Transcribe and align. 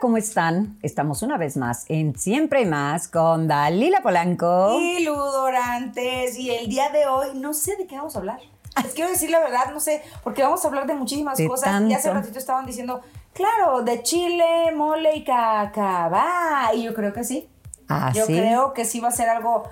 ¿Cómo 0.00 0.16
están? 0.16 0.78
Estamos 0.82 1.22
una 1.22 1.36
vez 1.36 1.56
más 1.56 1.84
en 1.88 2.16
Siempre 2.18 2.64
más 2.66 3.08
con 3.08 3.48
Dalila 3.48 4.00
Polanco. 4.02 4.78
Y 4.78 5.04
Ludorantes. 5.04 6.38
Y 6.38 6.50
el 6.50 6.68
día 6.68 6.90
de 6.90 7.06
hoy 7.06 7.28
no 7.34 7.52
sé 7.52 7.76
de 7.76 7.86
qué 7.86 7.96
vamos 7.96 8.14
a 8.16 8.20
hablar. 8.20 8.38
Les 8.82 8.94
quiero 8.94 9.10
decir 9.10 9.30
la 9.30 9.40
verdad, 9.40 9.72
no 9.72 9.80
sé, 9.80 10.02
porque 10.22 10.42
vamos 10.42 10.64
a 10.64 10.68
hablar 10.68 10.86
de 10.86 10.94
muchísimas 10.94 11.36
De 11.38 11.48
cosas. 11.48 11.82
Y 11.82 11.94
hace 11.94 12.04
tanto. 12.08 12.20
ratito 12.20 12.38
estaban 12.38 12.64
diciendo, 12.64 13.00
claro, 13.32 13.82
de 13.82 14.02
chile, 14.02 14.70
mole 14.76 15.16
y 15.16 15.24
cacabá. 15.24 16.70
Y 16.74 16.84
yo 16.84 16.94
creo 16.94 17.12
que 17.12 17.24
sí. 17.24 17.48
Ah, 17.88 18.12
yo 18.14 18.24
sí. 18.26 18.34
creo 18.34 18.74
que 18.74 18.84
sí 18.84 19.00
va 19.00 19.08
a 19.08 19.12
ser 19.12 19.28
algo 19.28 19.64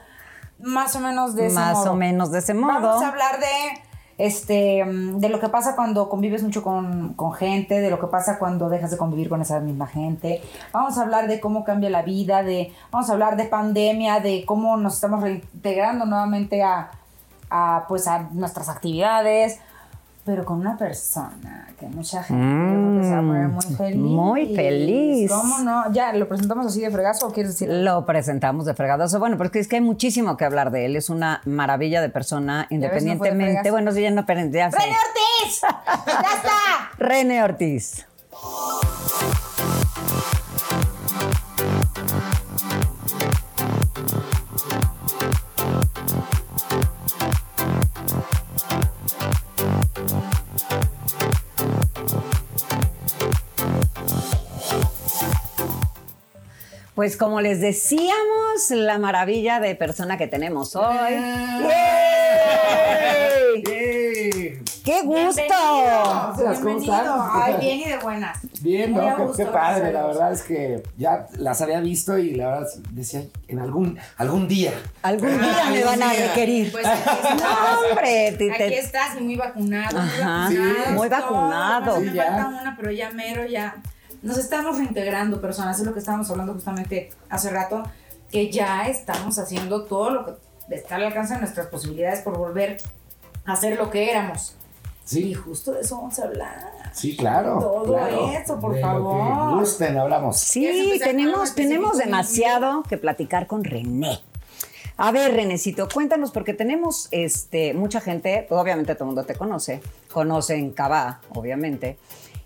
más 0.58 0.96
o 0.96 1.00
menos 1.00 1.34
de 1.36 1.46
ese 1.46 1.54
Más 1.54 1.78
modo. 1.78 1.92
o 1.92 1.94
menos 1.94 2.30
de 2.32 2.38
ese 2.40 2.54
modo. 2.54 2.80
Vamos 2.80 3.02
a 3.04 3.08
hablar 3.08 3.38
de 3.38 3.46
este 4.18 4.84
mm, 4.84 5.18
de 5.18 5.28
lo 5.28 5.40
que 5.40 5.48
pasa 5.48 5.76
cuando 5.76 6.08
convives 6.08 6.42
mucho 6.42 6.62
con, 6.62 7.14
con 7.14 7.32
gente, 7.32 7.80
de 7.80 7.90
lo 7.90 8.00
que 8.00 8.06
pasa 8.06 8.38
cuando 8.38 8.68
dejas 8.68 8.90
de 8.90 8.96
convivir 8.96 9.28
con 9.28 9.42
esa 9.42 9.60
misma 9.60 9.86
gente. 9.86 10.42
Vamos 10.72 10.98
a 10.98 11.02
hablar 11.02 11.28
de 11.28 11.40
cómo 11.40 11.64
cambia 11.64 11.90
la 11.90 12.02
vida, 12.02 12.42
de 12.42 12.72
vamos 12.90 13.10
a 13.10 13.12
hablar 13.12 13.36
de 13.36 13.44
pandemia, 13.44 14.20
de 14.20 14.44
cómo 14.46 14.76
nos 14.76 14.94
estamos 14.94 15.22
reintegrando 15.22 16.06
nuevamente 16.06 16.62
a, 16.62 16.90
a, 17.50 17.84
pues 17.88 18.08
a 18.08 18.28
nuestras 18.32 18.68
actividades, 18.68 19.60
pero 20.26 20.44
con 20.44 20.58
una 20.58 20.76
persona 20.76 21.68
que 21.78 21.86
mucha 21.86 22.20
gente 22.24 23.04
se 23.04 23.12
va 23.12 23.18
a 23.18 23.22
poner 23.22 23.48
muy 23.48 23.76
feliz. 23.76 23.96
Mm, 23.96 24.04
muy 24.04 24.56
feliz. 24.56 25.30
¿Cómo 25.30 25.58
no? 25.60 25.92
Ya, 25.92 26.12
¿lo 26.12 26.26
presentamos 26.26 26.66
así 26.66 26.80
de 26.80 26.90
fregazo 26.90 27.28
o 27.28 27.32
quieres 27.32 27.52
decir? 27.52 27.68
Lo 27.72 28.04
presentamos 28.04 28.66
de 28.66 28.74
fregadoso. 28.74 29.20
Bueno, 29.20 29.38
porque 29.38 29.60
es 29.60 29.68
que 29.68 29.76
hay 29.76 29.82
muchísimo 29.82 30.36
que 30.36 30.44
hablar 30.44 30.72
de 30.72 30.86
él. 30.86 30.96
Es 30.96 31.10
una 31.10 31.42
maravilla 31.44 32.02
de 32.02 32.08
persona, 32.08 32.66
no 32.68 32.74
independientemente. 32.74 33.44
fregazo. 33.44 33.70
bueno, 33.70 33.92
sí, 33.92 34.02
ya 34.02 34.10
no, 34.10 34.26
ya. 34.26 34.68
¡René 34.68 34.96
Ortiz! 35.06 35.60
¡Ya 36.06 36.36
está! 36.36 36.90
René 36.98 37.44
Ortiz. 37.44 38.06
Pues 56.96 57.16
como 57.18 57.42
les 57.42 57.60
decíamos, 57.60 58.70
la 58.70 58.98
maravilla 58.98 59.60
de 59.60 59.74
persona 59.74 60.16
que 60.16 60.26
tenemos 60.28 60.74
hoy. 60.76 61.12
¡Yay! 61.12 61.72
¡Qué 64.82 65.02
gusto! 65.02 65.42
Bienvenido. 65.42 66.32
¿cómo 66.62 66.78
están? 66.80 67.06
Ay, 67.32 67.56
bien 67.60 67.80
y 67.80 67.84
de 67.84 67.98
buenas. 67.98 68.38
Bien, 68.62 68.92
Muy 68.92 69.04
¿no? 69.04 69.14
Qué- 69.16 69.22
gusto, 69.24 69.36
Qué, 69.36 69.44
padre, 69.46 69.90
gracias 69.90 69.92
la 69.92 70.06
verdad 70.06 70.32
es 70.32 70.42
que 70.42 70.82
ya 70.96 71.26
las 71.36 71.60
había 71.60 71.80
visto 71.80 72.16
y 72.16 72.30
la 72.34 72.48
verdad 72.48 72.66
decía, 72.92 73.24
en 73.48 73.58
algún, 73.58 73.98
algún 74.16 74.48
día. 74.48 74.72
Algún 75.02 75.38
día 75.38 75.64
me 75.70 75.84
van 75.84 76.02
a 76.02 76.12
requerir. 76.14 76.72
Pues. 76.72 76.86
No, 77.36 77.90
hombre, 77.90 78.32
te- 78.38 78.50
Aquí 78.52 78.58
te- 78.58 78.78
estás 78.78 79.16
y 79.20 79.22
muy 79.22 79.36
vacunado. 79.36 79.98
Ajá, 79.98 80.48
muy 80.48 80.56
vacunado. 80.56 80.84
sí. 80.86 80.92
muy 80.94 81.08
vacunado. 81.10 82.00
Me 82.00 82.08
Sí, 82.10 82.14
ya. 82.16 82.24
falta 82.24 82.48
una, 82.48 82.74
pero 82.78 82.90
ya 82.90 83.10
mero, 83.10 83.44
ya. 83.44 83.76
Nos 84.26 84.38
estamos 84.38 84.76
reintegrando, 84.76 85.40
personas. 85.40 85.78
Es 85.78 85.86
lo 85.86 85.92
que 85.92 86.00
estábamos 86.00 86.28
hablando 86.30 86.52
justamente 86.52 87.10
hace 87.30 87.50
rato. 87.50 87.82
Que 88.30 88.50
ya 88.50 88.88
estamos 88.88 89.38
haciendo 89.38 89.84
todo 89.84 90.10
lo 90.10 90.26
que 90.26 90.32
está 90.74 90.96
al 90.96 91.04
alcance 91.04 91.34
de 91.34 91.40
nuestras 91.40 91.68
posibilidades 91.68 92.20
por 92.22 92.36
volver 92.36 92.78
a 93.44 93.54
ser 93.56 93.78
lo 93.78 93.88
que 93.90 94.10
éramos. 94.10 94.56
Y 95.04 95.08
Sí, 95.08 95.34
justo 95.34 95.70
de 95.72 95.82
eso 95.82 95.96
vamos 95.98 96.18
a 96.18 96.24
hablar. 96.24 96.90
sí, 96.92 97.16
claro. 97.16 97.60
Todo 97.60 97.84
claro. 97.94 98.28
eso, 98.32 98.58
por 98.58 98.74
De 98.74 98.80
lo 98.80 98.86
favor. 98.88 99.50
que 99.54 99.60
gusten, 99.60 99.96
hablamos. 99.96 100.36
Sí, 100.40 100.60
¿Quieres 100.60 100.80
empezar 100.84 100.98
con 100.98 101.08
algo 101.20 101.22
tenemos, 101.22 101.54
tenemos 101.54 101.98
de 101.98 102.04
demasiado 102.06 102.82
que 102.82 102.96
platicar 102.98 103.46
con 103.46 103.62
René. 103.62 104.18
A 104.96 105.12
ver, 105.12 105.32
Renecito, 105.34 105.86
cuéntanos, 105.92 106.32
porque 106.32 106.54
tenemos 106.54 107.06
este, 107.12 107.72
mucha 107.74 108.00
gente, 108.00 108.44
pues, 108.48 108.60
obviamente 108.60 108.94
todo 108.96 109.04
el 109.04 109.06
mundo 109.14 109.22
te 109.24 109.36
conoce, 109.36 109.80
conocen 110.12 110.72
Cabá, 110.72 111.20
obviamente. 111.32 111.98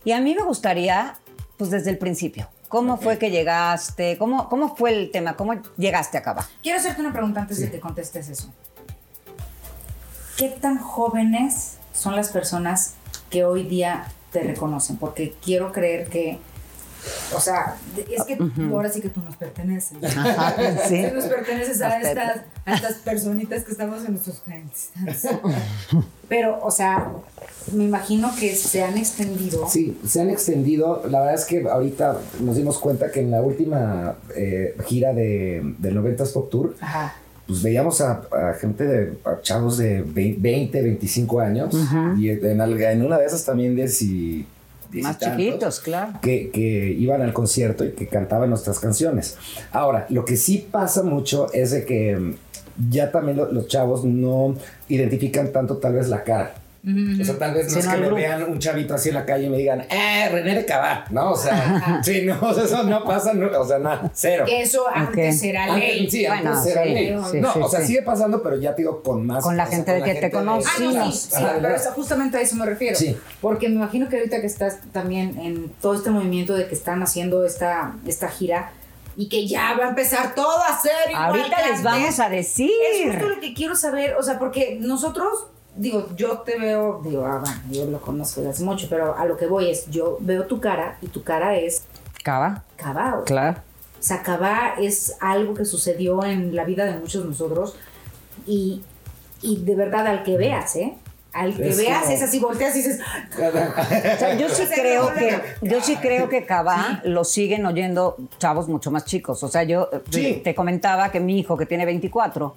Y 0.04 0.12
a 0.12 0.20
mí 0.20 0.34
me 0.34 0.42
gustaría, 0.42 1.16
pues 1.60 1.70
desde 1.70 1.90
el 1.90 1.98
principio, 1.98 2.48
¿cómo 2.68 2.96
fue 2.96 3.18
que 3.18 3.30
llegaste? 3.30 4.16
¿Cómo, 4.16 4.48
¿Cómo 4.48 4.74
fue 4.74 4.96
el 4.98 5.10
tema? 5.10 5.36
¿Cómo 5.36 5.60
llegaste 5.76 6.16
a 6.16 6.22
Cabá? 6.22 6.48
Quiero 6.62 6.78
hacerte 6.78 7.02
una 7.02 7.12
pregunta 7.12 7.42
antes 7.42 7.60
de 7.60 7.70
que 7.70 7.78
contestes 7.78 8.30
eso. 8.30 8.50
¿Qué 10.38 10.48
tan 10.48 10.78
jóvenes 10.78 11.76
son 11.92 12.16
las 12.16 12.30
personas 12.30 12.94
que 13.28 13.44
hoy 13.44 13.64
día 13.64 14.06
te 14.32 14.40
reconocen? 14.40 14.96
Porque 14.96 15.34
quiero 15.44 15.70
creer 15.70 16.08
que, 16.08 16.38
o 17.34 17.40
sea, 17.40 17.76
es 17.96 18.24
que 18.24 18.38
ahora 18.70 18.90
sí 18.90 19.00
que 19.00 19.08
tú 19.08 19.20
nos 19.22 19.36
perteneces. 19.36 19.98
sí. 20.88 21.04
Tú 21.08 21.14
nos 21.16 21.24
perteneces 21.24 21.80
a 21.82 21.98
estas, 22.00 22.40
a 22.64 22.74
estas 22.74 22.94
personitas 22.96 23.64
que 23.64 23.72
estamos 23.72 24.04
en 24.04 24.12
nuestros 24.12 24.40
clientes. 24.40 24.90
Pero, 26.28 26.58
o 26.62 26.70
sea, 26.70 27.10
me 27.72 27.84
imagino 27.84 28.30
que 28.38 28.54
se 28.54 28.82
han 28.82 28.96
extendido. 28.96 29.68
Sí, 29.68 29.98
se 30.06 30.20
han 30.20 30.30
extendido. 30.30 31.02
La 31.08 31.20
verdad 31.20 31.34
es 31.34 31.44
que 31.44 31.68
ahorita 31.68 32.18
nos 32.40 32.56
dimos 32.56 32.78
cuenta 32.78 33.10
que 33.10 33.20
en 33.20 33.30
la 33.30 33.40
última 33.42 34.16
eh, 34.36 34.76
gira 34.86 35.12
de, 35.12 35.74
del 35.78 35.96
90s 35.98 36.32
Pop 36.32 36.50
Tour, 36.50 36.76
Ajá. 36.80 37.14
pues 37.46 37.62
veíamos 37.62 38.00
a, 38.00 38.22
a 38.32 38.54
gente 38.54 38.84
de 38.84 39.12
a 39.24 39.40
chavos 39.42 39.76
de 39.78 40.02
ve- 40.02 40.36
20, 40.38 40.80
25 40.82 41.40
años. 41.40 41.74
Y 42.18 42.30
en, 42.30 42.60
en 42.60 43.02
una 43.04 43.18
de 43.18 43.26
esas 43.26 43.44
también 43.44 43.74
de 43.74 43.88
si, 43.88 44.46
diez 44.90 45.02
y 45.04 45.06
Más 45.08 45.18
tantos. 45.18 45.38
chiquitos, 45.38 45.80
claro. 45.80 46.12
que, 46.22 46.50
que 46.50 46.94
iban 46.98 47.22
al 47.22 47.32
concierto 47.32 47.84
y 47.84 47.92
que 47.92 48.06
cantaban 48.08 48.48
nuestras 48.50 48.78
canciones. 48.78 49.36
Ahora, 49.72 50.06
lo 50.08 50.24
que 50.24 50.36
sí 50.36 50.66
pasa 50.70 51.02
mucho 51.02 51.52
es 51.52 51.70
de 51.70 51.84
que 51.84 52.16
mm, 52.16 52.34
ya 52.90 53.10
también 53.12 53.36
lo- 53.36 53.52
los 53.52 53.68
chavos 53.68 54.04
no 54.04 54.54
identifican 54.88 55.52
tanto 55.52 55.76
tal 55.78 55.94
vez 55.94 56.08
la 56.08 56.24
cara. 56.24 56.54
O 56.82 57.24
sea, 57.24 57.38
tal 57.38 57.52
vez 57.52 57.66
no 57.66 57.72
Sí, 57.72 57.78
es 57.80 57.86
no, 57.86 57.92
que 57.92 57.98
me 58.00 58.08
vean 58.10 58.42
un 58.44 58.58
chavito 58.58 58.94
así 58.94 59.10
en 59.10 59.16
la 59.16 59.26
calle 59.26 59.46
y 59.46 59.50
me 59.50 59.58
digan, 59.58 59.82
¡eh, 59.90 60.28
René 60.32 60.54
de 60.54 60.64
Cabá! 60.64 61.04
¿No? 61.10 61.32
O 61.32 61.36
sea, 61.36 62.00
sí, 62.02 62.22
no, 62.24 62.50
eso 62.64 62.82
no 62.84 63.04
pasa, 63.04 63.34
no, 63.34 63.48
o 63.60 63.64
sea, 63.66 63.78
nada, 63.78 64.10
cero. 64.14 64.44
Que 64.46 64.62
eso 64.62 64.86
antes 64.92 65.42
era 65.42 65.64
Antes- 65.64 65.78
ley. 65.96 66.10
sí, 66.10 66.26
Bueno, 66.26 66.50
antes 66.54 66.72
era 66.72 66.84
sí, 66.84 66.88
ley. 66.90 67.06
sí, 67.30 67.40
no, 67.40 67.52
sí, 67.52 67.58
o 67.62 67.68
sea, 67.68 67.80
sí. 67.80 67.86
sigue 67.88 68.02
pasando, 68.02 68.42
pero 68.42 68.56
ya 68.58 68.74
te 68.74 68.82
digo 68.82 69.02
con 69.02 69.26
más. 69.26 69.44
Con 69.44 69.56
la 69.58 69.64
o 69.64 69.66
sea, 69.66 69.76
gente 69.76 69.92
de 69.92 70.00
la 70.00 70.06
que 70.06 70.14
te 70.14 70.30
conoce. 70.30 70.68
Ah, 70.74 70.80
no, 70.80 71.12
sí, 71.12 71.28
ajá, 71.34 71.58
pero 71.60 71.74
eso- 71.74 71.92
justamente 71.92 72.38
a 72.38 72.40
eso 72.40 72.56
me 72.56 72.64
refiero. 72.64 72.96
Sí. 72.98 73.14
Porque 73.42 73.68
me 73.68 73.74
imagino 73.74 74.08
que 74.08 74.16
ahorita 74.16 74.40
que 74.40 74.46
estás 74.46 74.78
también 74.92 75.38
en 75.38 75.68
todo 75.82 75.94
este 75.94 76.08
movimiento 76.10 76.54
de 76.54 76.66
que 76.66 76.74
están 76.74 77.02
haciendo 77.02 77.44
esta, 77.44 77.92
esta 78.06 78.28
gira 78.28 78.72
y 79.16 79.28
que 79.28 79.46
ya 79.46 79.74
va 79.78 79.84
a 79.84 79.88
empezar 79.90 80.34
todo 80.34 80.62
a 80.66 80.80
ser 80.80 81.10
igual 81.10 81.24
Ahorita 81.26 81.56
que 81.56 81.62
les 81.62 81.70
antes, 81.72 81.82
vamos 81.84 82.20
a 82.20 82.28
decir. 82.30 82.70
Es 82.94 83.10
justo 83.12 83.28
lo 83.28 83.40
que 83.40 83.52
quiero 83.52 83.76
saber, 83.76 84.14
o 84.14 84.22
sea, 84.22 84.38
porque 84.38 84.78
nosotros, 84.80 85.28
digo, 85.80 86.08
yo 86.16 86.38
te 86.40 86.58
veo, 86.58 87.00
digo, 87.02 87.24
ah, 87.24 87.38
bueno, 87.40 87.60
yo 87.70 87.86
lo 87.86 88.00
conozco 88.00 88.40
desde 88.40 88.52
hace 88.52 88.64
mucho, 88.64 88.86
pero 88.90 89.16
a 89.16 89.24
lo 89.24 89.36
que 89.36 89.46
voy 89.46 89.70
es, 89.70 89.88
yo 89.90 90.18
veo 90.20 90.44
tu 90.46 90.60
cara 90.60 90.98
y 91.00 91.06
tu 91.08 91.22
cara 91.22 91.56
es 91.56 91.84
cabao. 92.22 93.24
claro. 93.24 93.58
O 93.98 94.02
sea, 94.02 94.22
Cabá 94.22 94.76
es 94.78 95.14
algo 95.20 95.52
que 95.52 95.66
sucedió 95.66 96.24
en 96.24 96.56
la 96.56 96.64
vida 96.64 96.86
de 96.86 96.98
muchos 96.98 97.22
de 97.22 97.28
nosotros 97.28 97.76
y, 98.46 98.80
y 99.42 99.62
de 99.62 99.74
verdad 99.74 100.06
al 100.06 100.22
que 100.22 100.38
veas, 100.38 100.74
¿eh? 100.76 100.94
Al 101.34 101.54
que 101.54 101.68
Es 101.68 101.76
veas 101.76 102.04
como- 102.04 102.14
es 102.14 102.22
así, 102.22 102.38
volteas 102.40 102.74
y 102.76 102.78
dices, 102.78 102.98
O 103.34 104.18
sea, 104.18 104.34
yo 104.38 104.48
sí 104.48 104.62
O 104.66 104.74
creo 104.74 105.12
que, 105.14 105.40
yo 105.60 105.82
sí 105.82 105.96
creo 105.96 106.30
que 106.30 106.46
Cabá 106.46 107.02
lo 107.04 107.24
siguen 107.24 107.66
oyendo 107.66 108.16
chavos 108.38 108.68
mucho 108.68 108.90
más 108.90 109.04
chicos. 109.04 109.42
O 109.44 109.48
sea, 109.48 109.64
yo 109.64 109.90
Sí. 110.10 110.40
te 110.42 110.54
comentaba 110.54 111.10
que 111.12 111.20
mi 111.20 111.38
hijo, 111.38 111.58
que 111.58 111.66
tiene 111.66 111.84
24, 111.84 112.54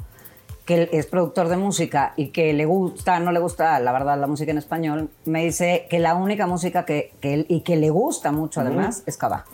que 0.65 0.75
él 0.83 0.89
es 0.93 1.05
productor 1.07 1.49
de 1.49 1.57
música 1.57 2.13
y 2.15 2.27
que 2.29 2.53
le 2.53 2.65
gusta, 2.65 3.19
no 3.19 3.31
le 3.31 3.39
gusta, 3.39 3.79
la 3.79 3.91
verdad, 3.91 4.17
la 4.19 4.27
música 4.27 4.51
en 4.51 4.57
español, 4.57 5.09
me 5.25 5.43
dice 5.43 5.87
que 5.89 5.99
la 5.99 6.15
única 6.15 6.47
música 6.47 6.85
que, 6.85 7.11
que 7.19 7.33
él, 7.33 7.45
y 7.49 7.61
que 7.61 7.75
le 7.75 7.89
gusta 7.89 8.31
mucho 8.31 8.61
además 8.61 9.03
es 9.05 9.17
Cabá. 9.17 9.45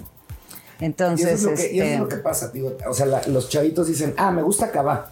Y 0.80 0.86
Entonces, 0.86 1.28
eso, 1.42 1.50
es 1.52 1.60
lo 1.60 1.68
que, 1.68 1.74
y 1.74 1.80
eso 1.80 1.84
es 1.86 1.92
este, 1.92 2.00
lo 2.00 2.08
que 2.10 2.16
pasa, 2.18 2.50
digo, 2.50 2.78
o 2.88 2.94
sea, 2.94 3.06
la- 3.06 3.22
los 3.28 3.50
chavitos 3.50 3.88
dicen, 3.88 4.14
ah, 4.18 4.32
me 4.32 4.42
gusta 4.44 4.72
Cabá. 4.72 5.12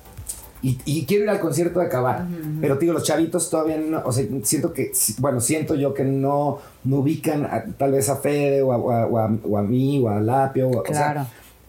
Y, 0.62 0.80
y 0.86 1.06
quiero 1.06 1.26
ir 1.26 1.30
al 1.30 1.40
concierto 1.40 1.80
de 1.80 1.88
Cabá. 1.88 2.28
Pero 2.62 2.78
digo, 2.78 2.92
los 2.94 3.04
chavitos 3.04 3.48
todavía 3.50 3.78
no, 3.78 4.02
o 4.06 4.12
sea, 4.12 4.26
siento 4.44 4.74
que, 4.74 4.92
bueno, 5.20 5.40
siento 5.40 5.76
yo 5.76 5.94
que 5.94 6.04
no, 6.04 6.58
no 6.84 6.98
ubican 6.98 7.46
a- 7.46 7.64
tal 7.78 7.92
vez 7.92 8.10
a 8.10 8.16
Fede 8.16 8.62
o 8.64 8.72
a, 8.74 8.78
o 8.78 8.92
a- 8.92 9.06
o 9.06 9.18
a- 9.20 9.38
o 9.50 9.58
a 9.58 9.62
mí 9.62 10.00
o 10.00 10.10
a 10.10 10.20
Lapio. 10.20 10.70
o- 10.70 10.84
sea, 10.86 11.12
Claro. 11.14 11.22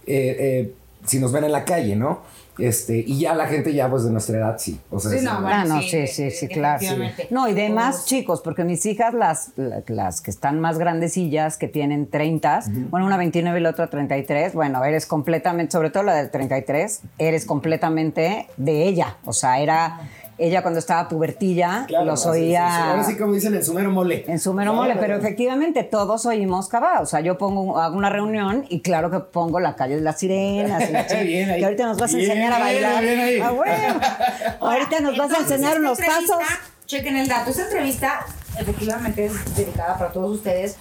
eh, 0.07 0.37
eh, 0.39 0.75
si 1.05 1.19
nos 1.19 1.33
ven 1.33 1.45
en 1.45 1.53
la 1.53 1.65
calle, 1.67 1.97
¿no? 1.97 2.21
Este, 2.58 2.99
y 3.06 3.20
ya 3.20 3.34
la 3.34 3.46
gente 3.46 3.72
ya 3.72 3.88
pues 3.88 4.05
de 4.05 4.10
nuestra 4.10 4.38
edad 4.38 4.56
sí. 4.58 4.81
O 4.90 4.99
sea, 4.99 5.10
Sí, 5.16 5.25
no, 5.25 5.40
bueno, 5.40 5.56
Ah, 5.56 5.64
no, 5.64 5.81
sí, 5.81 5.88
sí, 5.90 6.06
sí, 6.08 6.31
sí, 6.31 6.49
claro. 6.49 6.84
No, 7.31 7.49
y 7.49 7.55
de 7.55 7.70
más 7.70 7.96
Todos. 7.96 8.06
chicos, 8.06 8.40
porque 8.43 8.64
mis 8.64 8.84
hijas, 8.87 9.14
las, 9.14 9.52
las 9.87 10.20
que 10.20 10.31
están 10.31 10.60
más 10.60 10.78
grandecillas, 10.78 11.56
que 11.56 11.69
tienen 11.69 12.08
30, 12.10 12.64
bueno, 12.90 13.06
una 13.06 13.16
29 13.16 13.58
y 13.58 13.62
la 13.62 13.70
otra 13.70 13.88
33, 13.88 14.55
bueno, 14.55 14.84
eres 14.84 15.06
completamente, 15.06 15.72
sobre 15.72 15.90
todo 15.90 16.02
la 16.02 16.14
del 16.14 16.31
33, 16.31 17.00
eres 17.19 17.44
completamente 17.44 18.46
de 18.56 18.82
ella. 18.84 19.16
O 19.25 19.32
sea, 19.32 19.60
era 19.60 20.00
ella 20.38 20.62
cuando 20.62 20.79
estaba 20.79 21.08
pubertilla, 21.08 21.85
Claro, 21.88 22.05
los 22.06 22.25
así, 22.25 22.38
sí, 22.38 22.44
sí. 22.44 22.46
oía 22.49 22.90
Ahora 22.93 23.02
sí 23.05 23.17
como 23.19 23.35
dicen 23.35 23.55
en 23.55 23.64
su 23.64 23.75
mero 23.75 23.90
mole. 23.90 24.25
en 24.29 24.38
su 24.38 24.55
mero 24.55 24.73
mole, 24.73 24.96
pero 25.00 25.17
efectivamente 25.17 25.82
todos 25.82 26.25
oímos 26.26 26.69
Cabá. 26.69 27.00
O 27.00 27.06
sea, 27.06 27.20
yo 27.20 27.37
pongo, 27.38 27.79
hago 27.81 27.96
una 27.96 28.08
reunión 28.08 28.64
y 28.69 28.81
claro 28.81 29.11
que 29.11 29.19
pongo 29.20 29.58
la 29.61 29.75
calle 29.75 29.96
de 29.96 30.02
las 30.02 30.19
sirenas. 30.19 30.88
y 30.88 30.93
la 30.93 31.02
Bien 31.25 31.50
ahí. 31.50 31.58
que 31.58 31.64
ahorita 31.64 31.87
nos 31.87 31.99
vas 31.99 32.14
a 32.14 32.17
Bien, 32.17 32.31
enseñar 32.31 32.52
a 32.52 32.58
bailar. 32.61 33.02
bien 33.02 33.19
ahí. 33.20 33.40
Ah, 33.40 33.50
bueno. 33.50 34.00
ahorita 34.61 35.00
nos 35.00 35.17
vas 35.19 35.32
a 35.32 35.38
enseñar 35.38 35.79
unos 35.81 35.99
pasos. 35.99 36.38
Chequen 36.87 37.17
el 37.17 37.29
dato. 37.29 37.50
Esta 37.50 37.64
entrevista 37.64 38.20
efectivamente 38.58 39.26
es 39.26 39.56
dedicada 39.56 39.99
para 39.99 40.12
todos 40.12 40.37
ustedes, 40.37 40.76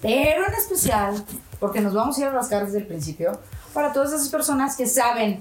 pero 0.00 0.46
en 0.46 0.54
especial 0.54 1.24
porque 1.58 1.80
nos 1.80 1.94
vamos 1.94 2.18
a 2.18 2.20
ir 2.20 2.26
a 2.26 2.32
las 2.32 2.48
caras 2.48 2.72
del 2.72 2.86
principio 2.86 3.38
para 3.72 3.92
todas 3.92 4.12
esas 4.12 4.28
personas 4.28 4.76
que 4.76 4.86
saben 4.86 5.40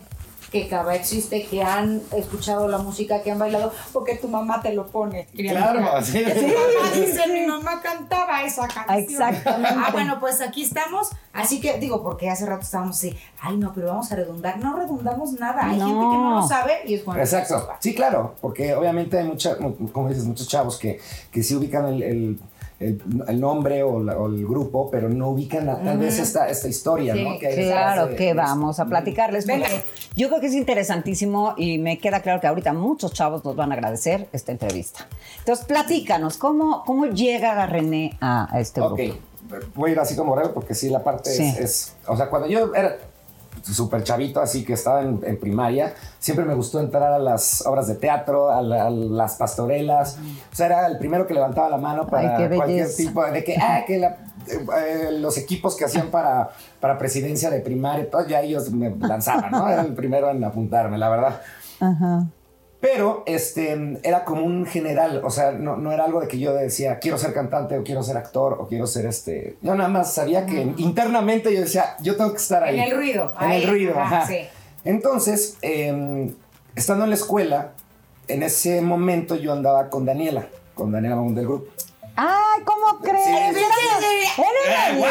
que 0.52 0.68
Cava 0.68 0.96
existe, 0.96 1.46
que 1.46 1.62
han 1.64 2.02
escuchado 2.16 2.68
la 2.68 2.78
música, 2.78 3.22
que 3.22 3.32
han 3.32 3.40
bailado, 3.40 3.72
porque 3.94 4.16
tu 4.16 4.28
mamá 4.28 4.62
te 4.62 4.74
lo 4.74 4.88
pone. 4.88 5.28
Claro, 5.36 5.80
sí. 6.04 6.24
Mamá 6.26 6.92
dice, 6.96 7.28
mi 7.28 7.46
mamá 7.46 7.82
cantaba 7.82 8.44
esa 8.44 8.68
canción. 8.68 8.98
Exactamente. 9.00 9.76
Ah, 9.78 9.90
bueno, 9.92 10.20
pues 10.20 10.42
aquí 10.42 10.64
estamos. 10.64 11.10
Así 11.34 11.62
que 11.62 11.78
digo, 11.80 12.04
porque 12.04 12.30
hace 12.30 12.46
rato 12.46 12.64
estábamos 12.64 12.98
así, 12.98 13.16
ay 13.42 13.56
no, 13.58 13.74
pero 13.74 13.88
vamos 13.88 14.12
a 14.12 14.16
redundar. 14.16 14.58
No 14.60 14.76
redundamos 14.76 15.34
nada. 15.34 15.70
Hay 15.70 15.78
No. 15.78 15.86
gente 15.88 16.00
que 16.02 16.18
no 16.18 16.36
lo 16.42 16.48
sabe 16.48 16.74
y 16.86 16.96
es 16.96 17.06
bueno. 17.06 17.22
Exacto. 17.22 17.70
Sí, 17.80 17.96
claro, 17.96 18.36
porque 18.42 18.74
obviamente 18.76 19.18
hay 19.20 19.26
mucha, 19.26 19.56
como 19.58 20.10
dices, 20.10 20.26
muchos 20.26 20.48
chavos 20.48 20.78
que, 20.78 21.00
que 21.32 21.44
sí 21.44 21.56
ubican 21.56 21.86
el, 21.88 22.04
el- 22.04 22.40
el- 22.81 23.01
el 23.28 23.39
nombre 23.39 23.83
o, 23.83 24.01
la- 24.04 24.18
o 24.18 24.28
el 24.28 24.45
grupo, 24.45 24.89
pero 24.92 25.07
no 25.10 25.30
ubican 25.30 25.69
a- 25.69 25.81
tal 25.81 25.98
vez 26.00 26.18
esta, 26.19 26.50
esta 26.50 26.68
historia, 26.68 27.13
Sí, 27.13 27.24
¿no? 27.24 27.38
Que 27.39 27.50
Claro 27.54 28.07
de- 28.07 28.16
que 28.16 28.33
vamos 28.33 28.80
a 28.80 28.86
platicarles 28.86 29.45
Venga. 29.45 29.68
yo 30.16 30.28
creo 30.30 30.42
que 30.42 30.48
es 30.48 30.54
interesantísimo 30.56 31.54
y 31.57 31.78
me 31.78 31.98
queda 32.00 32.22
claro 32.22 32.42
que 32.42 32.48
ahorita 32.48 32.74
muchos 32.74 33.13
chavos 33.13 33.45
nos 33.45 33.56
van 33.56 33.72
a 33.72 33.75
agradecer 33.75 34.28
esta 34.33 34.51
entrevista. 34.51 35.07
Entonces, 35.39 35.66
platícanos, 35.66 36.38
¿cómo, 36.38 36.83
cómo 36.86 37.06
llega 37.06 37.66
René 37.68 38.18
a, 38.19 38.54
a 38.54 38.60
este 38.60 38.81
grupo? 38.81 38.95
Ok, 38.95 39.01
voy 39.75 39.89
a 39.89 39.94
ir 39.94 40.00
así 40.00 40.16
como 40.16 40.33
breve 40.36 40.50
porque 40.50 40.74
sí, 40.75 40.89
la 40.89 41.04
parte 41.04 41.30
Sí. 41.31 41.44
es, 41.44 41.60
es- 41.60 41.95
O 42.07 42.18
sea, 42.18 42.30
cuando 42.30 42.48
yo 42.48 42.74
era 42.74 42.98
súper 43.63 44.04
chavito, 44.04 44.42
así 44.42 44.63
que 44.66 44.74
estaba 44.74 45.02
en, 45.02 45.19
en 45.24 45.40
primaria, 45.40 45.94
siempre 46.19 46.46
me 46.46 46.54
gustó 46.56 46.80
entrar 46.80 47.12
a 47.13 47.19
las 47.19 47.66
obras 47.66 47.88
de 47.88 47.96
teatro, 47.96 48.50
a, 48.52 48.62
la- 48.62 48.88
a 48.88 48.90
las 48.90 49.36
pastorelas. 49.36 50.18
O 50.52 50.56
sea, 50.56 50.66
era 50.68 50.88
el 50.88 50.98
primero 50.98 51.25
que 51.28 51.34
levantaba 51.34 51.69
la 51.69 51.78
mano 51.78 52.08
para 52.08 52.38
Ay, 52.38 52.50
cualquier 52.58 52.88
tipo 52.96 53.25
de 53.25 53.44
que, 53.44 53.56
ah, 53.58 53.84
que 53.86 53.98
la- 54.00 54.18
eh, 54.48 55.10
los 55.19 55.38
equipos 55.38 55.75
que 55.75 55.86
hacían 55.86 56.08
para, 56.10 56.50
para 56.80 56.98
presidencia 56.98 57.50
de 57.50 57.60
primaria, 57.60 58.10
todo, 58.10 58.25
ya 58.28 58.42
ellos 58.42 58.72
me 58.72 58.90
lanzaban, 58.98 59.52
¿no? 59.52 59.69
Era 59.69 59.81
el 59.84 59.94
primero 59.94 60.30
en 60.31 60.44
apuntarme, 60.44 60.98
la 60.98 61.10
verdad. 61.10 61.42
Ajá. 61.80 62.25
Pero 62.81 63.24
este, 63.28 64.00
era 64.01 64.25
como 64.25 64.44
un 64.44 64.66
general, 64.66 65.22
o 65.24 65.30
sea, 65.30 65.51
no, 65.51 65.78
no 65.78 65.92
era 65.92 66.04
algo 66.04 66.19
de 66.19 66.28
que 66.28 66.39
yo 66.39 66.51
decía, 66.54 66.98
quiero 66.98 67.19
ser 67.19 67.31
cantante 67.31 67.78
o 67.78 67.83
quiero 67.83 68.01
ser 68.01 68.18
actor 68.18 68.57
o 68.60 68.68
quiero 68.68 68.88
ser 68.88 69.06
este. 69.06 69.56
Yo 69.62 69.75
nada 69.75 69.88
más 69.88 70.13
sabía 70.13 70.48
que 70.48 70.74
internamente 70.78 71.54
yo 71.54 71.62
decía, 71.62 71.95
yo 72.01 72.18
tengo 72.18 72.31
que 72.31 72.38
estar 72.38 72.63
ahí. 72.63 72.80
En 72.80 72.86
el 72.86 72.98
ruido, 72.98 73.33
En 73.39 73.50
ahí, 73.51 73.62
el 73.62 73.69
ruido, 73.69 74.00
ajá, 74.00 74.25
sí. 74.25 74.39
Entonces, 74.83 75.57
eh, 75.62 76.33
estando 76.75 77.04
en 77.04 77.12
la 77.12 77.16
escuela, 77.16 77.74
en 78.28 78.42
ese 78.42 78.81
momento 78.81 79.36
yo 79.36 79.54
andaba 79.54 79.89
con 79.89 80.06
Daniela, 80.06 80.48
con 80.74 80.92
Daniela 80.92 81.18
Magún 81.18 81.36
del 81.36 81.45
grupo. 81.45 81.68
Ay, 82.16 82.62
¿cómo 82.66 83.00
crees? 83.00 83.25
Sí, 83.25 83.31
Era- 83.31 83.54
sí, 83.54 83.60
sí. 84.00 84.42
era 84.42 84.90
Eh? 84.90 85.04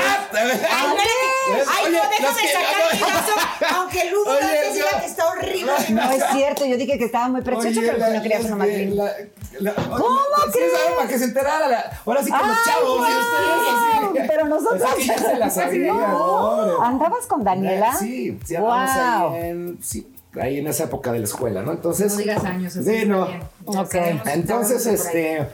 Ay, 1.68 1.92
no, 1.92 1.98
déjame 2.10 2.42
sacar 2.48 2.94
mi 2.94 3.00
vaso, 3.00 3.32
aunque 3.76 3.98
Oye, 4.00 4.40
antes 4.40 4.74
diga 4.74 5.00
que 5.00 5.06
está 5.06 5.30
horrible. 5.30 5.72
No 5.90 6.10
es 6.10 6.24
cierto, 6.32 6.64
yo 6.66 6.76
dije 6.76 6.98
que 6.98 7.04
estaba 7.06 7.28
muy 7.28 7.40
precioso, 7.42 7.80
pero 7.80 7.98
no 8.12 8.22
quería 8.22 8.38
la- 8.40 8.56
más 8.56 8.68
¿Cómo 9.88 10.18
crees? 10.52 10.72
Para 10.96 11.08
que 11.08 11.18
se 11.18 11.24
enterara. 11.24 11.68
la- 11.68 12.00
ahora 12.06 12.22
sí 12.22 12.30
que 12.30 12.46
los 12.46 12.64
chavos. 12.64 13.08
Pero 14.28 14.46
nosotros. 14.46 14.82
Pues. 14.94 15.10
¿Andabas 16.82 17.26
con 17.26 17.44
Daniela? 17.44 17.94
Sí, 17.96 18.38
sí, 18.44 18.56
andamos 18.56 18.90
Wow. 18.94 19.34
ahí 19.34 19.40
en, 19.48 19.78
sí, 19.82 20.12
ahí 20.40 20.58
en 20.58 20.66
esa 20.68 20.84
época 20.84 21.12
de 21.12 21.18
la 21.20 21.24
escuela, 21.24 21.62
¿no? 21.62 21.72
Entonces. 21.72 22.12
No 22.12 22.18
digas 22.18 22.44
años, 22.44 22.76
así 22.76 23.00
Sí, 23.00 23.06
no. 23.06 23.28
Ok. 23.66 23.94
Entonces, 24.26 24.86
este, 24.86 25.46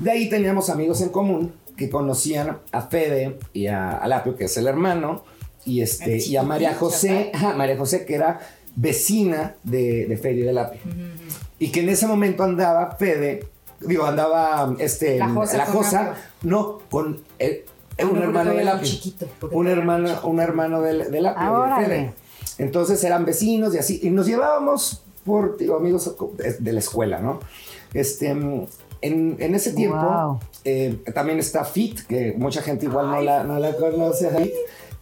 de 0.00 0.10
ahí 0.10 0.28
teníamos 0.28 0.68
amigos 0.70 1.00
en 1.00 1.10
común 1.10 1.52
que 1.76 1.88
conocían 1.88 2.58
a 2.72 2.82
Fede 2.82 3.38
y 3.52 3.68
a, 3.68 3.92
a 3.92 4.08
Lapio, 4.08 4.36
que 4.36 4.44
es 4.44 4.56
el 4.56 4.66
hermano, 4.66 5.24
y, 5.64 5.80
este, 5.82 6.18
y 6.18 6.36
a 6.36 6.42
María 6.42 6.74
José, 6.74 7.30
ajá, 7.32 7.54
María 7.54 7.76
José, 7.78 8.04
que 8.04 8.14
era 8.16 8.40
vecina 8.76 9.54
de, 9.62 10.06
de 10.06 10.16
Fede 10.16 10.40
y 10.40 10.42
de 10.42 10.52
Lapio. 10.52 10.80
Y 11.58 11.70
que 11.70 11.80
en 11.80 11.88
ese 11.90 12.06
momento 12.06 12.42
andaba 12.42 12.96
Fede, 12.96 13.46
digo, 13.80 14.04
andaba 14.04 14.74
este, 14.78 15.18
La 15.18 15.28
Josa 15.28 15.56
la 16.02 16.14
no, 16.42 16.80
con 16.90 17.22
el- 17.38 17.64
Ah, 17.98 18.06
un 18.06 18.16
hermano 18.16 18.30
de 18.30 18.44
todavía 18.44 18.62
era 18.62 18.72
Lapio. 18.74 18.88
chiquito, 18.88 19.28
un 19.52 19.66
hermano, 19.68 20.20
un 20.24 20.40
hermano 20.40 20.80
del 20.80 21.10
de 21.10 21.20
Lapio, 21.20 21.42
Ah, 21.42 21.50
de 21.50 21.56
órale. 21.56 21.84
Fede. 21.86 22.12
Entonces 22.56 23.04
eran 23.04 23.26
vecinos 23.26 23.74
y 23.74 23.78
así, 23.78 24.00
y 24.02 24.08
nos 24.08 24.26
llevábamos 24.26 25.02
por 25.24 25.58
digo, 25.58 25.76
amigos 25.76 26.14
de 26.58 26.72
la 26.72 26.78
escuela, 26.78 27.20
¿no? 27.20 27.40
Este, 27.92 28.34
en, 29.02 29.36
en 29.40 29.54
ese 29.54 29.72
tiempo 29.72 29.96
Wow. 29.98 30.40
eh, 30.64 31.02
también 31.14 31.38
está 31.38 31.64
Fit, 31.64 32.00
que 32.06 32.34
mucha 32.36 32.62
gente 32.62 32.86
igual 32.86 33.10
no 33.10 33.20
la, 33.20 33.44
no 33.44 33.58
la 33.58 33.74
conoce, 33.76 34.28
Fit, 34.30 34.52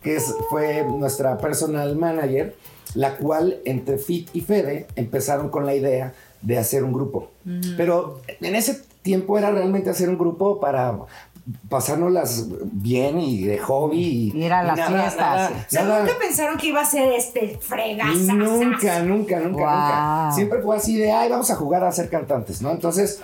que 0.02 0.16
es, 0.16 0.34
fue 0.50 0.84
nuestra 0.84 1.38
personal 1.38 1.96
manager, 1.96 2.56
la 2.94 3.16
cual 3.16 3.58
entre 3.64 3.98
Fit 3.98 4.28
y 4.34 4.40
Fede 4.40 4.86
empezaron 4.96 5.48
con 5.50 5.66
la 5.66 5.74
idea 5.74 6.14
de 6.42 6.56
hacer 6.58 6.84
un 6.84 6.92
grupo. 6.92 7.30
Pero 7.76 8.20
en 8.40 8.54
ese 8.54 8.80
tiempo 9.02 9.36
era 9.38 9.50
realmente 9.50 9.90
hacer 9.90 10.08
un 10.08 10.16
grupo 10.18 10.60
para 10.60 10.96
pasárnoslas 11.68 12.46
bien 12.72 13.18
y 13.18 13.44
de 13.44 13.58
hobby. 13.58 14.32
Y, 14.34 14.44
Ir 14.44 14.52
a 14.52 14.62
las 14.62 14.76
nada, 14.76 15.00
fiestas. 15.02 15.16
nada, 15.18 15.50
O 15.50 15.70
sea, 15.70 15.82
nada- 15.84 16.00
nunca 16.00 16.12
pensaron 16.18 16.58
que 16.58 16.66
iba 16.68 16.80
a 16.80 16.84
ser 16.84 17.12
este 17.12 17.58
fregaza. 17.60 18.12
Nunca, 18.34 19.02
nunca, 19.02 19.02
nunca, 19.02 19.40
nunca. 19.40 20.24
Wow. 20.28 20.34
Siempre 20.34 20.62
fue 20.62 20.76
así 20.76 20.96
de, 20.96 21.10
ay, 21.10 21.28
vamos 21.30 21.50
a 21.50 21.54
jugar 21.56 21.84
a 21.84 21.92
ser 21.92 22.08
cantantes, 22.08 22.60
¿no? 22.62 22.70
Entonces, 22.70 23.20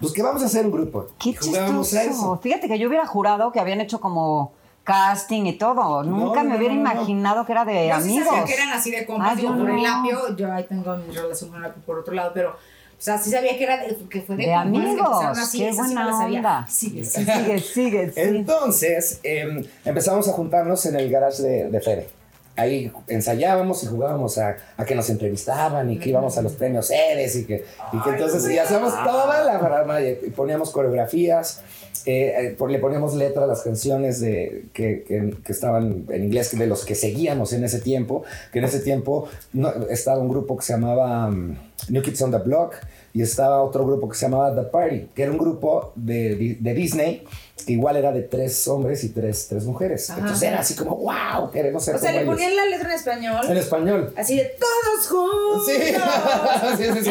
pues 0.00 0.12
que 0.12 0.22
vamos 0.22 0.42
a 0.42 0.46
hacer 0.46 0.66
un 0.66 0.72
grupo. 0.72 1.06
Qué 1.18 1.30
a 1.30 1.40
chistoso. 1.40 1.98
eso. 2.00 2.38
Fíjate 2.42 2.68
que 2.68 2.78
yo 2.78 2.88
hubiera 2.88 3.06
jurado 3.06 3.52
que 3.52 3.60
habían 3.60 3.80
hecho 3.80 4.00
como 4.00 4.52
casting 4.84 5.46
y 5.46 5.54
todo. 5.58 6.02
Nunca 6.04 6.42
no, 6.42 6.50
me 6.50 6.56
hubiera 6.58 6.74
no, 6.74 6.82
no. 6.82 6.90
imaginado 6.92 7.44
que 7.44 7.52
era 7.52 7.64
de 7.64 7.84
sí 7.86 7.90
amigos. 7.90 8.28
sabía 8.28 8.44
que 8.44 8.54
eran 8.54 8.68
así 8.70 8.90
de 8.90 9.04
compas, 9.06 9.32
Ah, 9.36 9.40
yo 9.40 9.48
por 9.56 9.68
el 9.70 9.76
no. 9.76 9.82
lapio, 9.82 10.36
yo 10.36 10.52
ahí 10.52 10.64
tengo 10.64 10.96
mi 10.96 11.14
relación 11.14 11.50
con 11.50 11.56
el 11.58 11.62
lapio 11.64 11.82
por 11.84 11.98
otro 11.98 12.14
lado, 12.14 12.30
pero, 12.34 12.50
o 12.50 12.54
sea, 12.98 13.18
sí 13.18 13.30
sabía 13.30 13.56
que 13.58 13.64
era 13.64 13.78
de, 13.78 13.96
que 14.08 14.20
fue 14.22 14.36
de, 14.36 14.46
De 14.46 14.54
amigos. 14.54 14.90
empezaron 14.90 15.38
así, 15.38 15.58
Qué 15.58 15.72
sí 15.72 15.76
buena 15.78 16.04
la 16.06 16.12
sabía. 16.12 16.38
onda. 16.38 16.66
Sí, 16.68 17.04
sí. 17.04 17.24
Sigue, 17.24 17.58
sigue, 17.58 18.12
sí. 18.12 18.20
Entonces, 18.20 19.20
eh, 19.24 19.68
empezamos 19.84 20.28
a 20.28 20.32
juntarnos 20.32 20.86
en 20.86 20.96
el 20.96 21.10
garage 21.10 21.42
de, 21.42 21.68
de 21.70 21.80
Fede. 21.80 22.08
Ahí 22.56 22.90
ensayábamos 23.08 23.82
y 23.82 23.86
jugábamos 23.86 24.38
a, 24.38 24.56
a 24.76 24.84
que 24.84 24.94
nos 24.94 25.10
entrevistaban 25.10 25.90
y 25.90 25.98
que 25.98 26.08
íbamos 26.10 26.38
a 26.38 26.42
los 26.42 26.52
premios 26.52 26.90
Eres 26.90 27.36
y 27.36 27.44
que, 27.44 27.64
y 27.92 28.00
que 28.02 28.10
entonces 28.10 28.48
y 28.50 28.58
hacíamos 28.58 28.92
toda 29.04 29.44
la 29.44 29.58
barama 29.58 30.00
y 30.00 30.14
poníamos 30.34 30.70
coreografías, 30.70 31.60
eh, 32.06 32.56
eh, 32.58 32.66
le 32.68 32.78
poníamos 32.78 33.14
letra 33.14 33.44
a 33.44 33.46
las 33.46 33.62
canciones 33.62 34.20
de, 34.20 34.66
que, 34.72 35.02
que- 35.06 35.34
que 35.44 35.52
estaban 35.52 36.04
en 36.08 36.24
inglés, 36.24 36.56
de 36.56 36.66
los 36.66 36.84
que 36.84 36.94
seguíamos 36.94 37.52
en 37.52 37.64
ese 37.64 37.80
tiempo, 37.80 38.22
que 38.52 38.60
en 38.60 38.64
ese 38.64 38.80
tiempo 38.80 39.28
no- 39.52 39.72
estaba 39.90 40.18
un 40.18 40.28
grupo 40.28 40.56
que 40.56 40.64
se 40.64 40.72
llamaba 40.74 41.26
um, 41.28 41.56
New 41.88 42.02
Kids 42.02 42.22
on 42.22 42.30
the 42.30 42.38
Block 42.38 42.74
y 43.12 43.22
estaba 43.22 43.62
otro 43.62 43.84
grupo 43.86 44.08
que 44.08 44.16
se 44.16 44.26
llamaba 44.26 44.54
The 44.54 44.62
Party, 44.70 45.08
que 45.14 45.22
era 45.24 45.32
un 45.32 45.38
grupo 45.38 45.92
de 45.96 46.56
Disney 46.74 47.24
que 47.64 47.72
igual 47.72 47.96
era 47.96 48.12
de 48.12 48.22
tres 48.22 48.68
hombres 48.68 49.02
y 49.04 49.08
tres, 49.08 49.46
tres 49.48 49.64
mujeres. 49.64 50.10
Ajá. 50.10 50.20
Entonces 50.20 50.48
era 50.48 50.60
así 50.60 50.74
como, 50.74 50.96
wow, 50.96 51.50
queremos 51.50 51.84
ser 51.84 51.96
O 51.96 51.98
sea, 51.98 52.12
le 52.12 52.18
ellos". 52.22 52.34
ponían 52.34 52.54
la 52.54 52.66
letra 52.66 52.88
en 52.90 52.94
español, 52.96 53.46
En 53.48 53.56
español. 53.56 54.12
así 54.16 54.36
de 54.36 54.44
todos 54.58 55.06
juntos. 55.08 55.66
Sí, 55.66 55.82
sí, 56.76 56.84
sí. 56.92 57.04
sí. 57.04 57.10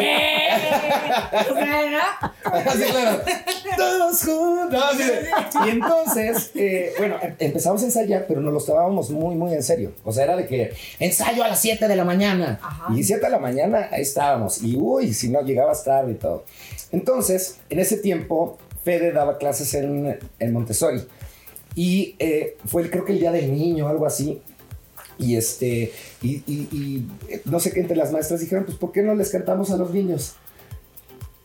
O 1.51 1.53
sea, 1.55 1.89
¿no? 1.89 2.51
Así, 2.69 2.83
claro. 2.83 3.21
Todos 3.75 4.23
juntos. 4.23 4.83
así 4.93 5.03
de- 5.03 5.29
Y 5.65 5.69
entonces, 5.71 6.51
eh, 6.55 6.93
bueno, 6.97 7.17
em- 7.21 7.35
empezamos 7.39 7.81
a 7.81 7.85
ensayar, 7.85 8.25
pero 8.27 8.39
nos 8.39 8.53
lo 8.53 8.61
tomábamos 8.63 9.09
muy, 9.09 9.35
muy 9.35 9.53
en 9.53 9.63
serio. 9.63 9.91
O 10.03 10.13
sea, 10.13 10.23
era 10.25 10.35
de 10.37 10.47
que 10.47 10.73
ensayo 10.99 11.43
a 11.43 11.47
las 11.49 11.59
7 11.59 11.87
de 11.87 11.95
la 11.95 12.05
mañana. 12.05 12.59
Ajá. 12.61 12.93
Y 12.95 13.03
7 13.03 13.25
de 13.25 13.31
la 13.31 13.39
mañana 13.39 13.89
ahí 13.91 14.01
estábamos. 14.03 14.61
Y 14.61 14.77
uy, 14.77 15.13
si 15.13 15.29
no, 15.29 15.41
llegabas 15.41 15.83
tarde 15.83 16.13
y 16.13 16.15
todo. 16.15 16.45
Entonces, 16.91 17.57
en 17.69 17.79
ese 17.79 17.97
tiempo, 17.97 18.57
Fede 18.85 19.11
daba 19.11 19.37
clases 19.39 19.73
en, 19.73 20.53
Montessori. 20.53 21.03
Y 21.75 22.15
eh, 22.19 22.55
fue 22.65 22.89
creo 22.89 23.03
que 23.03 23.13
el 23.13 23.19
día 23.19 23.31
del 23.31 23.51
niño 23.51 23.89
algo 23.89 24.05
así. 24.05 24.41
Y 25.17 25.35
este, 25.35 25.91
y, 26.21 27.05
eh, 27.27 27.41
no 27.45 27.59
sé 27.59 27.71
qué 27.71 27.79
entre 27.79 27.95
las 27.97 28.11
maestras 28.11 28.41
dijeron, 28.41 28.65
pues 28.65 28.77
¿por 28.77 28.91
qué 28.91 29.01
no 29.01 29.15
les 29.15 29.29
cantamos 29.29 29.71
a 29.71 29.77
los 29.77 29.91
niños? 29.91 30.35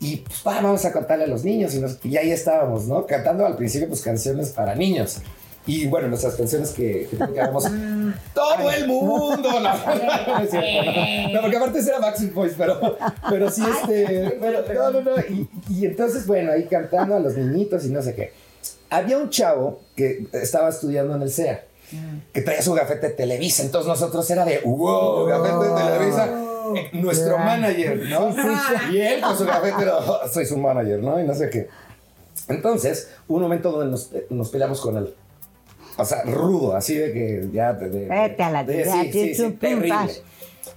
Y 0.00 0.18
pues 0.18 0.42
va, 0.46 0.60
vamos 0.60 0.84
a 0.84 0.92
cantarle 0.92 1.24
a 1.24 1.28
los 1.28 1.44
niños. 1.44 1.74
Y 2.04 2.16
ahí 2.16 2.30
estábamos, 2.30 2.86
¿no? 2.86 3.06
Cantando 3.06 3.46
al 3.46 3.56
principio 3.56 3.88
pues 3.88 4.02
canciones 4.02 4.50
para 4.50 4.74
niños. 4.74 5.18
Y 5.66 5.86
bueno, 5.86 6.08
nuestras 6.08 6.34
canciones 6.34 6.70
que, 6.70 7.06
que 7.10 7.16
tocábamos, 7.16 7.64
todo 8.34 8.70
el 8.70 8.86
mundo. 8.88 9.48
No, 9.60 9.60
no, 9.60 10.38
es 10.42 10.50
cierto, 10.50 10.90
no. 10.90 11.32
No, 11.34 11.40
porque 11.42 11.56
aparte 11.56 11.78
era 11.80 11.98
Maxim 12.00 12.32
Boys, 12.34 12.54
pero, 12.56 12.96
pero 13.28 13.50
sí, 13.50 13.62
este, 13.62 14.38
pero, 14.40 14.62
no, 14.90 15.00
no, 15.00 15.10
no. 15.16 15.20
Y, 15.28 15.48
y 15.68 15.86
entonces, 15.86 16.26
bueno, 16.26 16.52
ahí 16.52 16.64
cantando 16.64 17.14
a 17.14 17.20
los 17.20 17.36
niñitos 17.36 17.84
y 17.84 17.90
no 17.90 18.02
sé 18.02 18.14
qué. 18.14 18.32
Había 18.88 19.18
un 19.18 19.28
chavo 19.30 19.80
que 19.96 20.26
estaba 20.32 20.68
estudiando 20.70 21.14
en 21.14 21.22
el 21.22 21.30
CEA 21.30 21.64
que 22.32 22.42
traía 22.42 22.62
su 22.62 22.72
gafete 22.72 23.08
de 23.08 23.14
Televisa. 23.14 23.62
Entonces 23.62 23.88
nosotros 23.88 24.28
era 24.30 24.44
de, 24.44 24.60
wow, 24.64 25.26
gafete 25.26 25.68
de 25.68 25.74
Televisa. 25.82 26.26
eh, 26.76 26.90
Nuestro 26.94 27.36
manager, 27.38 27.98
¿no? 28.08 28.32
Y 28.92 29.00
él 29.00 29.20
con 29.20 29.36
su 29.36 29.44
gafete 29.44 29.82
era, 29.82 29.98
"Oh, 29.98 30.20
soy 30.32 30.46
su 30.46 30.56
manager, 30.56 31.00
¿no? 31.00 31.20
Y 31.20 31.24
no 31.24 31.34
sé 31.34 31.50
qué. 31.50 31.68
Entonces, 32.48 33.10
un 33.28 33.42
momento 33.42 33.70
donde 33.72 33.90
nos, 33.90 34.12
eh, 34.12 34.26
nos 34.30 34.48
peleamos 34.50 34.80
con 34.80 34.96
él. 34.96 35.14
O 36.00 36.04
sea, 36.04 36.22
rudo, 36.24 36.74
así 36.76 36.94
de 36.94 37.12
que 37.12 37.48
ya... 37.52 37.72
De- 37.72 38.06
Vete 38.08 38.42
a 38.42 38.50
la- 38.50 38.64
de- 38.64 38.84
sí, 39.12 39.34
sí, 39.34 39.50
terrible. 39.52 39.96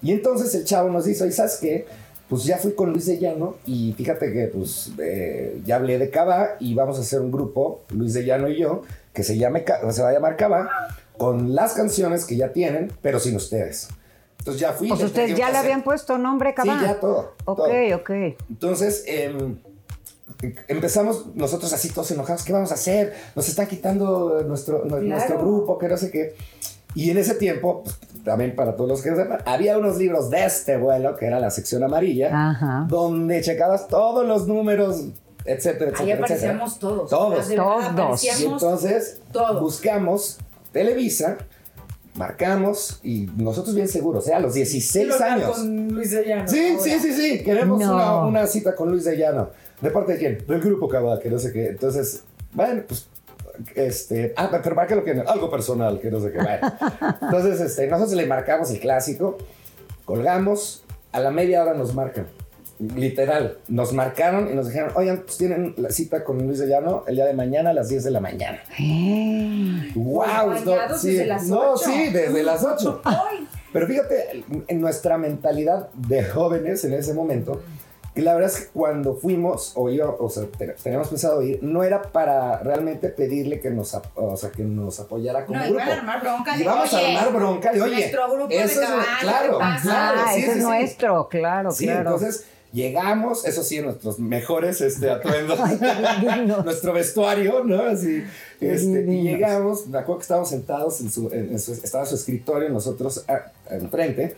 Y 0.02 0.12
entonces 0.12 0.54
el 0.56 0.66
chavo 0.66 0.90
nos 0.90 1.06
dice, 1.06 1.26
¿y 1.28 1.32
sabes 1.32 1.58
qué? 1.62 1.86
Pues 2.30 2.44
ya 2.46 2.58
fui 2.58 2.74
con 2.74 2.92
Luis 2.92 3.06
de 3.06 3.20
Llano 3.20 3.56
y 3.66 3.94
fíjate 3.98 4.32
que 4.34 4.48
pues 4.48 4.92
eh, 5.00 5.62
ya 5.66 5.76
hablé 5.76 6.00
de 6.00 6.10
Cava 6.10 6.56
y 6.60 6.74
vamos 6.74 6.98
a 6.98 7.02
hacer 7.02 7.20
un 7.22 7.32
grupo, 7.32 7.82
Luis 7.90 8.14
de 8.14 8.26
Llano 8.26 8.48
y 8.50 8.60
yo, 8.60 8.82
que 9.14 9.24
se, 9.24 9.38
llame, 9.38 9.64
se 9.92 10.02
va 10.02 10.10
a 10.10 10.14
llamar 10.14 10.36
Cava, 10.36 10.70
con 11.18 11.54
las 11.54 11.74
canciones 11.74 12.26
que 12.26 12.36
ya 12.36 12.52
tienen, 12.52 12.92
pero 13.02 13.20
sin 13.20 13.36
ustedes. 13.36 13.88
Entonces 14.40 14.62
ya 14.62 14.74
fui. 14.74 14.88
Pues 14.90 15.04
ustedes 15.04 15.38
ya 15.38 15.52
le 15.52 15.58
habían 15.58 15.84
puesto 15.84 16.18
nombre, 16.18 16.54
cabal. 16.54 16.80
Sí, 16.80 16.86
ya 16.86 17.00
todo. 17.00 17.34
Ok, 17.46 17.58
todo. 17.58 17.96
ok. 17.98 18.10
Entonces, 18.50 19.04
em, 19.08 19.58
empezamos 20.68 21.36
nosotros 21.36 21.72
así 21.74 21.90
todos 21.90 22.12
enojados, 22.12 22.44
¿qué 22.44 22.54
vamos 22.54 22.72
a 22.72 22.76
hacer? 22.76 23.14
Nos 23.36 23.48
están 23.48 23.68
quitando 23.68 24.42
nuestro, 24.48 24.84
nu- 24.86 25.00
nuestro 25.02 25.38
grupo, 25.40 25.78
que 25.78 25.88
no 25.88 25.98
sé 25.98 26.12
qué. 26.12 26.36
Y 26.96 27.10
en 27.10 27.18
ese 27.18 27.36
tiempo, 27.36 27.84
pues, 27.84 27.98
también 28.24 28.56
para 28.56 28.76
todos 28.76 28.90
los 28.90 29.02
que 29.02 29.16
sepan, 29.16 29.40
había 29.46 29.78
unos 29.78 29.98
libros 29.98 30.30
de 30.30 30.46
este 30.46 30.78
vuelo, 30.78 31.16
que 31.16 31.26
era 31.26 31.40
la 31.40 31.50
sección 31.50 31.84
amarilla, 31.84 32.30
Ajá. 32.52 32.86
donde 32.88 33.42
checabas 33.42 33.88
todos 33.88 34.26
los 34.28 34.48
números, 34.48 34.98
etcétera, 35.46 35.92
etcétera. 35.92 35.92
Ahí 36.00 36.12
etcétera. 36.12 36.16
aparecíamos 36.26 36.80
todos. 36.80 37.10
Todos. 37.10 37.48
Verdad, 37.50 37.96
Todos. 37.96 38.24
Y 38.24 38.46
entonces 38.46 39.20
todos. 39.32 39.60
buscamos 39.62 40.38
Televisa, 40.72 41.38
marcamos 42.16 43.00
y 43.04 43.28
nosotros 43.38 43.74
bien 43.76 43.88
seguros, 43.88 44.28
¿eh? 44.28 44.34
a 44.34 44.40
los 44.40 44.54
16 44.54 44.92
Quiero 44.92 45.14
hablar 45.16 45.32
años. 45.32 45.58
Con 45.58 45.88
Luis 45.90 46.12
de 46.12 46.26
Llano. 46.26 46.48
Sí, 46.48 46.70
ahora. 46.72 46.84
sí, 46.84 47.00
sí, 47.00 47.14
sí. 47.14 47.44
Queremos 47.44 47.80
No. 47.80 47.94
una, 47.96 48.26
una 48.26 48.48
cita 48.48 48.76
con 48.76 48.90
Luis 48.92 49.04
de 49.06 49.18
Llano. 49.18 49.50
¿De 49.82 49.90
parte 49.92 50.14
de 50.14 50.20
quién? 50.20 50.44
Del 50.48 50.62
grupo 50.62 50.88
Cabal, 50.88 51.20
que 51.20 51.30
no 51.30 51.40
sé 51.40 51.52
qué. 51.52 51.68
Entonces, 51.68 52.24
bueno, 52.54 52.84
pues. 52.88 53.10
Este, 53.76 54.34
ah, 54.36 54.50
pero 54.64 54.76
marca 54.76 54.96
lo 54.96 55.04
que 55.04 55.12
algo 55.12 55.52
personal, 55.52 56.00
que 56.00 56.10
no 56.10 56.20
sé 56.20 56.32
qué. 56.32 56.40
Bueno. 56.40 56.74
Entonces, 57.22 57.62
este, 57.62 57.88
nosotros 57.88 58.16
le 58.16 58.26
marcamos 58.26 58.72
el 58.72 58.80
clásico, 58.80 59.38
colgamos, 60.06 60.84
a 61.12 61.20
la 61.20 61.32
media 61.32 61.62
hora 61.62 61.74
nos 61.74 61.94
marcan. 61.94 62.28
Literal, 62.80 63.60
nos 63.68 63.94
marcaron 63.94 64.52
y 64.52 64.56
nos 64.56 64.68
dijeron, 64.68 64.92
oigan, 64.96 65.22
pues 65.22 65.38
tienen 65.38 65.76
la 65.78 65.92
cita 65.92 66.24
con 66.24 66.40
Luis 66.46 66.58
de 66.58 66.68
Llano 66.68 67.04
el 67.08 67.16
día 67.16 67.26
de 67.26 67.34
mañana 67.34 67.70
a 67.70 67.74
las 67.74 67.88
10 67.88 68.04
de 68.06 68.12
la 68.12 68.20
mañana. 68.20 68.62
¡Wow! 69.96 70.50
bañados 70.50 71.04
desde 71.04 71.26
las 71.28 71.48
no, 71.48 71.74
ocho. 71.74 71.84
sí, 71.86 72.10
desde 72.10 72.44
las 72.44 72.64
8. 72.64 73.02
Ay, 73.06 73.48
Pero 73.72 73.88
fíjate, 73.88 74.44
en 74.68 74.82
nuestra 74.82 75.20
mentalidad 75.20 75.90
de 75.94 76.26
jóvenes 76.26 76.84
en 76.84 76.94
ese 76.94 77.14
momento, 77.14 77.62
que 78.14 78.22
la 78.22 78.36
verdad 78.36 78.52
es 78.52 78.60
que 78.66 78.68
cuando 78.74 79.16
fuimos, 79.16 79.72
o, 79.76 79.90
iba, 79.90 80.10
o 80.10 80.30
sea, 80.30 80.44
te- 80.46 80.68
teníamos 80.82 81.08
pensado 81.08 81.42
ir, 81.42 81.60
no 81.64 81.84
era 81.84 82.02
para 82.02 82.60
realmente 82.60 83.10
pedirle 83.10 83.60
que 83.60 83.70
nos, 83.72 83.98
o 84.16 84.38
sea, 84.38 84.52
que 84.52 84.64
nos 84.64 85.00
apoyara 85.00 85.46
como 85.46 85.58
No, 85.60 85.66
grupo. 85.66 85.80
iban 85.82 85.90
a 85.90 85.94
armar 86.00 86.22
bronca 86.22 86.56
de, 86.58 86.64
Íbamos 86.64 86.94
a 86.94 86.98
oye, 86.98 87.18
armar 87.18 87.34
bronca 87.34 87.72
de, 87.74 87.82
oye, 87.82 87.94
nuestro 87.96 88.32
grupo 88.32 88.48
de 88.50 88.62
eso 88.62 88.82
es, 88.82 88.88
caballo, 88.88 89.06
claro, 89.22 89.58
claro, 89.82 90.20
Ah, 90.26 90.32
sí, 90.34 90.40
ese 90.40 90.46
sí, 90.46 90.50
es 90.52 90.58
sí. 90.58 90.62
nuestro, 90.64 91.28
claro, 91.30 91.72
Sí, 91.72 91.86
claro. 91.86 92.00
entonces 92.02 92.46
llegamos, 92.72 93.46
eso 93.46 93.64
sí, 93.64 93.78
en 93.78 93.86
nuestros 93.86 94.20
mejores 94.20 94.82
este, 94.82 95.10
atuendos, 95.10 95.60
nuestro 96.66 96.94
vestuario, 96.94 97.64
¿no? 97.64 97.82
Así, 97.84 98.24
este, 98.60 99.06
y 99.08 99.22
llegamos, 99.24 99.88
me 99.88 99.98
acuerdo 100.00 100.20
que 100.20 100.24
estábamos 100.24 100.50
sentados 100.50 101.02
en 101.02 101.12
su, 101.12 101.30
en- 101.32 101.52
en 101.52 101.60
su- 101.60 101.74
estaba 101.74 102.06
su 102.06 102.16
escritorio, 102.16 102.70
nosotros 102.70 103.24
ah, 103.28 103.52
enfrente, 103.70 104.36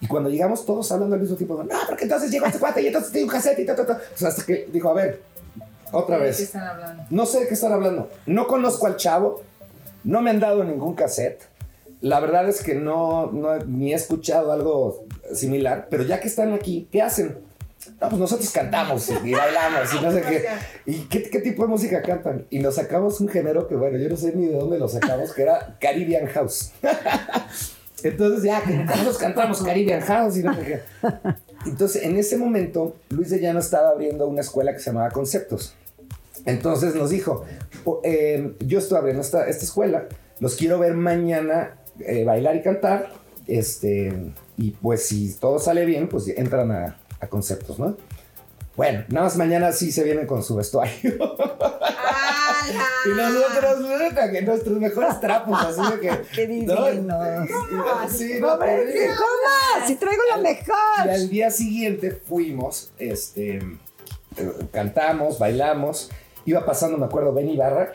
y 0.00 0.06
cuando 0.06 0.30
llegamos 0.30 0.64
todos 0.64 0.90
hablando 0.92 1.14
al 1.14 1.20
mismo 1.20 1.36
tiempo, 1.36 1.62
no, 1.62 1.78
porque 1.86 2.04
entonces 2.04 2.30
llegó 2.30 2.46
este 2.46 2.58
cuate 2.58 2.82
y 2.82 2.86
entonces 2.86 3.12
tiene 3.12 3.26
un 3.26 3.30
cassette 3.30 3.58
y 3.58 3.66
ta, 3.66 3.76
ta, 3.76 3.86
ta. 3.86 4.00
O 4.14 4.18
sea, 4.18 4.28
hasta 4.28 4.44
que 4.44 4.68
dijo, 4.72 4.88
a 4.88 4.94
ver, 4.94 5.20
otra 5.92 6.16
¿De 6.16 6.22
qué 6.22 6.28
vez. 6.28 6.40
están 6.40 6.66
hablando? 6.66 7.04
No 7.10 7.26
sé 7.26 7.40
de 7.40 7.48
qué 7.48 7.54
están 7.54 7.72
hablando. 7.72 8.08
No 8.26 8.46
conozco 8.46 8.86
al 8.86 8.96
chavo. 8.96 9.42
No 10.04 10.22
me 10.22 10.30
han 10.30 10.40
dado 10.40 10.64
ningún 10.64 10.94
cassette. 10.94 11.42
La 12.00 12.20
verdad 12.20 12.48
es 12.48 12.62
que 12.62 12.74
no, 12.74 13.30
no 13.30 13.58
ni 13.58 13.92
he 13.92 13.96
escuchado 13.96 14.52
algo 14.52 15.04
similar. 15.34 15.88
Pero 15.90 16.04
ya 16.04 16.20
que 16.20 16.28
están 16.28 16.54
aquí, 16.54 16.88
¿qué 16.90 17.02
hacen? 17.02 17.38
No, 18.00 18.08
pues 18.08 18.20
nosotros 18.20 18.50
cantamos 18.50 19.08
y 19.24 19.32
bailamos 19.32 19.92
y 19.94 20.00
no 20.02 20.12
sé 20.12 20.22
qué. 20.22 20.46
¿Y 20.86 21.00
qué, 21.08 21.22
qué 21.28 21.40
tipo 21.40 21.62
de 21.62 21.68
música 21.68 22.00
cantan? 22.00 22.46
Y 22.48 22.60
nos 22.60 22.76
sacamos 22.76 23.20
un 23.20 23.28
género 23.28 23.68
que, 23.68 23.74
bueno, 23.74 23.98
yo 23.98 24.08
no 24.08 24.16
sé 24.16 24.34
ni 24.34 24.46
de 24.46 24.56
dónde 24.56 24.78
lo 24.78 24.88
sacamos, 24.88 25.32
que 25.32 25.42
era 25.42 25.76
Caribbean 25.78 26.26
House. 26.28 26.72
Entonces 28.02 28.42
ya, 28.44 28.62
que 28.62 28.72
nosotros 28.74 29.18
cantamos 29.18 29.62
Caribbean 29.62 30.00
House 30.02 30.36
y 30.38 30.42
no 30.42 30.54
sé 30.54 30.60
qué. 30.62 30.80
Entonces, 31.66 32.02
en 32.02 32.16
ese 32.16 32.36
momento, 32.36 32.96
Luis 33.10 33.30
de 33.30 33.40
Llano 33.40 33.60
estaba 33.60 33.90
abriendo 33.90 34.26
una 34.26 34.40
escuela 34.40 34.72
que 34.72 34.78
se 34.78 34.86
llamaba 34.90 35.10
Conceptos. 35.10 35.74
Entonces 36.46 36.94
nos 36.94 37.10
dijo, 37.10 37.44
"O- 37.84 38.00
eh, 38.02 38.54
yo 38.60 38.78
estoy 38.78 38.96
abriendo 38.98 39.20
esta, 39.20 39.46
esta 39.46 39.64
escuela, 39.64 40.06
los 40.38 40.56
quiero 40.56 40.78
ver 40.78 40.94
mañana 40.94 41.76
eh, 42.00 42.24
bailar 42.24 42.56
y 42.56 42.62
cantar, 42.62 43.12
este, 43.46 44.32
y 44.56 44.70
pues 44.70 45.04
si 45.06 45.34
todo 45.34 45.58
sale 45.58 45.84
bien, 45.84 46.08
pues 46.08 46.28
entran 46.28 46.70
a, 46.72 46.96
a 47.20 47.26
conceptos, 47.28 47.78
¿no? 47.78 47.98
Bueno, 48.76 49.04
nada 49.08 49.24
más 49.26 49.36
mañana 49.36 49.70
sí 49.72 49.92
se 49.92 50.02
vienen 50.02 50.26
con 50.26 50.42
su 50.42 50.56
vestuario. 50.56 50.94
Y 53.06 53.08
nosotros, 53.10 53.98
neta, 54.00 54.30
que 54.30 54.42
nuestros 54.42 54.78
mejores 54.78 55.20
trapos, 55.20 55.58
así 55.60 55.80
de 55.92 56.00
que... 56.00 56.08
Qué. 56.34 56.46
Sí, 58.10 58.38
no, 58.40 58.52
Hombre, 58.52 58.68
terrible. 58.68 58.92
¿qué 58.92 59.06
cómo? 59.08 59.86
Si 59.86 59.94
traigo 59.96 60.22
lo 60.34 60.40
Y 60.40 60.42
mejor. 60.42 61.08
al 61.10 61.28
día 61.28 61.50
siguiente 61.50 62.10
fuimos, 62.12 62.90
este, 62.98 63.56
eh, 64.36 64.52
cantamos, 64.72 65.38
bailamos. 65.38 66.10
Iba 66.44 66.64
pasando, 66.64 66.98
me 66.98 67.06
acuerdo, 67.06 67.32
Ben 67.32 67.48
Ibarra. 67.48 67.92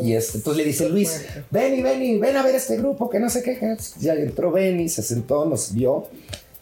Y 0.00 0.14
este, 0.14 0.38
entonces 0.38 0.56
le 0.62 0.64
dice 0.64 0.88
Luis, 0.88 1.26
Benny, 1.50 1.82
Benny, 1.82 2.18
ven 2.18 2.36
a 2.38 2.42
ver 2.42 2.54
este 2.54 2.78
grupo, 2.78 3.10
que 3.10 3.20
no 3.20 3.28
sé 3.28 3.42
qué. 3.42 3.58
que-". 3.58 3.76
Ya 3.98 4.14
entró 4.14 4.50
Benny, 4.50 4.88
se 4.88 5.02
sentó, 5.02 5.44
nos 5.44 5.74
vio. 5.74 6.06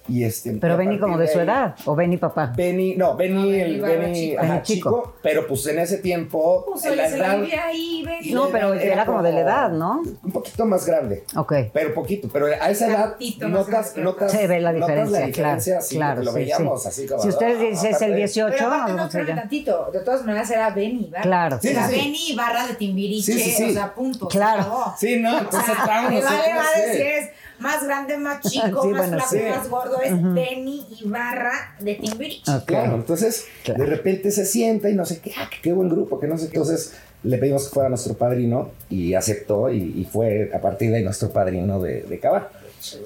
Y 0.08 0.24
este, 0.24 0.52
Pero 0.52 0.76
Benny 0.76 0.98
como 0.98 1.18
de 1.18 1.28
su 1.28 1.38
ahí- 1.38 1.44
edad, 1.44 1.74
o 1.84 1.94
Benny 1.94 2.16
papá. 2.16 2.52
Benny, 2.56 2.94
no, 2.96 3.16
Benny, 3.16 3.50
Benny 3.50 3.60
el 3.60 3.80
Benny 3.80 4.14
chico. 4.30 4.40
ajá, 4.40 4.48
Benny 4.52 4.62
chico. 4.62 4.90
chico, 5.02 5.14
pero 5.22 5.46
pues 5.46 5.66
en 5.66 5.78
ese 5.78 5.98
tiempo, 5.98 6.64
Pues 6.70 6.84
en 6.84 6.96
la 6.96 7.08
se 7.08 7.16
edad, 7.18 7.36
vivía 7.40 7.66
ahí, 7.66 8.02
ven. 8.06 8.34
No, 8.34 8.48
pero 8.50 8.74
era 8.74 8.92
era 8.94 9.06
como 9.06 9.22
de 9.22 9.32
la 9.32 9.40
edad, 9.40 9.70
¿no? 9.70 10.02
un 10.22 10.32
poquito 10.32 10.64
más 10.64 10.86
grande. 10.86 11.24
Ok. 11.36 11.52
Pero 11.72 11.94
poquito, 11.94 12.28
pero 12.32 12.46
a 12.46 12.70
esa 12.70 12.86
edad 12.88 13.16
notas, 13.48 13.96
notas, 13.96 14.32
Se 14.32 14.46
ve 14.46 14.60
la 14.60 14.72
notas 14.72 14.88
diferencia, 15.10 15.26
diferencia, 15.26 15.72
claro, 15.74 15.86
sí, 15.86 15.96
claro, 15.96 16.22
lo 16.22 16.30
sí, 16.32 16.38
veíamos 16.38 16.82
sí. 16.82 16.88
así 16.88 17.06
como. 17.06 17.22
Si 17.22 17.28
usted 17.28 17.56
ah, 17.56 17.60
dice 17.60 17.90
es 17.90 18.02
el 18.02 18.12
aparte- 18.12 18.16
18, 18.16 18.54
Pero 18.56 18.66
aparte, 18.68 18.92
no, 18.92 18.98
allá. 18.98 19.06
espérame 19.06 19.36
tantito. 19.40 19.90
De 19.92 20.00
todas 20.00 20.24
maneras 20.24 20.50
era 20.50 20.70
Benny 20.70 21.06
Ibarra. 21.06 21.22
Claro, 21.22 21.58
Sí, 21.60 21.68
sí. 21.68 21.94
Benny 21.96 22.30
Ibarra 22.32 22.66
de 22.66 22.74
Timbiriche. 22.74 23.66
O 23.68 23.72
sea, 23.72 23.94
punto. 23.94 24.28
Claro. 24.28 24.94
Sí, 24.98 25.18
no, 25.20 25.38
entonces 25.38 25.64
sea, 25.64 25.74
estábamos 25.74 26.12
me 26.12 26.20
vale 26.22 26.92
si 26.92 27.00
eres 27.00 27.30
más 27.58 27.84
grande, 27.84 28.16
más 28.18 28.40
chico, 28.50 28.82
Sí, 28.82 28.88
más 28.88 29.08
bueno, 29.08 29.18
flaco, 29.18 29.30
sí. 29.30 29.40
más 29.50 29.68
gordo. 29.68 30.00
Es 30.02 30.12
Benny 30.34 30.86
Ibarra 31.02 31.76
de 31.80 31.94
Timbiriche. 31.96 32.52
Claro, 32.66 32.96
entonces 32.96 33.44
Claro. 33.64 33.84
de 33.84 33.86
repente 33.90 34.30
se 34.30 34.44
sienta 34.46 34.88
y 34.90 34.94
no 34.94 35.04
sé 35.06 35.20
qué, 35.20 35.32
ah, 35.38 35.48
qué 35.62 35.72
buen 35.72 35.88
grupo, 35.88 36.18
que 36.20 36.26
no 36.26 36.36
sé 36.38 36.48
qué. 36.48 36.56
Entonces 36.56 36.94
le 37.22 37.38
pedimos 37.38 37.64
que 37.68 37.70
fuera 37.74 37.88
nuestro 37.88 38.14
padrino 38.14 38.70
y 38.90 39.14
aceptó 39.14 39.70
y, 39.70 39.78
y 39.96 40.04
fue 40.04 40.50
a 40.54 40.60
partir 40.60 40.90
de 40.90 40.98
ahí 40.98 41.02
nuestro 41.04 41.30
padrino 41.30 41.80
de, 41.80 42.02
de 42.02 42.18
Cava. 42.20 42.50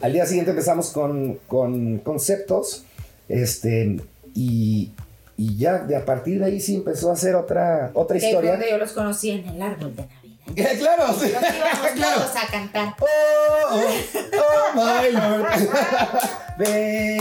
Al 0.02 0.12
día 0.12 0.26
siguiente 0.26 0.50
empezamos 0.50 0.90
con, 0.90 1.38
con 1.46 1.98
conceptos 1.98 2.84
este, 3.28 3.98
y, 4.34 4.90
y 5.36 5.56
ya 5.56 5.78
de 5.78 5.96
a 5.96 6.04
partir 6.04 6.40
de 6.40 6.46
ahí 6.46 6.60
sí 6.60 6.74
empezó 6.76 7.10
a 7.10 7.14
hacer 7.14 7.34
otra, 7.34 7.90
otra 7.94 8.16
historia. 8.18 8.50
donde 8.52 8.68
yo 8.68 8.76
los 8.78 8.92
conocí 8.92 9.30
en 9.30 9.46
el 9.48 9.62
árbol 9.62 9.94
de 9.96 10.02
Navidad. 10.02 10.19
Claro, 10.54 11.14
sí, 11.18 11.28
Donde 11.30 11.48
íbamos 11.56 11.90
claro. 11.94 12.20
todos 12.20 12.36
a 12.36 12.46
cantar. 12.46 12.94
Oh, 13.00 13.06
oh, 13.72 13.84
oh, 14.38 14.74
my 14.74 15.10
lord. 15.12 15.46
¡Qué! 16.58 17.20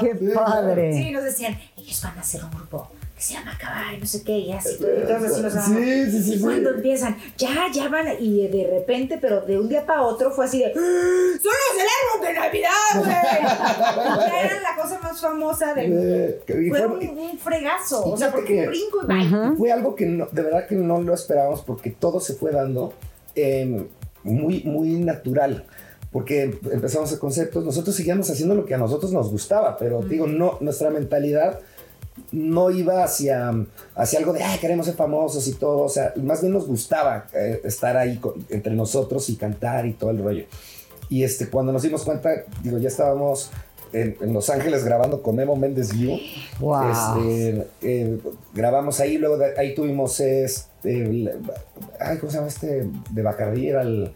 Qué 0.00 0.14
padre. 0.34 0.92
Sí, 0.94 1.10
nos 1.10 1.24
decían, 1.24 1.58
ellos 1.76 2.02
van 2.02 2.18
a 2.18 2.20
hacer 2.20 2.44
un 2.44 2.50
grupo 2.50 2.90
que 3.14 3.22
se 3.22 3.34
llama 3.34 3.56
caballo, 3.60 3.98
no 4.00 4.06
sé 4.06 4.24
qué, 4.24 4.32
y 4.38 4.52
así, 4.52 4.74
y 4.74 5.06
todos 5.06 5.22
así 5.22 5.40
nos 5.40 5.52
Sí, 5.52 6.10
sí, 6.10 6.22
sí, 6.22 6.32
Y 6.32 6.36
sí. 6.36 6.42
cuando 6.42 6.70
empiezan, 6.70 7.16
ya, 7.38 7.66
ya 7.72 7.88
van, 7.88 8.06
y 8.18 8.48
de 8.48 8.68
repente, 8.68 9.18
pero 9.20 9.40
de 9.42 9.56
un 9.58 9.68
día 9.68 9.86
para 9.86 10.02
otro 10.02 10.32
fue 10.32 10.46
así 10.46 10.58
de, 10.58 10.66
¡Ah! 10.66 10.72
¡Son 10.74 11.52
los 11.52 11.76
del 11.78 11.86
árbol 12.02 12.26
de 12.26 12.34
Navidad, 12.40 12.70
güey! 12.96 13.14
Ya 14.30 14.40
Era 14.44 14.60
la 14.62 14.82
cosa 14.82 14.98
más 15.00 15.20
famosa 15.20 15.74
del 15.74 15.90
mundo. 15.90 16.04
Eh, 16.14 16.42
y 16.48 16.68
Fue 16.70 16.86
un, 16.86 17.18
un 17.18 17.38
fregazo, 17.38 18.04
o 18.04 18.16
sea, 18.16 18.32
porque 18.32 18.54
que- 18.54 18.60
un 18.62 18.66
brinco 18.68 19.00
y 19.02 19.06
bye. 19.06 19.52
Y 19.52 19.56
Fue 19.58 19.70
algo 19.72 19.94
que 19.94 20.06
no- 20.06 20.28
de 20.32 20.42
verdad 20.42 20.66
que 20.66 20.74
no 20.74 21.00
lo 21.00 21.14
esperábamos 21.14 21.62
porque 21.62 21.90
todo 21.90 22.18
se 22.20 22.34
fue 22.34 22.50
dando 22.50 22.92
eh, 23.36 23.86
muy, 24.24 24.62
muy 24.64 24.90
natural. 24.98 25.64
Porque 26.10 26.58
empezamos 26.70 27.12
a 27.12 27.18
conceptos, 27.18 27.64
nosotros 27.64 27.96
seguíamos 27.96 28.30
haciendo 28.30 28.54
lo 28.54 28.64
que 28.66 28.74
a 28.74 28.78
nosotros 28.78 29.12
nos 29.12 29.30
gustaba, 29.32 29.76
pero 29.76 30.00
digo, 30.02 30.28
no, 30.28 30.58
nuestra 30.60 30.90
mentalidad 30.90 31.58
no 32.32 32.70
iba 32.70 33.02
hacia, 33.04 33.52
hacia 33.94 34.18
algo 34.18 34.32
de, 34.32 34.42
ay, 34.42 34.58
queremos 34.58 34.86
ser 34.86 34.94
famosos 34.94 35.46
y 35.48 35.52
todo, 35.54 35.78
o 35.82 35.88
sea, 35.88 36.12
más 36.22 36.40
bien 36.40 36.52
nos 36.52 36.66
gustaba 36.66 37.26
eh, 37.34 37.60
estar 37.64 37.96
ahí 37.96 38.18
con- 38.18 38.44
entre 38.50 38.72
nosotros 38.74 39.28
y 39.30 39.36
cantar 39.36 39.86
y 39.86 39.92
todo 39.94 40.10
el 40.10 40.22
rollo. 40.22 40.44
Y 41.08 41.22
este, 41.24 41.48
cuando 41.48 41.72
nos 41.72 41.82
dimos 41.82 42.02
cuenta, 42.04 42.30
digo, 42.62 42.78
ya 42.78 42.88
estábamos 42.88 43.50
en, 43.92 44.16
en 44.20 44.32
Los 44.32 44.48
Ángeles 44.50 44.84
grabando 44.84 45.22
con 45.22 45.36
Memo 45.36 45.54
Méndez 45.54 45.92
View. 45.92 46.18
Wow. 46.60 46.90
Este, 46.90 47.66
eh, 47.82 48.18
grabamos 48.54 48.98
ahí, 49.00 49.18
luego 49.18 49.36
de 49.36 49.58
ahí 49.58 49.74
tuvimos 49.74 50.18
este, 50.20 51.02
el- 51.04 51.30
ay, 52.00 52.18
¿cómo 52.18 52.30
se 52.30 52.38
llama 52.38 52.48
este? 52.48 52.88
De 53.10 53.22
Bacardí, 53.22 53.68
era 53.68 53.82
el... 53.82 54.12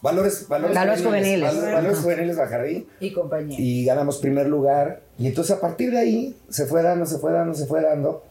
Valores, 0.00 0.46
valores, 0.48 0.76
Valores 0.76 1.02
juveniles. 1.04 1.56
Val- 1.62 1.72
Valores 1.72 1.98
juveniles 1.98 2.36
Bacardí 2.36 2.86
Y 3.00 3.12
compañía. 3.12 3.58
y 3.58 3.84
ganamos 3.84 4.18
primer 4.18 4.46
lugar. 4.46 5.02
Y 5.18 5.26
entonces 5.26 5.56
a 5.56 5.60
partir 5.60 5.90
de 5.90 5.98
ahí 5.98 6.36
se 6.48 6.66
fue 6.66 6.82
dando, 6.82 7.04
se 7.06 7.18
fue 7.18 7.32
dando, 7.32 7.54
se 7.54 7.66
fue 7.66 7.82
dando. 7.82 8.22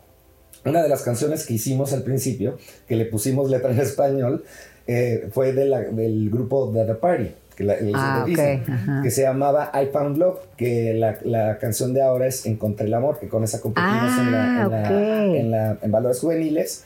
Una 0.66 0.82
de 0.84 0.90
las 0.90 1.02
canciones 1.02 1.46
que 1.46 1.54
hicimos 1.54 1.94
al 1.94 2.04
principio, 2.04 2.58
que 2.88 2.96
le 2.96 3.06
pusimos 3.06 3.50
letra 3.50 3.72
en 3.72 3.80
español, 3.82 4.44
eh, 4.88 5.28
fue 5.34 5.54
de 5.54 5.66
la- 5.66 5.82
del 5.82 6.30
grupo 6.30 6.72
The, 6.74 6.86
The 6.86 6.96
Party, 6.96 7.32
que, 7.56 7.64
la- 7.66 7.76
Ah, 7.94 8.24
el 8.26 8.26
dice, 8.32 8.62
ok, 8.64 8.70
ajá. 8.70 9.02
que 9.04 9.12
se 9.12 9.22
llamaba 9.24 9.72
I 9.74 9.88
Found 9.92 10.18
Love, 10.18 10.40
que 10.56 10.94
la, 10.94 11.18
la 11.24 11.58
canción 11.58 11.94
de 11.94 12.02
ahora 12.02 12.28
es 12.28 12.46
Encontré 12.46 12.88
el 12.88 12.94
Amor, 12.94 13.20
que 13.20 13.28
con 13.28 13.44
esa 13.44 13.60
competimos 13.60 14.18
en, 14.20 14.32
la, 14.32 14.62
en, 14.64 14.72
la- 14.72 14.88
Ah, 14.88 15.26
ok. 15.28 15.36
en 15.36 15.78
en 15.84 15.92
Valores 15.92 16.20
Juveniles. 16.20 16.84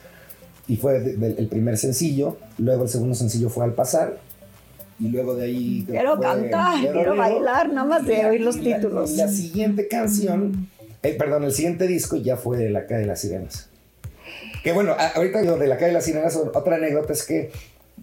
Y 0.68 0.76
fue 0.76 1.00
de- 1.00 1.16
de- 1.16 1.38
el 1.38 1.46
primer 1.48 1.76
sencillo, 1.76 2.38
luego 2.58 2.84
el 2.84 2.88
segundo 2.88 3.14
sencillo 3.14 3.48
fue 3.50 3.64
Al 3.64 3.72
Pasar. 3.74 4.18
Y 5.02 5.08
luego 5.08 5.34
de 5.34 5.46
ahí. 5.46 5.84
Quiero 5.88 6.16
fue 6.16 6.24
cantar, 6.24 6.80
Quiero 6.92 7.16
bailar, 7.16 7.72
nada 7.72 7.86
más 7.86 8.06
de 8.06 8.24
oír 8.26 8.40
los 8.40 8.56
la- 8.58 8.76
títulos. 8.76 9.10
La, 9.12 9.28
siguiente 9.28 9.88
canción, 9.88 10.68
eh, 11.02 11.14
perdón, 11.18 11.44
el 11.44 11.52
siguiente 11.52 11.86
disco 11.88 12.16
ya 12.16 12.36
fue 12.36 12.56
de 12.58 12.70
La 12.70 12.86
Calle 12.86 13.00
de 13.00 13.06
las 13.06 13.20
Sirenas. 13.20 13.68
Que 14.62 14.72
bueno, 14.72 14.94
ahorita 15.16 15.42
lo 15.42 15.58
de 15.58 15.66
La 15.66 15.76
Calle 15.76 15.88
de 15.88 15.94
las 15.94 16.04
Sirenas, 16.04 16.36
otra 16.36 16.76
anécdota 16.76 17.12
es 17.12 17.24
que 17.24 17.50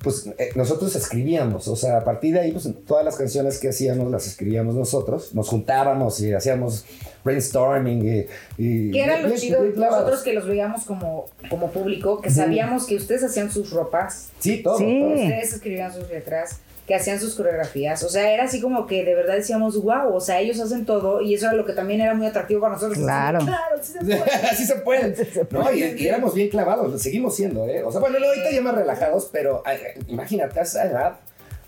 pues 0.04 0.28
eh, 0.38 0.52
nosotros 0.56 0.96
escribíamos, 0.96 1.68
o 1.68 1.76
sea, 1.76 1.98
a 1.98 2.04
partir 2.06 2.34
de 2.34 2.40
ahí, 2.42 2.52
pues 2.54 2.70
todas 2.88 3.04
las 3.04 3.18
canciones 3.18 3.60
que 3.60 3.70
hacíamos 3.70 4.10
las 4.10 4.28
escribíamos 4.28 4.76
nosotros, 4.76 5.34
nos 5.36 5.50
juntábamos 5.50 6.22
y 6.22 6.32
hacíamos 6.34 6.86
brainstorming 7.26 8.06
y... 8.08 8.26
y 8.58 8.92
Que 8.92 9.04
era 9.04 9.20
lo 9.22 9.36
chido 9.36 9.62
nosotros 9.64 10.22
que 10.22 10.34
los 10.34 10.46
veíamos 10.48 10.86
como, 10.86 11.26
como 11.50 11.72
público, 11.72 12.22
que 12.22 12.30
sabíamos 12.30 12.86
que 12.86 12.96
ustedes 12.96 13.24
hacían 13.24 13.52
sus 13.52 13.72
ropas, 13.72 14.30
Sí, 14.40 14.62
todo. 14.64 14.78
Sí. 14.78 15.00
todo. 15.02 15.10
ustedes 15.16 15.54
escribían 15.54 15.94
sus 15.94 16.08
letras, 16.08 16.58
que 16.90 16.96
hacían 16.96 17.20
sus 17.20 17.36
coreografías. 17.36 18.02
O 18.02 18.10
sea, 18.10 18.34
era 18.34 18.46
así 18.46 18.60
como 18.60 18.88
que 18.88 19.06
de 19.06 19.14
verdad 19.14 19.36
decíamos, 19.36 19.80
wow, 19.80 20.12
o 20.12 20.20
sea, 20.20 20.40
ellos 20.40 20.60
hacen 20.60 20.88
todo 20.88 21.22
y 21.22 21.36
eso 21.36 21.46
era 21.46 21.54
lo 21.54 21.64
que 21.64 21.74
también 21.74 22.02
era 22.02 22.16
muy 22.16 22.26
atractivo 22.26 22.62
para 22.62 22.74
nosotros. 22.74 22.98
Claro. 22.98 23.38
Claro, 23.46 23.76
sí 23.80 23.94
se 23.94 24.00
puede. 24.00 24.24
Así 24.52 24.66
se 24.66 24.76
puede. 24.76 25.16
No, 25.52 25.72
y, 25.72 25.84
y 25.84 26.08
éramos 26.08 26.34
bien 26.34 26.50
clavados, 26.50 26.92
lo 26.92 26.98
seguimos 26.98 27.36
siendo, 27.36 27.68
¿eh? 27.68 27.84
O 27.84 27.92
sea, 27.92 28.02
bueno, 28.02 28.18
no, 28.18 28.26
ahorita 28.26 28.50
ya 28.50 28.62
más 28.62 28.74
relajados, 28.74 29.30
pero 29.32 29.62
ay, 29.68 29.78
imagínate, 30.08 30.60
a 30.60 30.64
esa 30.64 30.84
edad 30.88 31.20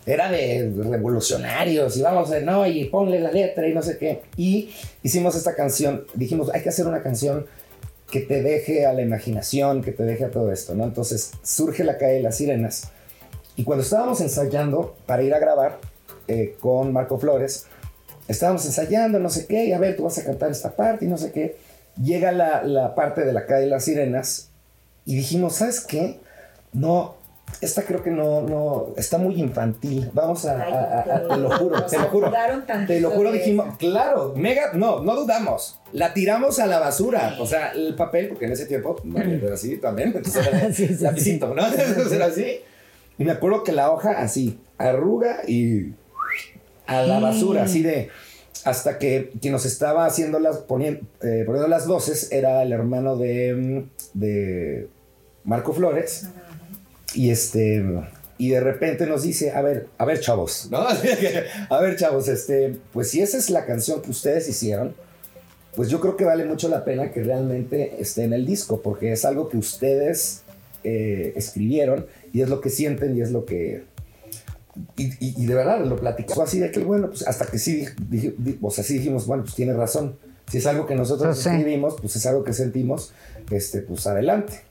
era 0.07 0.31
de 0.31 0.73
revolucionarios 0.89 1.95
y 1.97 2.01
vamos 2.01 2.31
a, 2.31 2.39
no, 2.39 2.65
y 2.65 2.85
ponle 2.85 3.19
la 3.19 3.31
letra 3.31 3.67
y 3.67 3.75
no 3.75 3.83
sé 3.83 3.99
qué. 3.99 4.23
Y 4.37 4.71
hicimos 5.03 5.35
esta 5.35 5.53
canción, 5.53 6.07
dijimos, 6.15 6.49
hay 6.51 6.63
que 6.63 6.69
hacer 6.69 6.87
una 6.87 7.03
canción 7.03 7.45
que 8.09 8.21
te 8.21 8.41
deje 8.41 8.87
a 8.87 8.93
la 8.93 9.03
imaginación, 9.03 9.83
que 9.83 9.91
te 9.91 10.01
deje 10.01 10.25
a 10.25 10.31
todo 10.31 10.51
esto, 10.51 10.73
¿no? 10.73 10.83
Entonces 10.83 11.33
surge 11.43 11.83
la 11.83 11.99
calle 11.99 12.13
de 12.13 12.21
las 12.23 12.37
sirenas. 12.37 12.91
Y 13.55 13.63
cuando 13.63 13.83
estábamos 13.83 14.21
ensayando 14.21 14.95
para 15.05 15.23
ir 15.23 15.33
a 15.33 15.39
grabar 15.39 15.79
eh, 16.27 16.55
con 16.59 16.93
Marco 16.93 17.17
Flores, 17.19 17.65
estábamos 18.27 18.65
ensayando, 18.65 19.19
no 19.19 19.29
sé 19.29 19.45
qué, 19.47 19.65
y 19.65 19.73
a 19.73 19.79
ver, 19.79 19.95
tú 19.97 20.03
vas 20.03 20.17
a 20.17 20.23
cantar 20.23 20.51
esta 20.51 20.71
parte 20.71 21.05
y 21.05 21.07
no 21.07 21.17
sé 21.17 21.31
qué. 21.31 21.57
Llega 22.01 22.31
la, 22.31 22.63
la 22.63 22.95
parte 22.95 23.25
de 23.25 23.33
la 23.33 23.45
calle 23.45 23.61
de 23.65 23.67
las 23.67 23.83
sirenas 23.85 24.49
y 25.05 25.15
dijimos, 25.15 25.55
¿sabes 25.57 25.81
qué? 25.81 26.19
No, 26.71 27.15
esta 27.59 27.81
creo 27.83 28.01
que 28.01 28.11
no, 28.11 28.41
no, 28.43 28.87
está 28.95 29.17
muy 29.17 29.35
infantil. 29.39 30.09
Vamos 30.13 30.45
a, 30.45 30.61
Ay, 30.63 30.71
a- 30.73 30.77
a- 30.79 31.15
a- 31.17 31.27
te 31.27 31.37
lo 31.37 31.49
juro, 31.57 31.85
te 31.85 31.97
lo 31.99 32.05
juro. 32.07 32.31
Te 32.87 33.01
lo 33.01 33.11
juro, 33.11 33.31
dijimos, 33.33 33.75
claro, 33.77 34.33
mega, 34.37 34.71
no, 34.73 35.01
no 35.03 35.15
dudamos. 35.17 35.79
La 35.91 36.13
tiramos 36.13 36.59
a 36.59 36.67
la 36.67 36.79
basura. 36.79 37.35
O 37.39 37.45
sea, 37.45 37.71
el 37.73 37.93
papel, 37.95 38.29
porque 38.29 38.45
en 38.45 38.53
ese 38.53 38.65
tiempo, 38.65 38.95
bueno, 39.03 39.33
era 39.45 39.55
así 39.55 39.75
también, 39.77 40.13
entonces 40.15 40.47
era 40.47 40.71
Sí, 40.73 40.87
sí, 40.87 41.03
lapicito, 41.03 41.53
¿no? 41.53 41.67
Entonces 41.73 42.11
era 42.13 42.27
así. 42.27 42.61
Y 43.21 43.23
me 43.23 43.33
acuerdo 43.33 43.63
que 43.63 43.71
la 43.71 43.91
hoja 43.91 44.13
así, 44.13 44.59
arruga 44.79 45.41
y 45.47 45.93
a 46.87 47.03
la 47.03 47.19
basura, 47.19 47.61
así 47.61 47.83
de 47.83 48.09
hasta 48.65 48.97
que 48.97 49.31
quien 49.39 49.51
nos 49.51 49.67
estaba 49.67 50.07
haciendo 50.07 50.39
las 50.39 50.57
poniendo, 50.57 51.05
poniendo 51.19 51.67
las 51.67 51.85
voces 51.85 52.31
era 52.31 52.63
el 52.63 52.71
hermano 52.71 53.17
de, 53.17 53.53
mm, 53.53 54.19
de 54.19 54.87
Marco 55.43 55.71
Flores. 55.71 56.29
Y 57.13 57.29
este 57.29 57.85
y 58.39 58.49
de 58.49 58.59
repente 58.59 59.05
nos 59.05 59.21
dice 59.21 59.51
a 59.51 59.61
ver 59.61 59.85
a 59.99 60.05
ver 60.05 60.19
chavos 60.19 60.69
no 60.71 60.79
a 61.69 61.79
ver 61.79 61.95
chavos 61.95 62.27
este 62.27 62.75
pues 62.91 63.11
si 63.11 63.21
esa 63.21 63.37
es 63.37 63.51
la 63.51 63.67
canción 63.67 64.01
que 64.01 64.09
ustedes 64.09 64.49
hicieron 64.49 64.95
pues 65.75 65.89
yo 65.89 65.99
creo 65.99 66.17
que 66.17 66.23
vale 66.23 66.45
mucho 66.45 66.67
la 66.69 66.83
pena 66.83 67.11
que 67.11 67.21
realmente 67.21 67.97
esté 67.99 68.23
en 68.23 68.33
el 68.33 68.47
disco 68.47 68.81
porque 68.81 69.11
es 69.11 69.25
algo 69.25 69.47
que 69.47 69.57
ustedes 69.57 70.41
eh, 70.83 71.33
escribieron 71.35 72.07
y 72.33 72.41
es 72.41 72.49
lo 72.49 72.61
que 72.61 72.69
sienten 72.69 73.17
y 73.17 73.21
es 73.21 73.31
lo 73.31 73.45
que 73.45 73.83
y, 74.95 75.05
y- 75.25 75.35
y 75.37 75.45
de 75.45 75.53
verdad 75.53 75.83
lo 75.85 75.97
platicó 75.97 76.41
así 76.43 76.59
de 76.59 76.71
que 76.71 76.79
bueno 76.79 77.09
pues 77.09 77.27
hasta 77.27 77.45
que 77.45 77.59
sí 77.59 77.85
dije- 78.09 78.33
di- 78.37 78.57
o 78.61 78.71
sea 78.71 78.83
sí 78.83 78.95
dijimos 78.99 79.25
bueno 79.27 79.43
pues 79.43 79.55
tiene 79.55 79.73
razón. 79.73 80.15
Si 80.49 80.57
es 80.57 80.65
algo 80.67 80.85
que 80.85 80.95
nosotros 80.95 81.27
Pues 81.35 81.43
sí. 81.43 81.49
escribimos 81.49 81.95
pues 82.01 82.15
es 82.15 82.25
algo 82.25 82.43
que 82.43 82.53
sentimos 82.53 83.13
este 83.51 83.81
pues 83.81 84.05
adelante. 84.07 84.61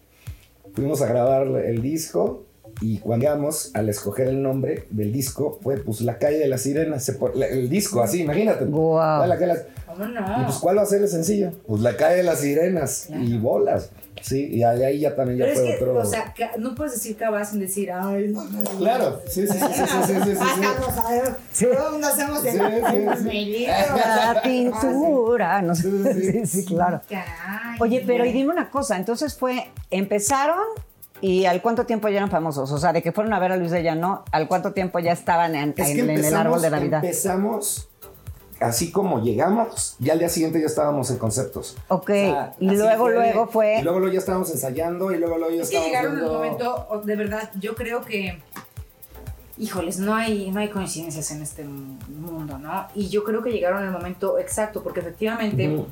Fuimos 0.74 1.00
a 1.02 1.06
grabar 1.06 1.46
el 1.46 1.82
disco 1.82 2.44
y 2.80 2.98
cuando 2.98 3.24
llegamos 3.24 3.70
al 3.74 3.88
escoger 3.88 4.28
el 4.28 4.42
nombre 4.42 4.84
del 4.90 5.12
disco 5.12 5.58
fue 5.62 5.76
pues 5.78 6.00
la 6.02 6.18
calle 6.18 6.38
de 6.38 6.48
las 6.48 6.62
sirenas. 6.62 7.10
El 7.50 7.68
disco 7.68 8.02
así 8.02 8.20
imagínate. 8.22 8.64
Guau. 8.66 9.26
La 9.26 9.34
calle 9.38 9.52
de 9.52 9.54
las- 9.54 9.64
¿Cómo 9.86 10.04
y 10.04 10.12
no? 10.12 10.44
pues 10.46 10.58
cuál 10.58 10.78
va 10.78 10.82
a 10.82 10.86
ser 10.86 11.02
el 11.02 11.08
sencillo 11.08 11.52
pues 11.66 11.82
la 11.82 11.96
calle 11.96 12.16
de 12.16 12.22
las 12.24 12.40
sirenas. 12.40 13.08
Y 13.10 13.36
bolas 13.38 13.90
sí 14.22 14.48
y 14.52 14.62
ahí 14.62 14.82
ahí 14.82 15.00
ya 15.00 15.14
también 15.16 15.38
ya 15.38 15.44
Pero 15.46 15.52
es 15.54 15.60
fue 15.60 15.68
que, 15.78 15.84
otro 15.84 15.98
o 16.00 16.04
sea, 16.04 16.34
no 16.58 16.74
puedes 16.74 16.92
decir 16.94 17.16
cabal 17.16 17.44
sin 17.46 17.60
decir, 17.60 17.90
ay, 17.92 18.28
no, 18.28 18.44
claro 18.78 19.20
sí 19.28 19.46
sí 19.46 19.52
sí 19.52 19.58
sí 19.58 19.72
sí 19.74 19.86
sí, 19.86 20.12
sí, 20.14 20.20
sí, 20.24 20.30
sí. 20.34 20.60
Vamos 20.60 20.98
a 20.98 21.10
ver, 21.10 21.76
todos 21.76 22.00
nos 22.00 22.12
hacemos 22.12 22.44
el 22.44 22.52
Sí, 22.52 22.58
sí, 22.58 23.18
sí. 23.18 23.24
melito. 23.24 23.72
La 23.96 24.40
pintura, 24.42 25.62
no 25.62 25.74
sé. 25.74 25.82
Sí, 25.82 26.22
sí. 26.22 26.32
Sí, 26.32 26.46
sí, 26.62 26.64
claro. 26.64 27.00
Caray, 27.08 27.78
Oye, 27.80 28.02
pero 28.06 28.24
y 28.24 28.32
dime 28.32 28.50
una 28.52 28.70
cosa, 28.70 28.96
entonces 28.96 29.34
fue, 29.36 29.70
empezaron 29.90 30.58
y 31.22 31.44
al 31.44 31.60
cuánto 31.60 31.84
tiempo 31.84 32.08
ya 32.08 32.16
eran 32.16 32.30
famosos, 32.30 32.70
o 32.72 32.78
sea, 32.78 32.92
de 32.94 33.02
que 33.02 33.12
fueron 33.12 33.32
a 33.34 33.38
ver 33.38 33.52
a 33.52 33.56
Luis 33.56 33.70
de 33.70 33.82
Llano, 33.82 34.24
al 34.32 34.48
cuánto 34.48 34.72
tiempo 34.72 34.98
ya 35.00 35.12
estaban 35.12 35.54
en, 35.54 35.74
Es 35.76 35.88
en- 35.90 35.94
que 36.06 36.14
en 36.14 36.24
el 36.24 36.34
árbol 36.34 36.62
de 36.62 36.70
Navidad. 36.70 37.04
empezamos 37.04 37.88
así 38.60 38.92
como 38.92 39.20
llegamos, 39.22 39.96
ya 39.98 40.12
al 40.12 40.18
día 40.18 40.28
siguiente 40.28 40.60
ya 40.60 40.66
estábamos 40.66 41.10
en 41.10 41.18
conceptos. 41.18 41.76
Ok, 41.88 42.02
O 42.10 42.12
sea, 42.12 42.54
y 42.60 42.70
luego, 42.70 43.08
luego 43.08 43.46
fue- 43.48 43.78
Y 43.78 43.82
luego, 43.82 43.98
luego 44.00 44.12
ya 44.12 44.18
estábamos 44.20 44.50
ensayando 44.50 45.10
y 45.12 45.18
luego, 45.18 45.38
luego 45.38 45.54
ya 45.54 45.62
Es 45.62 45.70
que 45.70 45.76
estábamos 45.76 45.88
llegaron 45.88 46.18
en 46.18 46.24
un 46.24 46.42
viendo- 46.42 46.76
momento, 46.86 47.02
de 47.06 47.16
verdad, 47.16 47.50
yo 47.58 47.74
creo 47.74 48.02
que, 48.02 48.42
híjoles, 49.58 49.98
no 49.98 50.14
hay, 50.14 50.50
no 50.50 50.60
hay 50.60 50.68
coincidencias 50.68 51.30
en 51.30 51.42
este 51.42 51.64
mundo, 51.64 52.58
¿no? 52.58 52.86
Y 52.94 53.08
yo 53.08 53.24
creo 53.24 53.42
que 53.42 53.50
llegaron 53.50 53.80
en 53.80 53.86
el 53.86 53.92
momento 53.92 54.38
exacto, 54.38 54.82
porque 54.82 55.00
efectivamente. 55.00 55.84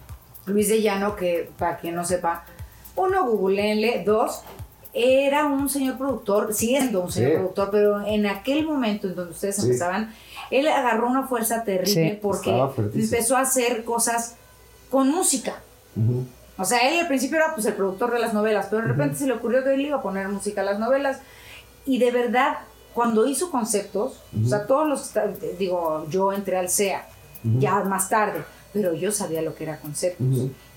Luis 0.47 0.69
de 0.71 0.81
Llano, 0.81 1.15
que 1.15 1.51
para 1.59 1.77
quien 1.77 1.95
no 1.95 2.05
sepa, 2.07 2.45
uno, 2.97 3.27
googleenle, 3.27 4.03
dos, 4.05 4.43
era 4.99 5.45
un 5.47 5.69
señor 5.69 5.97
productor, 5.99 6.53
siendo 6.55 7.01
un 7.03 7.13
señor 7.13 7.31
Sí. 7.31 7.37
productor, 7.37 7.71
pero 7.71 8.07
en 8.07 8.27
aquel 8.27 8.67
momento 8.67 9.07
en 9.09 9.15
donde 9.15 9.33
ustedes 9.33 9.57
Sí. 9.57 9.63
empezaban, 9.63 10.15
él 10.51 10.67
agarró 10.69 11.07
una 11.09 11.27
fuerza 11.27 11.63
terrible 11.65 12.11
Sí. 12.13 12.19
porque 12.21 12.51
empezó 12.95 13.37
a 13.37 13.41
hacer 13.41 13.85
cosas 13.85 14.37
con 14.91 15.09
música. 15.11 15.57
Ujú. 15.97 16.25
O 16.59 16.65
sea, 16.65 16.89
él 16.89 16.99
al 17.01 17.07
principio 17.09 17.37
era 17.37 17.55
pues 17.55 17.67
el 17.67 17.75
productor 17.75 18.13
de 18.13 18.19
las 18.19 18.35
novelas, 18.35 18.67
pero 18.71 18.83
de 18.83 18.89
repente 18.89 19.17
se 19.17 19.27
le 19.27 19.35
ocurrió 19.35 19.63
que 19.63 19.75
él 19.75 19.81
iba 19.83 19.99
a 19.99 20.03
poner 20.03 20.29
música 20.29 20.63
a 20.63 20.65
las 20.65 20.79
novelas. 20.79 21.21
Y 21.87 21.99
de 21.99 22.11
verdad, 22.11 22.59
cuando 22.95 23.27
hizo 23.27 23.51
conceptos, 23.51 24.21
o 24.45 24.49
sea, 24.49 24.67
todos 24.67 24.89
los, 24.89 25.13
digo, 25.59 26.07
yo 26.11 26.33
entré 26.33 26.57
al 26.57 26.69
CEA, 26.69 27.07
ya 27.59 27.85
más 27.85 28.09
tarde, 28.09 28.43
pero 28.73 28.93
yo 28.95 29.11
sabía 29.13 29.43
lo 29.43 29.55
que 29.55 29.65
era 29.65 29.79
conceptos. 29.81 30.27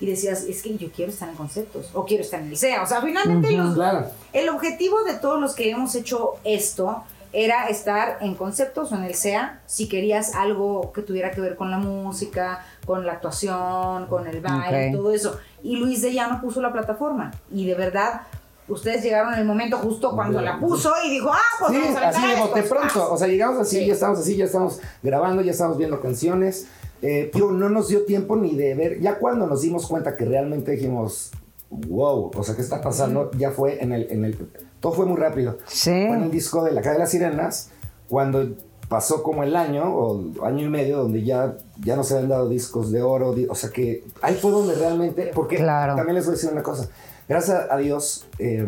Y 0.00 0.06
decías, 0.06 0.42
es 0.44 0.62
que 0.62 0.76
yo 0.76 0.90
quiero 0.90 1.12
estar 1.12 1.28
en 1.28 1.34
conceptos, 1.36 1.90
o 1.94 2.04
quiero 2.04 2.22
estar 2.22 2.40
en 2.40 2.50
licea. 2.50 2.82
O 2.82 2.86
sea, 2.86 3.00
finalmente 3.02 3.50
los- 3.52 3.74
Claro. 3.74 4.06
el 4.32 4.48
objetivo 4.48 5.02
de 5.04 5.14
todos 5.14 5.40
los 5.40 5.54
que 5.54 5.70
hemos 5.70 5.94
hecho 5.94 6.30
esto 6.44 7.04
era 7.34 7.66
estar 7.68 8.18
en 8.20 8.34
conceptos 8.34 8.92
o 8.92 8.94
en 8.94 9.04
el 9.04 9.14
SEA 9.14 9.60
si 9.66 9.88
querías 9.88 10.34
algo 10.34 10.92
que 10.92 11.00
tuviera 11.00 11.30
que 11.30 11.40
ver 11.40 11.56
con 11.56 11.70
la 11.70 11.78
música, 11.78 12.62
con 12.84 13.06
la 13.06 13.12
actuación, 13.12 14.06
con 14.06 14.26
el 14.26 14.40
baile, 14.42 14.90
todo 14.92 15.12
eso. 15.12 15.38
Y 15.62 15.76
Luis 15.76 16.02
de 16.02 16.12
Llano 16.12 16.40
puso 16.42 16.60
la 16.60 16.72
plataforma. 16.72 17.30
Y 17.50 17.66
de 17.66 17.74
verdad, 17.74 18.22
ustedes 18.68 19.02
llegaron 19.02 19.32
en 19.32 19.40
el 19.40 19.46
momento 19.46 19.78
justo 19.78 20.12
cuando 20.12 20.42
la 20.42 20.58
puso 20.60 20.92
y 21.06 21.10
dijo, 21.10 21.30
ah, 21.32 21.38
pues 21.58 21.72
Sí, 21.72 21.78
vamos 21.82 21.96
a 22.02 22.08
así 22.08 22.26
de 22.26 22.36
bote 22.36 22.60
esto". 22.60 22.74
pronto. 22.74 23.12
O 23.12 23.16
sea, 23.16 23.28
llegamos 23.28 23.58
así, 23.60 23.78
Sí. 23.78 23.86
ya 23.86 23.94
estamos 23.94 24.18
así, 24.18 24.36
ya 24.36 24.44
estamos 24.44 24.80
grabando, 25.02 25.40
ya 25.42 25.52
estamos 25.52 25.78
viendo 25.78 26.00
canciones. 26.02 26.66
Eh, 27.02 27.30
digo, 27.34 27.50
no 27.52 27.68
nos 27.68 27.88
dio 27.88 28.04
tiempo 28.04 28.36
ni 28.36 28.54
de 28.54 28.74
ver. 28.74 29.00
Ya 29.00 29.18
cuando 29.18 29.46
nos 29.46 29.62
dimos 29.62 29.86
cuenta 29.86 30.16
que 30.16 30.24
realmente 30.24 30.70
dijimos, 30.72 31.32
wow, 31.70 32.30
o 32.34 32.42
sea, 32.44 32.54
¿qué 32.54 32.62
está 32.62 32.80
pasando? 32.80 33.30
Ya 33.36 33.50
fue 33.50 33.82
en 33.82 33.92
el, 33.92 34.06
en 34.10 34.24
el. 34.24 34.38
Todo 34.80 34.92
fue 34.92 35.06
muy 35.06 35.16
rápido. 35.16 35.58
Sí. 35.66 35.90
Fue 35.90 36.16
en 36.16 36.22
el 36.22 36.30
disco 36.30 36.64
de 36.64 36.72
La 36.72 36.80
Calle 36.82 36.94
de 36.94 36.98
las 37.00 37.10
Sirenas, 37.10 37.70
cuando 38.08 38.46
pasó 38.88 39.22
como 39.22 39.42
el 39.42 39.56
año 39.56 39.84
o 39.94 40.44
año 40.44 40.66
y 40.66 40.68
medio 40.68 40.98
donde 40.98 41.22
ya, 41.24 41.56
ya 41.82 41.96
no 41.96 42.04
se 42.04 42.14
habían 42.14 42.28
dado 42.28 42.48
discos 42.48 42.92
de 42.92 43.00
oro, 43.02 43.32
di- 43.32 43.46
o 43.48 43.54
sea 43.54 43.70
que 43.70 44.04
ahí 44.20 44.34
fue 44.34 44.50
donde 44.50 44.74
realmente, 44.74 45.30
porque 45.34 45.56
Claro. 45.56 45.96
también 45.96 46.16
les 46.16 46.26
voy 46.26 46.32
a 46.32 46.36
decir 46.36 46.50
una 46.52 46.62
cosa, 46.62 46.88
gracias 47.26 47.68
a 47.70 47.76
Dios 47.78 48.26
eh, 48.38 48.66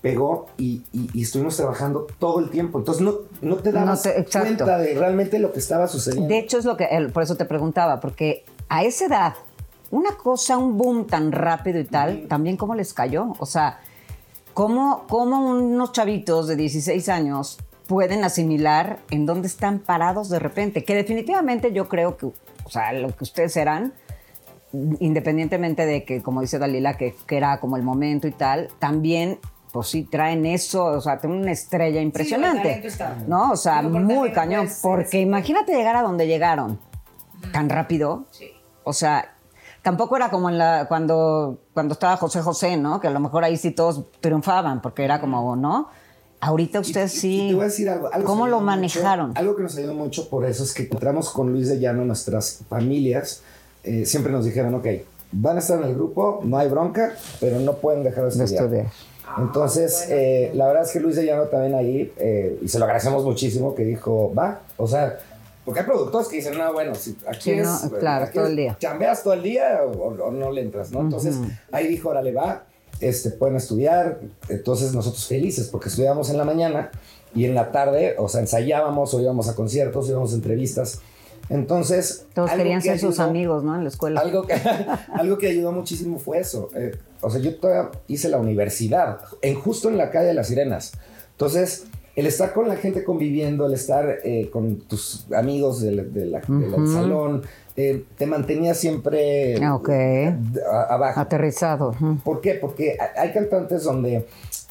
pegó 0.00 0.46
y, 0.58 0.82
y- 0.92 1.10
y 1.12 1.22
estuvimos 1.22 1.56
trabajando 1.56 2.06
todo 2.18 2.38
el 2.40 2.50
tiempo, 2.50 2.78
entonces 2.78 3.02
no, 3.02 3.14
no 3.42 3.56
te 3.56 3.72
dabas 3.72 4.04
No 4.06 4.12
te- 4.12 4.20
exacto. 4.20 4.46
cuenta 4.64 4.78
de 4.78 4.94
realmente 4.94 5.38
lo 5.38 5.52
que 5.52 5.58
estaba 5.58 5.88
sucediendo. 5.88 6.28
De 6.28 6.38
hecho, 6.38 6.58
es 6.58 6.64
lo 6.64 6.76
que, 6.76 6.86
por 7.12 7.22
eso 7.22 7.36
te 7.36 7.44
preguntaba, 7.44 7.98
porque 8.00 8.44
a 8.68 8.84
esa 8.84 9.06
edad, 9.06 9.34
una 9.90 10.16
cosa, 10.16 10.56
un 10.58 10.76
boom 10.78 11.06
tan 11.06 11.32
rápido 11.32 11.80
y 11.80 11.84
tal, 11.84 12.26
también 12.28 12.56
cómo 12.56 12.74
les 12.74 12.92
cayó. 12.94 13.34
O 13.38 13.46
sea, 13.46 13.80
cómo, 14.54 15.04
cómo 15.08 15.50
unos 15.50 15.92
chavitos 15.92 16.46
de 16.46 16.56
16 16.56 17.08
años 17.08 17.58
pueden 17.86 18.22
asimilar 18.22 18.98
en 19.10 19.24
dónde 19.24 19.48
están 19.48 19.78
parados 19.78 20.28
de 20.28 20.38
repente. 20.38 20.84
Que 20.84 20.94
definitivamente 20.94 21.72
yo 21.72 21.88
creo 21.88 22.18
que, 22.18 22.26
o 22.26 22.70
sea, 22.70 22.92
lo 22.92 23.08
que 23.16 23.24
ustedes 23.24 23.52
serán, 23.54 23.94
independientemente 25.00 25.86
de 25.86 26.04
que, 26.04 26.22
como 26.22 26.40
dice 26.42 26.58
Dalila, 26.58 26.96
que, 26.96 27.14
que 27.26 27.36
era 27.36 27.58
como 27.60 27.76
el 27.76 27.82
momento 27.82 28.28
y 28.28 28.32
tal, 28.32 28.68
también, 28.78 29.38
pues 29.72 29.88
sí, 29.88 30.04
traen 30.04 30.46
eso, 30.46 30.84
o 30.86 31.00
sea, 31.00 31.18
tienen 31.18 31.40
una 31.40 31.52
estrella 31.52 32.00
impresionante. 32.00 32.86
está. 32.86 33.16
¿No? 33.26 33.52
O 33.52 33.56
sea, 33.56 33.82
Digo, 33.82 33.98
muy 33.98 34.32
cañón. 34.32 34.60
puede 34.66 34.70
ser, 34.74 34.82
Porque 34.82 35.08
sí. 35.10 35.18
imagínate 35.20 35.72
llegar 35.74 35.96
a 35.96 36.02
donde 36.02 36.26
llegaron 36.26 36.78
tan 37.52 37.68
rápido. 37.68 38.24
Sí. 38.30 38.50
O 38.84 38.92
sea, 38.92 39.34
tampoco 39.82 40.16
era 40.16 40.30
como 40.30 40.48
en 40.48 40.58
la, 40.58 40.86
cuando, 40.88 41.58
cuando 41.74 41.92
estaba 41.92 42.16
José 42.16 42.40
José, 42.40 42.76
¿no? 42.76 43.00
Que 43.00 43.08
a 43.08 43.10
lo 43.10 43.20
mejor 43.20 43.44
ahí 43.44 43.56
sí 43.56 43.70
todos 43.70 44.04
triunfaban, 44.20 44.80
porque 44.80 45.04
era 45.04 45.20
como, 45.20 45.54
¿no? 45.56 45.88
Ahorita 46.40 46.78
ustedes 46.80 47.12
sí. 47.12 47.46
y 47.46 47.48
te 47.48 47.54
voy 47.54 47.62
a 47.62 47.66
decir 47.66 47.90
algo, 47.90 48.12
algo 48.12 48.26
¿Cómo 48.26 48.46
lo 48.46 48.60
manejaron? 48.60 49.28
mucho- 49.30 49.40
algo 49.40 49.56
que 49.56 49.62
nos 49.64 49.76
ayudó 49.76 49.94
mucho 49.94 50.28
por 50.30 50.44
eso 50.46 50.62
es 50.62 50.72
que 50.72 50.84
encontramos 50.84 51.30
con 51.30 51.52
Luis 51.52 51.68
de 51.68 51.80
Llano, 51.80 52.04
nuestras 52.04 52.60
familias, 52.68 53.42
eh, 53.82 54.06
siempre 54.06 54.30
nos 54.32 54.44
dijeron, 54.44 54.72
ok, 54.76 54.86
van 55.32 55.56
a 55.56 55.58
estar 55.58 55.78
en 55.82 55.88
el 55.88 55.94
grupo, 55.96 56.40
no 56.44 56.56
hay 56.58 56.68
bronca, 56.68 57.12
pero 57.40 57.58
no 57.58 57.74
pueden 57.74 58.04
dejar 58.04 58.30
de 58.30 58.38
De 58.38 58.44
estudiar. 58.44 58.86
Entonces, 59.36 60.06
eh, 60.10 60.50
la 60.54 60.66
verdad 60.66 60.82
es 60.84 60.92
que 60.92 61.00
Luis 61.00 61.16
de 61.16 61.24
Llano 61.26 61.44
también 61.44 61.74
ahí, 61.74 62.12
eh, 62.16 62.58
y 62.62 62.68
se 62.68 62.78
lo 62.78 62.84
agradecemos 62.86 63.24
muchísimo, 63.24 63.74
que 63.74 63.84
dijo, 63.84 64.32
va, 64.34 64.60
o 64.76 64.86
sea, 64.86 65.18
porque 65.64 65.80
hay 65.80 65.86
productores 65.86 66.28
que 66.28 66.36
dicen, 66.36 66.56
no, 66.56 66.72
bueno, 66.72 66.94
si 66.94 67.16
aquí 67.26 67.42
Sí, 67.42 67.58
es, 67.58 67.66
no, 67.84 67.90
claro, 67.98 68.24
aquí 68.24 68.34
todo 68.38 68.46
el 68.46 68.56
día. 68.56 68.76
chambeas 68.80 69.22
todo 69.22 69.34
el 69.34 69.42
día 69.42 69.80
o, 69.84 69.90
o 70.14 70.30
no 70.30 70.50
le 70.50 70.62
entras, 70.62 70.90
¿no? 70.90 71.00
Entonces, 71.02 71.36
ahí 71.70 71.86
dijo, 71.88 72.08
órale, 72.08 72.32
va, 72.32 72.64
este, 73.00 73.30
pueden 73.30 73.56
estudiar, 73.56 74.18
entonces 74.48 74.94
nosotros 74.94 75.26
felices, 75.26 75.68
porque 75.68 75.88
estudiábamos 75.90 76.30
en 76.30 76.38
la 76.38 76.44
mañana 76.44 76.90
y 77.34 77.44
en 77.44 77.54
la 77.54 77.70
tarde, 77.70 78.14
o 78.18 78.28
sea, 78.28 78.40
ensayábamos 78.40 79.12
o 79.14 79.20
íbamos 79.20 79.48
a 79.48 79.54
conciertos, 79.54 80.08
íbamos 80.08 80.32
a 80.32 80.36
entrevistas. 80.36 81.00
Entonces, 81.50 82.26
Todos 82.34 82.50
querían 82.50 82.80
que 82.82 82.88
ser 82.88 82.98
sus 82.98 83.20
amigos, 83.20 83.62
¿no? 83.64 83.74
En 83.76 83.82
la 83.84 83.88
escuela. 83.88 84.20
algo 84.20 84.46
que, 84.46 84.54
algo 85.14 85.38
que 85.38 85.48
ayudó 85.48 85.72
muchísimo 85.72 86.18
fue 86.18 86.38
eso. 86.40 86.68
eh, 86.74 86.96
o 87.20 87.30
sea, 87.30 87.40
yo 87.40 87.54
todavía 87.56 87.90
hice 88.06 88.28
la 88.28 88.38
universidad, 88.38 89.18
en, 89.42 89.54
justo 89.54 89.88
en 89.88 89.96
la 89.98 90.10
calle 90.10 90.28
de 90.28 90.34
las 90.34 90.48
Sirenas. 90.48 90.92
Entonces, 91.32 91.86
el 92.16 92.26
estar 92.26 92.52
con 92.52 92.68
la 92.68 92.76
gente 92.76 93.04
conviviendo, 93.04 93.66
el 93.66 93.74
estar 93.74 94.18
eh, 94.24 94.50
con 94.52 94.76
tus 94.80 95.26
amigos 95.32 95.80
del, 95.80 96.12
de 96.12 96.26
la- 96.26 96.42
salón, 96.42 97.42
eh, 97.76 98.04
te 98.16 98.26
mantenía 98.26 98.74
siempre 98.74 99.54
Ah, 99.62 99.76
ok. 99.76 99.88
a- 100.70 100.94
abajo. 100.94 101.20
Aterrizado. 101.20 101.94
¿Por 102.24 102.40
qué? 102.40 102.54
Porque 102.54 102.96
hay- 103.16 103.32
cantantes 103.32 103.84
donde 103.84 104.26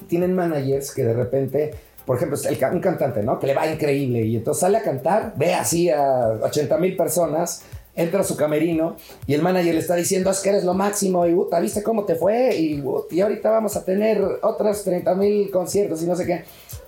tienen 0.08 0.36
managers 0.36 0.92
que 0.94 1.06
de 1.06 1.14
repente, 1.14 1.72
por 2.06 2.18
ejemplo, 2.18 2.38
el 2.50 2.74
un 2.74 2.82
cantante, 2.82 3.24
¿no? 3.24 3.40
Que 3.40 3.48
le 3.48 3.54
va 3.54 3.66
increíble 3.66 4.24
y 4.26 4.36
entonces 4.36 4.60
sale 4.60 4.78
a 4.80 4.84
cantar, 4.84 5.34
ve 5.38 5.54
así 5.54 5.90
a 5.90 6.28
80 6.44 6.78
mil 6.78 6.98
personas, 6.98 7.62
entra 7.98 8.22
a 8.22 8.24
su 8.24 8.38
camerino 8.38 8.96
y 9.26 9.34
el 9.34 9.42
manager 9.42 9.74
le 9.74 9.82
está 9.82 9.96
diciendo, 9.96 10.30
es 10.32 10.40
que 10.40 10.50
eres 10.50 10.64
lo 10.64 10.74
máximo 10.74 11.26
y 11.28 11.34
puta, 11.36 11.60
¿viste 11.60 11.84
cómo 11.84 12.06
te 12.06 12.16
fue? 12.16 12.56
Y, 12.56 12.82
y 13.12 13.20
ahorita 13.22 13.52
vamos 13.52 13.76
a 13.76 13.84
tener 13.84 14.22
otros 14.42 14.84
30 14.86 15.14
mil 15.16 15.52
conciertos 15.52 16.02
y 16.04 16.06
no 16.06 16.16
sé 16.16 16.26
qué. 16.26 16.44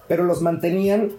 Pero 0.08 0.24
los 0.24 0.42
mantenían 0.42 1.12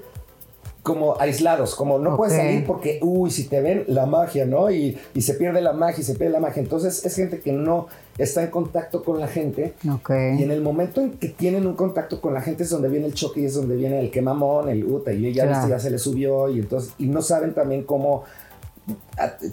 como 0.82 1.20
aislados, 1.20 1.74
como 1.74 1.98
no 1.98 2.16
puedes 2.16 2.34
salir 2.36 2.64
porque, 2.66 2.98
uy, 3.02 3.30
si 3.30 3.44
te 3.44 3.60
ven 3.60 3.84
la 3.88 4.06
magia, 4.06 4.46
¿no? 4.46 4.70
Y, 4.70 4.96
y 5.14 5.20
se 5.20 5.34
pierde 5.34 5.60
la 5.60 5.74
magia 5.74 6.00
y 6.00 6.04
se 6.04 6.14
pierde 6.14 6.32
la 6.32 6.40
magia. 6.40 6.62
Entonces 6.62 7.04
es 7.04 7.14
gente 7.14 7.38
que 7.40 7.52
no 7.52 7.88
está 8.16 8.42
en 8.42 8.50
contacto 8.50 9.04
con 9.04 9.20
la 9.20 9.28
gente. 9.28 9.74
Ok. 9.92 10.10
Y 10.38 10.42
en 10.42 10.50
el 10.50 10.62
momento 10.62 11.02
en 11.02 11.10
que 11.12 11.28
tienen 11.28 11.66
un 11.66 11.74
contacto 11.74 12.20
con 12.22 12.32
la 12.32 12.40
gente 12.40 12.62
es 12.62 12.70
donde 12.70 12.88
viene 12.88 13.06
el 13.06 13.14
choque 13.14 13.40
y 13.40 13.44
es 13.44 13.54
donde 13.54 13.76
viene 13.76 14.00
el 14.00 14.10
que 14.10 14.22
mamón, 14.22 14.70
el 14.70 14.82
uta, 14.84 15.12
y 15.12 15.30
ya, 15.34 15.42
Claro. 15.44 15.58
viste, 15.58 15.70
ya 15.70 15.78
se 15.78 15.90
le 15.90 15.98
subió 15.98 16.48
y 16.48 16.60
entonces, 16.60 16.92
y 16.98 17.06
no 17.06 17.20
saben 17.20 17.52
también 17.52 17.82
cómo, 17.84 18.24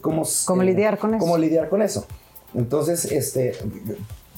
cómo, 0.01 0.23
Cómo 0.45 0.61
eh, 0.61 0.65
lidiar 0.65 0.97
con 0.97 1.13
eso. 1.13 1.19
Cómo 1.19 1.37
lidiar 1.37 1.69
con 1.69 1.81
eso. 1.81 2.05
Entonces, 2.53 3.05
este, 3.11 3.53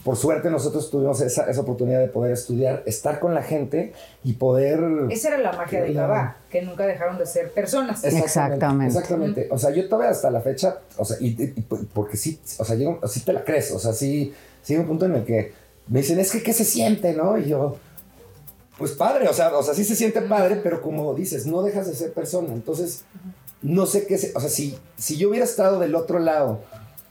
por 0.03 0.15
suerte 0.15 0.49
nosotros 0.49 0.89
tuvimos 0.89 1.21
esa, 1.21 1.49
esa 1.49 1.62
oportunidad 1.62 1.99
de 1.99 2.07
poder 2.07 2.33
estudiar, 2.33 2.83
estar 2.85 3.19
con 3.19 3.35
la 3.35 3.43
gente 3.43 3.93
y 4.23 4.33
poder... 4.33 4.81
Esa 5.09 5.29
era 5.29 5.38
la 5.38 5.51
magia 5.53 5.81
de 5.83 5.89
La- 5.93 6.01
Cabá, 6.01 6.38
que 6.49 6.62
nunca 6.62 6.85
dejaron 6.88 7.17
de 7.17 7.25
ser 7.25 7.51
personas. 7.51 8.03
Exactamente. 8.03 8.88
Exactamente. 8.88 9.47
O 9.51 9.57
sea, 9.57 9.71
yo 9.71 9.88
todavía 9.88 10.12
hasta 10.12 10.31
la 10.31 10.41
fecha, 10.41 10.79
o 10.97 11.05
sea, 11.05 11.17
y, 11.19 11.27
y- 11.27 11.53
y 11.55 11.62
porque 11.62 12.17
sí, 12.17 12.39
o 12.57 12.65
sea, 12.65 12.75
llego, 12.75 12.99
sí 13.07 13.21
te 13.21 13.33
la 13.33 13.43
crees, 13.43 13.71
o 13.71 13.79
sea, 13.79 13.93
sí, 13.93 14.33
sí 14.63 14.73
hay 14.73 14.79
un 14.79 14.88
punto 14.88 15.05
en 15.05 15.15
el 15.15 15.23
que 15.25 15.53
me 15.88 15.99
dicen, 15.99 16.19
es 16.19 16.31
que, 16.31 16.41
¿qué 16.43 16.53
se 16.53 16.65
siente, 16.65 17.13
no? 17.13 17.38
Y 17.38 17.45
yo, 17.49 17.75
pues 18.77 18.91
padre, 18.93 19.27
o 19.27 19.33
sea, 19.33 19.55
o 19.57 19.62
sea, 19.63 19.73
sí 19.73 19.83
se 19.83 19.95
siente 19.95 20.21
padre, 20.21 20.59
pero 20.63 20.81
como 20.81 21.13
dices, 21.13 21.45
no 21.45 21.62
dejas 21.62 21.88
de 21.88 21.93
ser 21.95 22.13
persona. 22.13 22.53
Entonces, 22.53 23.03
no 23.62 23.86
sé 23.86 24.06
qué, 24.08 24.17
se- 24.17 24.32
o 24.36 24.39
sea, 24.39 24.50
si, 24.50 24.78
si 24.98 25.17
yo 25.17 25.30
hubiera 25.30 25.45
estado 25.45 25.80
del 25.80 25.95
otro 25.95 26.19
lado, 26.19 26.62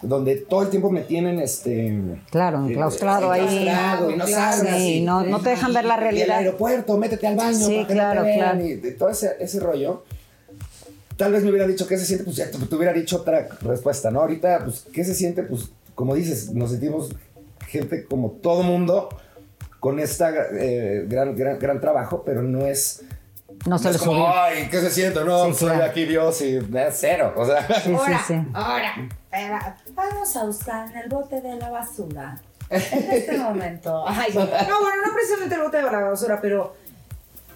donde 0.01 0.37
todo 0.37 0.63
el 0.63 0.69
tiempo 0.71 0.91
me 0.91 1.01
tienen, 1.03 1.41
este... 1.41 2.01
Claro, 2.31 2.65
enclaustrado 2.67 3.33
ahí. 3.33 3.41
enclaustrado 3.43 4.11
y 4.13 4.17
no 4.17 4.27
salgas 4.29 4.77
sí, 4.77 4.95
y- 4.95 5.01
no- 5.05 5.25
no 5.25 5.41
te 5.41 5.51
dejan 5.51 5.73
ver 5.75 5.85
la 5.85 5.95
y 5.95 5.97
el 5.97 6.03
realidad. 6.03 6.39
aeropuerto, 6.39 6.97
métete 6.97 7.27
al 7.27 7.37
baño 7.37 7.67
Sí, 7.67 7.75
para 7.77 7.87
que 7.89 7.93
claro, 7.95 8.21
no 8.21 8.27
te 8.27 8.33
vean, 8.33 8.59
claro. 8.59 8.67
y 8.67 8.75
de 8.77 8.93
todo 8.93 9.09
ese, 9.11 9.37
ese 9.41 9.59
rollo. 9.61 10.05
Tal 11.17 11.33
vez 11.33 11.43
me 11.43 11.51
hubiera 11.51 11.67
dicho 11.67 11.87
qué 11.89 11.99
se 11.99 12.07
siente, 12.07 12.25
pues 12.25 12.37
ya 12.37 12.49
te, 12.49 12.59
te 12.59 12.75
hubiera 12.77 12.93
dicho 12.93 13.17
otra 13.17 13.49
respuesta, 13.63 14.11
¿no? 14.13 14.21
Ahorita, 14.21 14.61
pues, 14.65 14.85
¿qué 14.93 15.03
se 15.05 15.15
siente? 15.17 15.43
Pues, 15.43 15.71
como 15.97 16.15
dices, 16.15 16.53
nos 16.55 16.71
sentimos 16.71 17.11
gente 17.67 18.05
como 18.05 18.31
todo 18.31 18.63
mundo 18.63 19.09
con 19.81 19.99
esta 19.99 20.33
eh, 20.53 21.07
gran, 21.09 21.35
gran, 21.37 21.59
gran 21.59 21.81
trabajo, 21.81 22.23
pero 22.25 22.43
no 22.43 22.67
es... 22.67 23.03
No 23.67 23.79
se 23.79 23.89
como, 23.99 24.13
subió. 24.13 24.29
ay, 24.35 24.69
¿qué 24.71 24.81
se 24.81 24.91
siente? 24.91 25.25
No, 25.25 25.47
Sí, 25.47 25.55
soy 25.55 25.69
claro. 25.71 25.85
aquí 25.85 26.05
Dios 26.05 26.41
y 26.43 26.57
es 26.57 26.97
cero, 26.99 27.35
o 27.37 27.45
sea... 27.47 27.67
Sí, 27.67 27.83
sí, 27.85 27.95
ahora, 27.95 28.25
sí. 28.27 28.35
ahora, 28.55 29.09
espera, 29.25 29.77
vamos 29.95 30.37
a 30.37 30.45
buscar 30.45 30.91
en 30.91 30.97
el 30.99 31.09
bote 31.09 31.41
de 31.41 31.57
la 31.57 31.69
basura. 31.71 32.41
En 32.71 32.81
este 33.11 33.37
momento. 33.39 34.05
Ay, 34.07 34.31
no, 34.35 34.41
bueno, 34.47 34.97
no 35.07 35.13
precisamente 35.15 35.55
el 35.57 35.63
bote 35.63 35.79
de 35.79 35.83
la 35.85 36.01
basura, 36.01 36.41
pero 36.41 36.77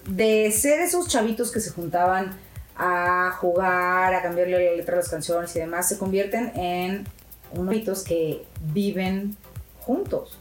de 0.07 0.51
ser 0.51 0.79
esos 0.81 1.07
chavitos 1.07 1.51
que 1.51 1.59
se 1.59 1.69
juntaban 1.71 2.31
a 2.75 3.31
jugar, 3.39 4.13
a 4.13 4.21
cambiarle 4.21 4.65
la 4.71 4.75
letra 4.75 4.95
a 4.95 4.97
las 4.97 5.09
canciones 5.09 5.55
y 5.55 5.59
demás, 5.59 5.87
se 5.87 5.97
convierten 5.97 6.51
en 6.55 7.07
unos 7.53 7.73
chavitos 7.73 8.03
que 8.03 8.45
viven 8.61 9.37
juntos. 9.81 10.39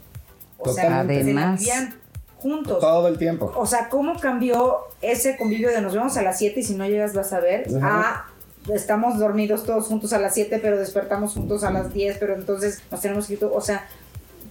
O 0.59 0.73
sea, 0.73 0.89
se 0.89 0.95
Además. 0.95 1.61
vivían 1.61 1.95
juntos. 2.43 2.81
Todo 2.81 3.09
el 3.09 3.17
tiempo. 3.19 3.53
O 3.57 3.65
sea, 3.67 3.89
¿cómo 3.89 4.19
cambió 4.21 4.79
ese 5.01 5.37
convivio 5.37 5.71
de 5.71 5.81
nos 5.81 5.95
vemos 5.95 6.17
a 6.17 6.23
las 6.23 6.39
7 6.39 6.61
y 6.61 6.63
si 6.63 6.75
no 6.75 6.87
llegas 6.87 7.15
vas 7.15 7.33
a 7.33 7.41
ver? 7.41 7.67
Ajá. 7.77 8.11
A 8.11 8.73
estamos 8.75 9.19
dormidos 9.19 9.65
todos 9.65 9.87
juntos 9.87 10.13
a 10.13 10.19
las 10.19 10.35
7, 10.35 10.59
pero 10.63 10.79
despertamos 10.79 11.33
juntos 11.35 11.65
a 11.65 11.71
las 11.71 11.93
10, 11.93 12.19
pero 12.19 12.35
entonces 12.35 12.81
nos 12.91 13.01
tenemos 13.01 13.27
que 13.27 13.33
ir. 13.35 13.45
O 13.45 13.61
sea, 13.61 13.87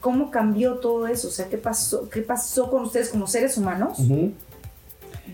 ¿cómo 0.01 0.31
cambió 0.31 0.75
todo 0.79 1.07
eso? 1.07 1.27
O 1.27 1.31
sea, 1.31 1.47
¿qué 1.47 1.57
pasó, 1.57 2.09
qué 2.09 2.21
pasó 2.21 2.69
con 2.69 2.83
ustedes 2.83 3.09
como 3.09 3.27
seres 3.27 3.57
humanos? 3.57 3.99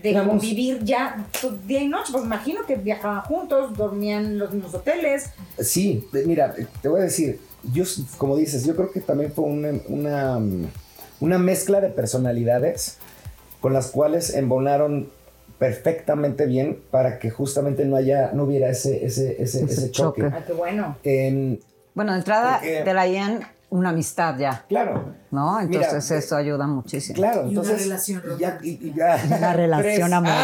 De 0.02 0.10
Éramos- 0.10 0.28
convivir 0.28 0.84
ya 0.84 1.26
pues, 1.40 1.66
día 1.66 1.80
y 1.82 1.88
noche. 1.88 2.12
Pues 2.12 2.22
imagino 2.24 2.64
que 2.66 2.76
viajaban 2.76 3.22
juntos, 3.22 3.76
dormían 3.76 4.26
en 4.26 4.38
los 4.38 4.52
mismos 4.52 4.72
hoteles. 4.74 5.30
Sí, 5.58 6.06
mira, 6.24 6.54
te 6.80 6.88
voy 6.88 7.00
a 7.00 7.04
decir, 7.04 7.40
yo, 7.72 7.82
como 8.16 8.36
dices, 8.36 8.64
yo 8.64 8.76
creo 8.76 8.92
que 8.92 9.00
también 9.00 9.32
fue 9.32 9.44
una, 9.44 9.70
una, 9.88 10.38
mm, 10.38 10.66
una 11.20 11.38
mezcla 11.38 11.80
de 11.80 11.88
personalidades 11.88 12.98
con 13.60 13.72
las 13.72 13.88
cuales 13.88 14.34
embonaron 14.34 15.10
perfectamente 15.58 16.46
bien 16.46 16.80
para 16.90 17.18
que 17.18 17.30
justamente 17.30 17.84
no 17.84 17.96
haya, 17.96 18.30
no 18.32 18.44
hubiera 18.44 18.68
ese, 18.68 19.04
ese, 19.04 19.42
ese, 19.42 19.64
Ese 19.64 19.72
ese 19.72 19.90
choque. 19.90 20.22
qué 20.46 20.52
bueno. 20.52 20.96
En- 21.02 21.60
Bueno, 21.94 22.12
de 22.12 22.18
entrada 22.18 22.58
Porque- 22.58 22.84
de 22.84 22.94
la 22.94 23.06
IEN, 23.08 23.40
una 23.70 23.88
amistad 23.90 24.38
ya, 24.38 24.64
claro. 24.68 25.14
¿no? 25.32 25.60
Entonces 25.60 26.04
Mira, 26.08 26.18
eso 26.20 26.36
ayuda 26.36 26.66
muchísimo. 26.68 27.16
Claro, 27.16 27.40
Y 27.40 27.56
una 27.56 27.62
entonces. 27.62 27.82
relación 27.82 28.22
y 28.36 28.40
ya, 28.40 28.58
y- 28.62 28.68
y 28.88 28.94
ya. 28.96 29.20
Una 29.36 29.52
relación 29.52 30.14
amorosa. 30.14 30.38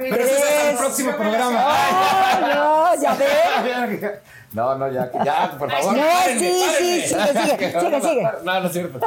¡Ay! 0.00 0.06
Pero 0.10 0.24
ese 0.24 0.32
es 0.34 0.70
el 0.72 0.76
próximo 0.78 1.12
programa. 1.12 1.58
¡Ah, 1.60 2.94
no! 2.96 3.02
¿Ya 3.02 3.14
ves? 3.14 4.10
No, 4.52 4.74
no, 4.76 4.90
ya, 4.90 5.10
ya, 5.24 5.56
por 5.58 5.70
favor. 5.70 5.94
No, 5.96 6.02
párenme, 6.02 6.40
sí, 6.40 6.62
párenme. 6.66 6.78
sí, 6.78 7.08
sigue, 7.08 7.26
sigue, 7.26 7.72
sigue, 7.72 7.90
no, 7.90 8.00
sigue. 8.08 8.22
No, 8.44 8.60
no 8.60 8.66
es 8.66 8.72
cierto. 8.72 9.00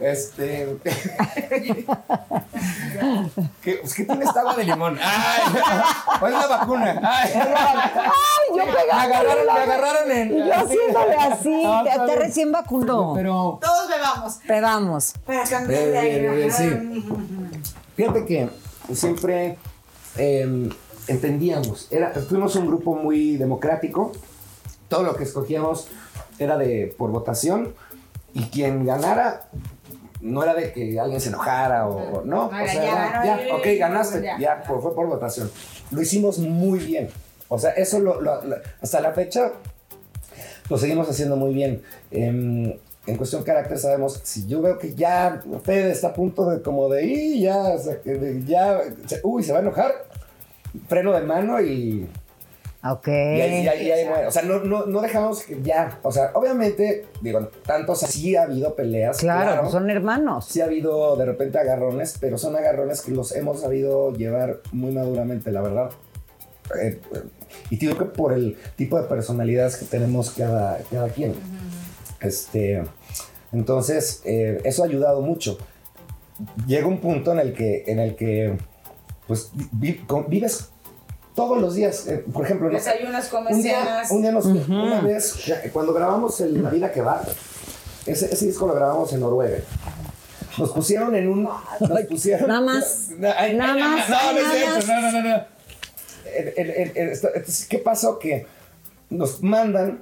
Este. 0.00 0.76
¿Qué, 3.62 3.74
pues, 3.82 3.94
¿qué 3.94 4.04
tiene 4.04 4.24
esta 4.24 4.40
agua 4.40 4.54
de 4.56 4.64
limón? 4.64 4.98
¡Ay! 5.02 5.60
¿Cuál 6.18 6.32
es 6.34 6.38
la 6.38 6.46
vacuna? 6.46 7.00
¡Ay! 7.02 7.30
¡Ay, 7.34 8.56
yo 8.56 8.66
Me 8.66 8.72
pegaba! 8.72 9.02
agarraron, 9.02 9.46
me 9.46 9.60
agarraron 9.60 10.10
en. 10.10 10.32
Y 10.38 10.46
yo 10.46 10.54
haciéndole 10.54 11.14
así, 11.16 11.62
No, 11.64 11.84
te, 11.84 11.90
te 11.90 12.16
recién 12.16 12.52
vacunó. 12.52 13.12
Pero. 13.14 13.58
Todos 13.60 13.88
bebamos 13.88 14.34
Pedamos. 14.46 15.12
para 15.26 15.44
cambiar 15.44 15.82
de 15.84 15.98
aire. 15.98 16.50
sí. 16.50 17.04
Fíjate 17.96 18.24
que 18.24 18.48
siempre 18.94 19.58
eh, 20.16 20.68
entendíamos, 21.08 21.88
era, 21.90 22.12
fuimos 22.12 22.54
un 22.56 22.66
grupo 22.68 22.94
muy 22.94 23.36
democrático, 23.36 24.12
todo 24.88 25.02
lo 25.02 25.14
que 25.16 25.24
escogíamos 25.24 25.88
era 26.38 26.56
de 26.56 26.94
por 26.96 27.10
votación 27.10 27.74
y 28.34 28.44
quien 28.44 28.84
ganara 28.86 29.48
no 30.20 30.42
era 30.42 30.54
de 30.54 30.72
que 30.72 30.98
alguien 30.98 31.20
se 31.20 31.28
enojara 31.28 31.86
o, 31.88 32.24
no, 32.24 32.46
o 32.46 32.50
sea, 32.50 32.66
ya, 32.74 33.24
ya, 33.24 33.46
ya, 33.46 33.54
ok, 33.54 33.66
ganaste, 33.78 34.22
ya. 34.22 34.38
ya, 34.38 34.62
fue 34.66 34.94
por 34.94 35.06
votación. 35.06 35.50
Lo 35.90 36.02
hicimos 36.02 36.38
muy 36.38 36.80
bien, 36.80 37.08
o 37.48 37.58
sea, 37.58 37.70
eso 37.70 38.00
lo- 38.00 38.20
lo- 38.20 38.42
lo- 38.44 38.56
hasta 38.82 39.00
la 39.00 39.12
fecha 39.12 39.52
lo 40.68 40.76
seguimos 40.76 41.08
haciendo 41.08 41.36
muy 41.36 41.54
bien. 41.54 41.82
Em, 42.10 42.74
en 43.06 43.16
cuestión 43.16 43.42
carácter 43.42 43.78
sabemos, 43.78 44.20
si 44.24 44.46
yo 44.46 44.60
veo 44.60 44.78
que 44.78 44.94
ya 44.94 45.40
Fede 45.64 45.92
está 45.92 46.08
a 46.08 46.14
punto 46.14 46.50
de 46.50 46.60
como 46.62 46.88
de, 46.90 47.04
"Y, 47.06 47.40
ya, 47.40 47.56
o 47.56 47.78
sea, 47.78 48.00
que 48.02 48.14
de- 48.14 48.44
ya, 48.44 48.80
uy, 49.22 49.42
se 49.42 49.52
va 49.52 49.58
a 49.58 49.62
enojar, 49.62 49.92
freno 50.88 51.12
de 51.12 51.22
mano 51.22 51.60
y, 51.60 52.06
Ok. 52.92 53.08
y 53.08 53.10
ahí, 53.10 53.62
y 53.64 53.68
ahí- 53.68 53.86
y 53.86 53.90
ahí 53.90 54.04
muere. 54.08 54.26
O 54.26 54.30
sea, 54.30 54.42
no, 54.42 54.60
no, 54.60 54.86
no 54.86 55.00
dejamos 55.00 55.42
que 55.44 55.60
ya, 55.62 55.98
o 56.02 56.10
sea, 56.12 56.30
obviamente, 56.34 57.06
digo, 57.20 57.48
tantos, 57.66 58.00
sí 58.00 58.36
ha 58.36 58.42
habido 58.42 58.74
peleas. 58.74 59.18
Claro, 59.18 59.60
pues 59.62 59.72
son 59.72 59.88
hermanos. 59.90 60.46
Sí 60.48 60.60
ha 60.60 60.64
habido 60.64 61.16
de 61.16 61.24
repente 61.26 61.58
agarrones, 61.58 62.16
pero 62.20 62.38
son 62.38 62.56
agarrones 62.56 63.00
que 63.02 63.12
los 63.12 63.34
hemos 63.34 63.60
sabido 63.60 64.12
llevar 64.12 64.60
muy 64.72 64.92
maduramente, 64.92 65.50
la 65.50 65.60
verdad. 65.62 65.90
Eh, 66.82 67.00
eh, 67.14 67.22
y 67.70 67.76
digo 67.78 67.96
que 67.96 68.04
por 68.04 68.32
el 68.32 68.56
tipo 68.76 69.00
de 69.00 69.08
personalidades 69.08 69.76
que 69.76 69.86
tenemos 69.86 70.30
cada, 70.32 70.78
cada 70.90 71.08
quien. 71.08 71.34
Este, 72.20 72.82
entonces, 73.52 74.22
eh, 74.24 74.60
eso 74.64 74.82
ha 74.82 74.86
ayudado 74.86 75.22
mucho. 75.22 75.56
Llega 76.66 76.86
un 76.86 76.98
punto 76.98 77.32
en 77.32 77.38
el 77.38 77.52
que, 77.52 77.84
en 77.86 77.98
el 77.98 78.14
que 78.16 78.56
pues, 79.26 79.50
vi- 79.72 79.98
con- 80.06 80.28
vives 80.28 80.70
todos 81.38 81.60
los 81.60 81.74
días. 81.76 82.04
Eh, 82.08 82.24
por 82.32 82.44
ejemplo, 82.44 82.68
no- 82.68 82.74
Desayunas, 82.74 83.28
comes, 83.28 83.54
un 83.54 83.62
día, 83.62 83.78
cenas. 83.80 84.10
un 84.10 84.22
día 84.22 84.32
nos, 84.32 84.44
una 84.46 85.00
vez, 85.02 85.34
cuando 85.72 85.92
grabamos 85.94 86.40
el 86.40 86.60
La 86.62 86.70
vida 86.70 86.90
que 86.90 87.00
va, 87.00 87.22
ese, 88.06 88.26
ese 88.34 88.46
disco 88.46 88.66
lo 88.66 88.74
grabamos 88.74 89.12
en 89.12 89.20
Noruega. 89.20 89.58
Nos 90.58 90.72
pusieron 90.72 91.14
en 91.14 91.28
un. 91.28 91.44
Nos 91.44 92.00
pusieron. 92.08 92.48
Nada 92.48 92.60
más. 92.60 93.10
Nada 93.16 93.74
más, 93.76 94.08
No, 94.08 94.32
no 94.32 94.38
es 94.40 94.86
no, 94.88 95.00
no, 95.00 95.12
no, 95.12 95.22
no. 95.22 95.36
El- 96.36 96.52
el- 96.56 96.70
el- 96.70 96.92
el- 96.96 97.08
esto- 97.10 97.28
entonces, 97.32 97.66
¿Qué 97.68 97.78
pasó? 97.78 98.18
Que 98.18 98.46
nos 99.08 99.40
mandan 99.44 100.00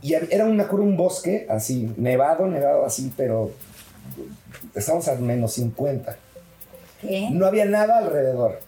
y 0.00 0.14
era 0.14 0.46
una 0.46 0.66
cura, 0.66 0.82
un 0.82 0.96
bosque 0.96 1.46
así, 1.50 1.92
nevado, 1.98 2.46
nevado 2.46 2.86
así, 2.86 3.12
pero 3.16 3.50
estamos 4.74 5.06
a 5.08 5.14
menos 5.16 5.52
50. 5.52 6.16
¿Qué? 7.02 7.28
No 7.30 7.44
había 7.46 7.66
nada 7.66 7.98
alrededor. 7.98 8.60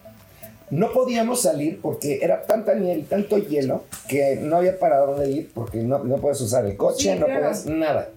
No 0.71 0.93
podíamos 0.93 1.43
salir 1.43 1.81
porque 1.81 2.19
era 2.23 2.43
tanta 2.43 2.75
nieve 2.75 3.01
y 3.01 3.03
tanto 3.05 3.39
hielo 3.39 3.85
que 4.09 4.37
no 4.43 4.57
había 4.57 4.79
para 4.79 4.99
dónde 4.99 5.31
ir 5.31 5.51
porque 5.55 5.79
no, 5.79 5.99
no 6.03 6.17
puedes 6.17 6.41
usar 6.41 6.67
el 6.67 6.77
coche, 6.77 7.13
Sí, 7.13 7.19
no 7.21 7.27
claro. 7.27 7.41
puedes 7.43 7.67
nada. 7.67 8.09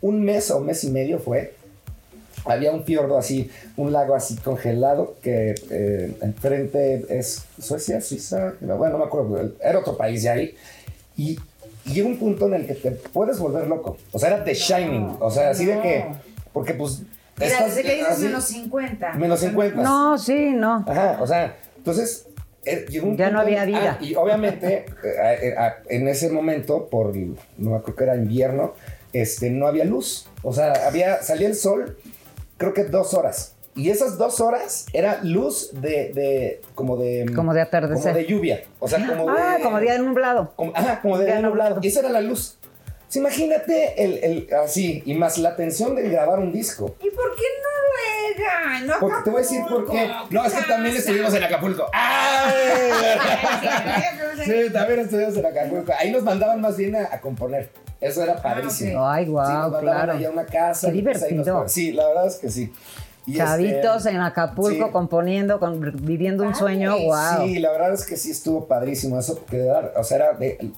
Un 0.00 0.24
mes 0.24 0.50
o 0.50 0.60
mes 0.60 0.82
y 0.84 0.90
medio 0.90 1.18
fue. 1.18 1.54
Había 2.44 2.70
un 2.70 2.84
fiordo 2.84 3.18
así, 3.18 3.50
un 3.76 3.92
lago 3.92 4.14
así 4.14 4.36
congelado 4.36 5.16
que 5.22 5.54
eh, 5.70 6.16
enfrente 6.22 7.04
es 7.08 7.44
Suecia, 7.60 8.00
Suiza, 8.00 8.54
no, 8.60 8.76
bueno, 8.76 8.94
no 8.94 8.98
me 9.00 9.04
acuerdo, 9.06 9.50
era 9.60 9.78
otro 9.80 9.96
país 9.96 10.22
de 10.22 10.28
ahí. 10.28 10.54
Y, 11.16 11.38
llega 11.86 12.08
un 12.08 12.18
punto 12.18 12.46
en 12.46 12.54
el 12.54 12.66
que 12.66 12.74
te 12.74 12.90
puedes 12.90 13.38
volver 13.38 13.66
loco. 13.68 13.96
O 14.12 14.18
sea, 14.18 14.28
era 14.34 14.44
The 14.44 14.54
Shining. 14.54 15.16
O 15.20 15.30
sea, 15.30 15.50
así 15.50 15.64
de 15.66 15.80
que, 15.80 16.04
porque 16.52 16.74
pues... 16.74 17.02
Mira, 17.38 17.52
estás 17.52 17.74
desde 17.76 17.82
que 17.88 17.94
dices 17.96 18.10
así- 18.10 18.24
menos 18.24 18.44
50. 18.44 19.12
Menos 19.14 19.40
50. 19.40 19.82
No, 19.82 20.18
sí, 20.18 20.50
no. 20.54 20.84
Ajá, 20.86 21.18
o 21.20 21.26
sea, 21.26 21.56
entonces 21.86 22.26
eh, 22.64 22.84
llegó 22.88 23.06
un 23.06 23.16
Ya 23.16 23.30
no 23.30 23.38
punto- 23.38 23.46
había 23.46 23.64
vida. 23.64 23.98
ah, 24.00 24.04
y 24.04 24.16
obviamente, 24.16 24.86
eh, 25.04 25.38
eh, 25.42 25.54
ah, 25.56 25.76
en 25.88 26.08
ese 26.08 26.30
momento, 26.30 26.88
por, 26.88 27.14
no 27.58 27.76
acuerdo 27.76 27.94
que 27.94 28.02
era 28.04 28.16
invierno, 28.16 28.74
este, 29.12 29.50
no 29.50 29.68
había 29.68 29.84
luz. 29.84 30.28
O 30.42 30.52
sea, 30.52 30.72
había, 30.88 31.22
salía 31.22 31.46
el 31.46 31.54
sol, 31.54 31.96
creo 32.56 32.74
que 32.74 32.82
dos 32.84 33.14
horas. 33.14 33.52
Y 33.76 33.90
esas 33.90 34.18
dos 34.18 34.40
horas 34.40 34.86
era 34.94 35.20
luz 35.22 35.70
de, 35.80 36.10
de 36.12 36.60
como 36.74 36.96
de... 36.96 37.26
Como 37.36 37.54
de 37.54 37.60
atardecer. 37.60 38.02
Como 38.02 38.14
de 38.16 38.26
lluvia. 38.26 38.62
O 38.80 38.88
sea, 38.88 39.06
como 39.06 39.30
de... 39.30 39.38
Ah, 39.38 39.58
como 39.62 39.78
día 39.78 39.98
nublado. 39.98 40.52
Como, 40.56 40.72
ajá, 40.74 41.00
como 41.02 41.18
de 41.18 41.26
Día 41.26 41.34
día 41.34 41.42
nublado. 41.46 41.70
nublado. 41.76 41.84
Y 41.84 41.88
esa 41.88 42.00
era 42.00 42.08
la 42.08 42.20
luz. 42.22 42.58
Imagínate 43.14 44.02
el, 44.04 44.18
el, 44.24 44.48
así, 44.62 45.02
y 45.06 45.14
más 45.14 45.38
la 45.38 45.56
tensión 45.56 45.94
de 45.96 46.08
grabar 46.08 46.38
un 46.38 46.52
disco. 46.52 46.96
¿Y 47.00 47.08
por 47.10 47.34
qué 47.36 47.42
Noruega? 47.62 48.80
No 48.86 48.94
Porque 49.00 49.16
te 49.24 49.30
voy 49.30 49.38
a 49.38 49.42
decir 49.42 49.60
por 49.68 49.90
qué. 49.90 50.10
No, 50.30 50.44
es 50.44 50.52
que 50.52 50.62
también 50.64 50.96
estuvimos 50.96 51.32
en 51.34 51.44
Acapulco. 51.44 51.86
¡Ay! 51.92 52.82
Sí, 54.44 54.72
también 54.72 55.00
estuvimos 55.00 55.36
en 55.36 55.46
Acapulco. 55.46 55.92
Ahí 55.98 56.10
nos 56.12 56.22
mandaban 56.22 56.60
más 56.60 56.76
bien 56.76 56.94
a, 56.96 57.04
a 57.12 57.20
componer. 57.20 57.70
Eso 58.00 58.22
era 58.22 58.36
padrísimo. 58.42 59.08
Ay, 59.08 59.24
Sí, 59.24 59.30
guau, 59.30 59.48
nos 59.48 59.72
mandaban 59.72 59.82
claro. 59.82 60.12
allá 60.12 60.28
a 60.28 60.30
una 60.32 60.46
casa. 60.46 60.92
Qué 60.92 61.02
pues 61.02 61.20
nos 61.20 61.28
divertido. 61.28 61.68
sí, 61.68 61.92
la 61.92 62.06
verdad 62.08 62.26
es 62.26 62.36
que 62.36 62.50
sí. 62.50 62.72
Y 63.24 63.36
Chavitos 63.38 63.96
este, 64.04 64.10
en 64.10 64.20
Acapulco 64.20 64.86
sí. 64.86 64.92
componiendo, 64.92 65.58
con- 65.58 65.80
viviendo 66.04 66.44
un 66.44 66.54
sueño, 66.54 66.96
wow. 66.96 67.44
Sí, 67.46 67.58
la 67.58 67.72
verdad 67.72 67.92
es 67.94 68.06
que 68.06 68.16
sí 68.16 68.30
estuvo 68.30 68.68
padrísimo 68.68 69.18
eso, 69.18 69.36
porque 69.38 69.68
o 69.96 70.04
sea, 70.04 70.16
era 70.18 70.32
de- 70.34 70.70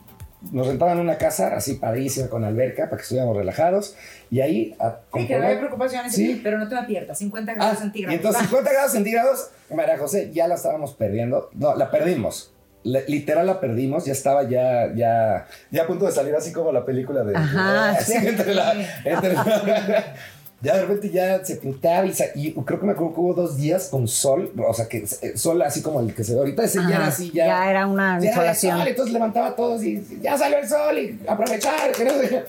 nos 0.53 0.67
rentaban 0.67 0.99
una 1.01 1.19
casa 1.19 1.55
así 1.57 1.75
padrísima 1.75 2.29
con 2.29 2.45
alberca 2.45 2.85
para 2.85 2.97
que 2.97 3.03
estuviéramos 3.03 3.37
relajados 3.37 3.97
y 4.31 4.41
ahí 4.41 4.77
a 4.79 4.91
Sí, 4.91 4.97
que 5.13 5.19
no 5.19 5.21
hay 5.21 5.27
componer. 5.27 5.59
preocupaciones, 5.59 6.15
Sí. 6.15 6.41
pero 6.45 6.59
no 6.59 6.69
te 6.69 6.75
me 6.77 6.83
pierdas, 6.85 7.19
50 7.19 7.53
Ah, 7.53 7.55
grados 7.57 7.79
y 7.79 7.81
centígrados. 7.83 8.15
entonces 8.17 8.43
50 8.43 8.73
grados 8.73 8.93
centígrados, 8.93 9.51
María 9.75 9.99
José, 9.99 10.31
ya 10.33 10.47
la 10.49 10.55
estábamos 10.55 10.95
perdiendo. 10.95 11.51
No, 11.55 11.75
la 11.75 11.91
perdimos. 11.91 12.53
Literal 12.85 13.47
la 13.47 13.61
perdimos, 13.61 14.05
ya 14.07 14.13
estaba 14.13 14.45
ya, 14.45 14.95
ya, 14.95 15.47
ya 15.71 15.83
a 15.83 15.87
punto 15.87 16.07
de 16.07 16.13
salir 16.13 16.35
así 16.37 16.53
como 16.53 16.71
la 16.73 16.85
película 16.87 17.25
de... 17.25 17.37
Ajá, 17.37 18.01
sí. 18.01 18.15
entre 18.15 18.55
la- 18.55 18.75
entre 19.05 19.33
la- 19.35 20.15
ya 20.61 20.75
de 20.75 20.83
repente 20.83 21.11
ya 21.11 21.45
se 21.45 21.57
pintaba 21.57 22.05
y, 22.35 22.53
creo 22.53 22.81
que 22.81 22.87
me 22.87 22.93
acuerdo 22.93 23.15
que 23.15 23.21
hubo 23.21 23.35
dos 23.35 23.57
días 23.57 23.89
con 23.89 24.09
sol, 24.09 24.53
o 24.67 24.75
sea, 24.75 24.89
que 24.89 24.99
eh, 25.23 25.37
sol 25.37 25.63
así 25.63 25.83
como 25.83 26.01
el 26.01 26.13
que 26.15 26.25
se 26.25 26.35
ve 26.35 26.41
ahorita, 26.41 26.65
ese 26.65 26.79
ya 26.79 26.85
Ajá, 26.85 26.97
era 26.97 27.07
así, 27.07 27.31
ya... 27.31 27.47
ya 27.47 27.71
era 27.71 27.87
una 27.87 28.19
ya 28.19 28.29
insolación. 28.31 28.79
sol, 28.79 28.89
entonces 28.89 29.13
levantaba 29.13 29.47
a 29.49 29.57
todos 29.57 29.85
y 29.85 30.05
ya 30.21 30.37
salió 30.37 30.59
el 30.59 30.69
sol 30.69 30.99
y 30.99 31.21
aprovechar. 31.29 31.93
que 31.97 32.05
no 32.05 32.11
sé. 32.13 32.45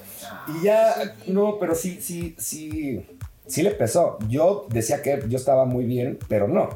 Y 0.48 0.66
ya, 0.66 1.16
no, 1.28 1.58
pero 1.60 1.76
sí, 1.76 2.00
sí, 2.02 2.36
sí, 2.40 3.06
sí 3.46 3.62
le 3.62 3.72
pesó. 3.72 4.18
Yo 4.28 4.66
decía 4.70 5.04
que 5.04 5.24
yo 5.28 5.38
estaba 5.38 5.66
muy 5.66 5.86
bien, 5.86 6.18
pero 6.28 6.48
no. 6.48 6.70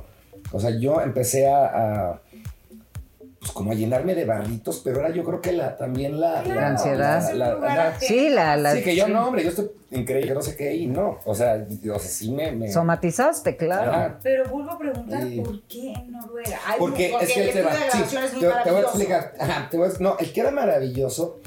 O 0.51 0.59
sea, 0.59 0.69
yo 0.77 1.01
empecé 1.01 1.47
a, 1.47 1.65
a, 1.65 2.21
pues 3.43 3.51
como 3.51 3.71
a 3.71 3.75
llenarme 3.75 4.15
de 4.15 4.23
barritos, 4.25 4.81
pero 4.83 5.01
era 5.01 5.09
yo 5.09 5.23
creo 5.25 5.41
que 5.41 5.51
la, 5.51 5.75
también 5.77 6.19
la... 6.19 6.43
La 6.43 6.67
ansiedad. 6.69 7.31
la- 7.33 7.55
la-. 7.55 7.99
Sí, 7.99 8.29
la, 8.29 8.55
la- 8.55 8.73
sí, 8.73 8.81
que 8.83 8.95
yo 8.95 9.07
no, 9.09 9.27
hombre, 9.27 9.43
yo 9.43 9.49
estoy 9.49 9.69
increíble, 9.91 10.29
que 10.29 10.33
no 10.33 10.41
sé 10.41 10.55
qué, 10.55 10.73
y 10.73 10.87
no. 10.87 11.19
O 11.25 11.35
sea, 11.35 11.65
o 11.93 11.99
sea 11.99 12.09
sí 12.09 12.31
me... 12.31 12.51
me 12.53 12.71
somatizaste, 12.71 13.57
claro. 13.57 13.91
Ajá. 13.91 14.19
Pero 14.23 14.45
vuelvo 14.49 14.71
a 14.71 14.77
preguntar, 14.79 15.23
Sí. 15.23 15.41
¿por 15.41 15.61
qué 15.63 15.91
en 15.91 16.11
Noruega? 16.11 16.57
Ay, 16.65 16.75
Porque, 16.79 17.13
es 17.21 17.33
que 17.33 17.43
el 17.43 17.51
te 17.53 17.59
estudio 17.59 17.65
va. 17.65 17.73
de 17.73 17.91
sí, 17.91 18.15
es 18.15 18.33
muy 18.33 18.41
te, 18.41 18.47
te 18.63 18.71
voy 18.71 18.79
a 18.79 18.83
explicar. 18.83 19.33
Ajá, 19.39 19.67
te 19.69 19.77
voy 19.77 19.89
a- 19.89 19.99
no, 19.99 20.17
el 20.19 20.31
que 20.33 20.39
era 20.39 20.51
maravilloso 20.51 21.39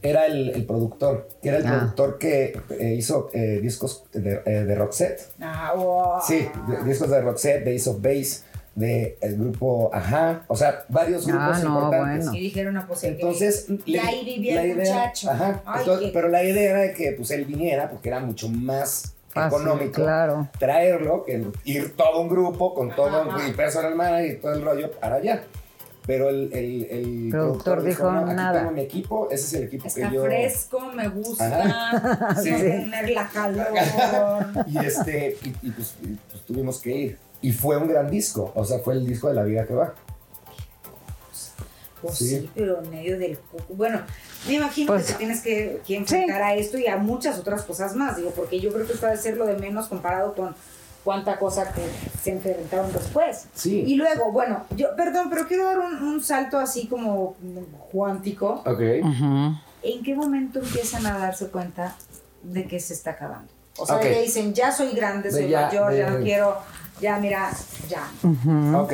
era 0.00 0.26
el, 0.26 0.48
el 0.50 0.64
productor, 0.64 1.28
que 1.42 1.50
era 1.50 1.58
el 1.58 1.66
Ah. 1.66 1.70
productor 1.78 2.18
que 2.18 2.58
eh, 2.70 2.94
hizo 2.96 3.28
eh, 3.34 3.60
discos 3.62 4.04
de, 4.12 4.40
eh, 4.46 4.50
de 4.64 4.74
Roxette. 4.74 5.20
Ah, 5.40 5.74
wow. 5.76 6.14
Sí, 6.26 6.48
de- 6.66 6.84
discos 6.88 7.08
de 7.10 7.20
Roxette, 7.20 7.62
de 7.64 7.76
Ace 7.76 7.88
of 7.90 8.00
Base, 8.02 8.40
de 8.74 9.18
el 9.20 9.36
grupo 9.36 9.90
Ajá, 9.92 10.44
o 10.48 10.56
sea, 10.56 10.84
varios 10.88 11.28
Ah, 11.28 11.30
grupos 11.32 11.62
no, 11.64 11.74
importantes. 11.74 12.24
bueno. 12.26 12.38
Y 12.38 12.40
dijeron, 12.40 12.74
no, 12.74 12.86
pues 12.86 13.04
Entonces, 13.04 13.66
y 13.84 13.96
ahí 13.98 14.24
vivía 14.24 14.62
el 14.62 14.76
muchacho. 14.78 15.30
Ajá, 15.30 15.60
Ay, 15.66 15.80
entonces, 15.80 16.06
qué- 16.06 16.12
pero 16.14 16.28
la 16.28 16.42
idea 16.42 16.70
era 16.70 16.80
de 16.80 16.94
que 16.94 17.12
pues 17.12 17.30
él 17.32 17.44
viniera 17.44 17.90
porque 17.90 18.08
era 18.08 18.20
mucho 18.20 18.48
más 18.48 19.14
Fácil, 19.28 19.60
económico 19.60 19.92
claro. 20.02 20.48
traerlo 20.58 21.24
que 21.24 21.44
ir 21.64 21.96
todo 21.96 22.20
un 22.20 22.28
grupo 22.28 22.74
con 22.74 22.94
todo 22.94 23.30
Ajá. 23.30 23.46
el 23.46 23.54
personal 23.54 23.94
manager 23.94 24.30
y 24.32 24.36
todo 24.40 24.52
el 24.54 24.62
rollo 24.62 24.90
para 24.92 25.16
allá. 25.16 25.42
Pero 26.04 26.30
el, 26.30 26.50
el, 26.52 26.84
el 26.90 27.28
Productor 27.30 27.84
dijo, 27.84 28.10
"No, 28.10 28.24
aquí 28.26 28.34
nada". 28.34 28.58
tengo 28.58 28.72
mi 28.72 28.80
equipo, 28.80 29.28
ese 29.30 29.44
es 29.46 29.52
el 29.54 29.62
equipo 29.64 29.86
Está 29.86 30.08
que 30.08 30.14
yo... 30.16 30.24
fresco, 30.24 30.80
me 30.96 31.06
gusta. 31.08 32.34
Sí. 32.42 32.50
tener 32.50 33.10
la 33.10 33.28
calor. 33.28 33.68
Y, 34.66 34.78
este, 34.84 35.36
y, 35.44 35.68
y 35.68 35.70
pues, 35.70 35.94
y, 36.02 36.06
pues 36.30 36.42
tuvimos 36.44 36.80
que 36.80 36.90
ir. 36.96 37.18
Y 37.42 37.52
fue 37.52 37.76
un 37.76 37.88
gran 37.88 38.10
disco, 38.10 38.52
o 38.54 38.64
sea, 38.64 38.78
fue 38.78 38.94
el 38.94 39.06
disco 39.06 39.28
de 39.28 39.34
la 39.34 39.42
vida 39.42 39.66
que 39.66 39.74
va. 39.74 39.94
Pues 42.00 42.18
Sí. 42.18 42.28
sí. 42.40 42.50
pero 42.54 42.82
en 42.82 42.90
medio 42.90 43.18
del 43.18 43.38
cuco. 43.38 43.74
Bueno, 43.74 44.00
me 44.48 44.54
imagino 44.54 44.88
Pues, 44.92 45.06
que 45.06 45.12
te 45.12 45.18
tienes 45.18 45.40
que, 45.40 45.80
que 45.86 45.96
enfrentar 45.96 46.42
a 46.42 46.54
esto 46.54 46.76
y 46.78 46.86
a 46.88 46.96
muchas 46.96 47.38
otras 47.38 47.62
cosas 47.62 47.94
más, 47.94 48.16
digo, 48.16 48.30
porque 48.30 48.58
yo 48.60 48.72
creo 48.72 48.86
que 48.86 48.92
esto 48.94 49.06
debe 49.06 49.18
ser 49.18 49.36
lo 49.36 49.46
de 49.46 49.56
menos 49.56 49.86
comparado 49.86 50.34
con 50.34 50.54
cuánta 51.04 51.38
cosa 51.38 51.72
que 51.72 51.82
se 52.20 52.32
enfrentaron 52.32 52.92
después. 52.92 53.46
Sí. 53.54 53.84
Y 53.86 53.94
luego, 53.96 54.32
bueno, 54.32 54.64
yo, 54.76 54.96
perdón, 54.96 55.28
pero 55.30 55.46
quiero 55.46 55.64
dar 55.66 55.78
un, 55.78 56.02
un 56.02 56.22
salto 56.22 56.58
así 56.58 56.86
como 56.88 57.36
cuántico. 57.92 58.62
Ok. 58.66 58.80
¿En 59.84 60.02
qué 60.04 60.14
momento 60.16 60.58
empiezan 60.60 61.06
a 61.06 61.18
darse 61.18 61.48
cuenta 61.48 61.96
de 62.42 62.66
que 62.66 62.80
se 62.80 62.94
está 62.94 63.12
acabando? 63.12 63.52
O 63.78 63.86
sea, 63.86 63.96
Ok. 63.96 64.02
ya 64.04 64.20
dicen, 64.20 64.54
ya 64.54 64.72
soy 64.72 64.90
grande, 64.92 65.30
De 65.30 65.40
soy 65.42 65.48
ya, 65.50 65.66
mayor, 65.66 65.94
ya 65.94 66.10
de- 66.10 66.18
no 66.18 66.24
quiero, 66.24 66.56
ya 67.00 67.18
mira, 67.18 67.50
ya. 67.88 68.08
Ok, 68.78 68.92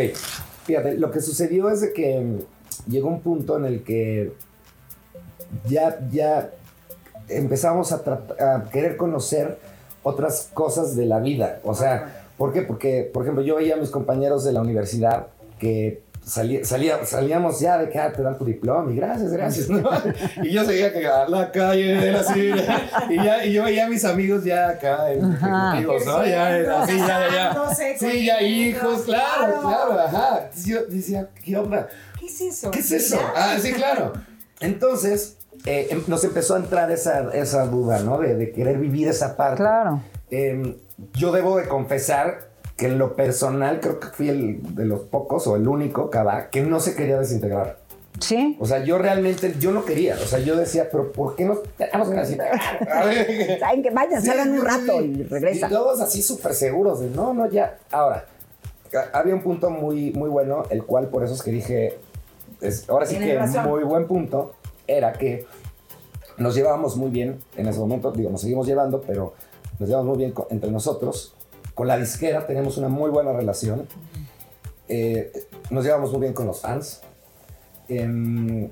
fíjate, 0.65 0.97
lo 0.99 1.11
que 1.11 1.21
sucedió 1.21 1.71
es 1.71 1.81
de 1.81 1.93
que 1.93 2.21
mm, 2.21 2.91
llegó 2.91 3.09
un 3.09 3.21
punto 3.21 3.57
en 3.57 3.65
el 3.65 3.83
que 3.83 4.33
ya, 5.67 5.99
ya 6.11 6.51
empezamos 7.29 7.93
a 7.93 8.65
querer 8.73 8.97
conocer 8.97 9.59
otras 10.03 10.51
cosas 10.55 10.97
de 10.97 11.07
la 11.07 11.21
vida. 11.21 11.61
O 11.65 11.75
sea, 11.75 12.27
¿por 12.37 12.53
qué? 12.53 12.63
Porque, 12.63 13.09
por 13.13 13.23
ejemplo, 13.23 13.43
yo 13.43 13.57
veía 13.57 13.75
a 13.75 13.79
mis 13.79 13.91
compañeros 13.91 14.45
de 14.45 14.53
la 14.53 14.61
universidad 14.61 15.29
que 15.59 16.03
salía, 16.29 16.65
salía- 16.65 17.05
salíamos 17.05 17.59
ya 17.61 17.79
de 17.79 17.89
que 17.89 17.99
ah, 17.99 18.13
te 18.13 18.23
dan 18.23 18.37
tu 18.39 18.45
diploma 18.45 18.93
y 18.93 18.97
gracias, 18.97 19.33
gracias, 19.33 19.69
¿no? 19.69 19.89
Y 20.43 20.51
yo 20.53 20.65
seguía 20.65 20.93
que 20.93 21.07
a 21.07 21.29
la 21.29 21.51
calle 21.51 22.13
la 22.13 22.23
ciudad. 22.23 22.83
Y, 23.09 23.17
ya, 23.17 23.45
y 23.45 23.53
yo 23.55 23.65
veía 23.65 23.87
a 23.87 23.89
mis 23.89 24.05
amigos 24.05 24.45
ya 24.45 24.69
acá 24.69 25.11
ejecutivos, 25.11 26.07
¿no? 26.07 26.25
Ya, 26.27 26.83
así, 26.83 26.99
ya, 26.99 27.29
ya, 27.33 27.97
Sí, 27.99 28.27
ya 28.27 28.43
hijos, 28.43 29.03
claro, 29.03 29.61
claro. 29.63 29.99
ajá. 30.01 30.39
Entonces 30.45 30.65
yo 30.67 30.85
decía, 30.87 31.29
¿qué 31.45 31.57
onda? 31.57 31.89
¿Qué 32.21 32.27
es 32.27 32.41
eso? 32.41 32.71
¿Qué 32.71 32.79
es 32.81 32.93
eso? 32.93 33.19
Ah, 33.35 33.57
sí, 33.61 33.73
claro. 33.73 34.13
Entonces, 34.61 35.37
eh, 35.67 35.89
em- 35.91 36.05
nos 36.07 36.23
empezó 36.25 36.55
a 36.55 36.59
entrar 36.59 36.91
esa, 36.91 37.31
esa 37.33 37.65
duda, 37.67 38.01
¿no? 38.01 38.19
De, 38.19 38.35
de 38.35 38.53
querer 38.53 38.79
vivir 38.79 39.09
esa 39.09 39.37
parte. 39.37 39.57
Claro. 39.63 40.03
Em, 40.31 40.77
yo 41.15 41.33
debo 41.33 41.57
de 41.59 41.67
confesar 41.69 42.49
que 42.79 42.87
en 42.87 42.97
lo 42.99 43.15
personal 43.17 43.81
creo 43.81 44.01
que 44.01 44.07
fui 44.07 44.29
el 44.31 44.75
de 44.75 44.87
los 44.87 45.01
pocos 45.01 45.47
o 45.49 45.57
el 45.57 45.69
único 45.69 46.09
cava 46.11 46.49
que 46.49 46.63
no 46.63 46.81
se 46.81 46.95
quería 46.95 47.19
desintegrar. 47.19 47.77
Sí. 48.21 48.57
O 48.61 48.67
sea, 48.67 48.83
yo 48.85 48.99
realmente, 48.99 49.55
yo 49.61 49.71
no 49.73 49.85
quería. 49.85 50.15
O 50.15 50.27
sea, 50.27 50.39
yo 50.39 50.57
decía, 50.57 50.89
pero 50.91 51.13
¿por 51.13 51.37
qué 51.37 51.45
no 51.45 51.59
tenemos 51.77 52.09
que 52.11 52.15
desintegrar? 52.15 52.89
A 52.91 53.05
ver. 53.05 53.59
Saben 53.61 53.83
que 53.83 53.91
vayan, 53.91 54.21
Sí, 54.23 54.29
salgan 54.29 54.53
un 54.53 54.65
rato 54.65 54.99
sí. 55.01 55.15
y 55.19 55.23
regresan. 55.25 55.71
Y 55.71 55.75
todos 55.75 56.01
así 56.01 56.23
súper 56.23 56.55
seguros 56.55 57.01
de, 57.01 57.11
no, 57.11 57.35
no, 57.35 57.51
ya. 57.51 57.79
Ahora, 57.91 58.25
había 59.13 59.35
un 59.35 59.43
punto 59.43 59.71
muy, 59.71 60.13
muy 60.13 60.31
bueno, 60.31 60.63
el 60.71 60.85
cual 60.85 61.09
por 61.09 61.23
eso 61.25 61.35
es 61.35 61.43
que 61.43 61.51
dije, 61.51 61.99
es- 62.61 62.89
ahora 62.89 63.07
sí 63.07 63.19
que 63.19 63.37
razón. 63.39 63.67
muy 63.69 63.83
buen 63.85 64.07
punto, 64.07 64.55
era 64.87 65.13
que 65.13 65.47
nos 66.39 66.55
llevábamos 66.55 66.97
muy 66.97 67.11
bien 67.11 67.39
en 67.57 67.67
ese 67.69 67.79
momento, 67.81 68.11
digo, 68.13 68.31
nos 68.31 68.41
seguimos 68.41 68.67
llevando, 68.69 69.01
pero 69.07 69.35
nos 69.79 69.89
llevamos 69.89 70.09
muy 70.17 70.19
bien 70.19 70.35
entre 70.51 70.71
nosotros. 70.71 71.35
Con 71.79 71.87
la 71.87 71.97
disquera 71.97 72.45
tenemos 72.45 72.77
una 72.77 72.89
muy 72.89 73.09
buena 73.09 73.33
relación. 73.33 73.87
Eh, 74.89 75.31
nos 75.71 75.85
llevamos 75.85 76.11
muy 76.11 76.23
bien 76.23 76.33
con 76.33 76.45
los 76.49 76.61
fans. 76.61 77.03
Em, 77.89 78.69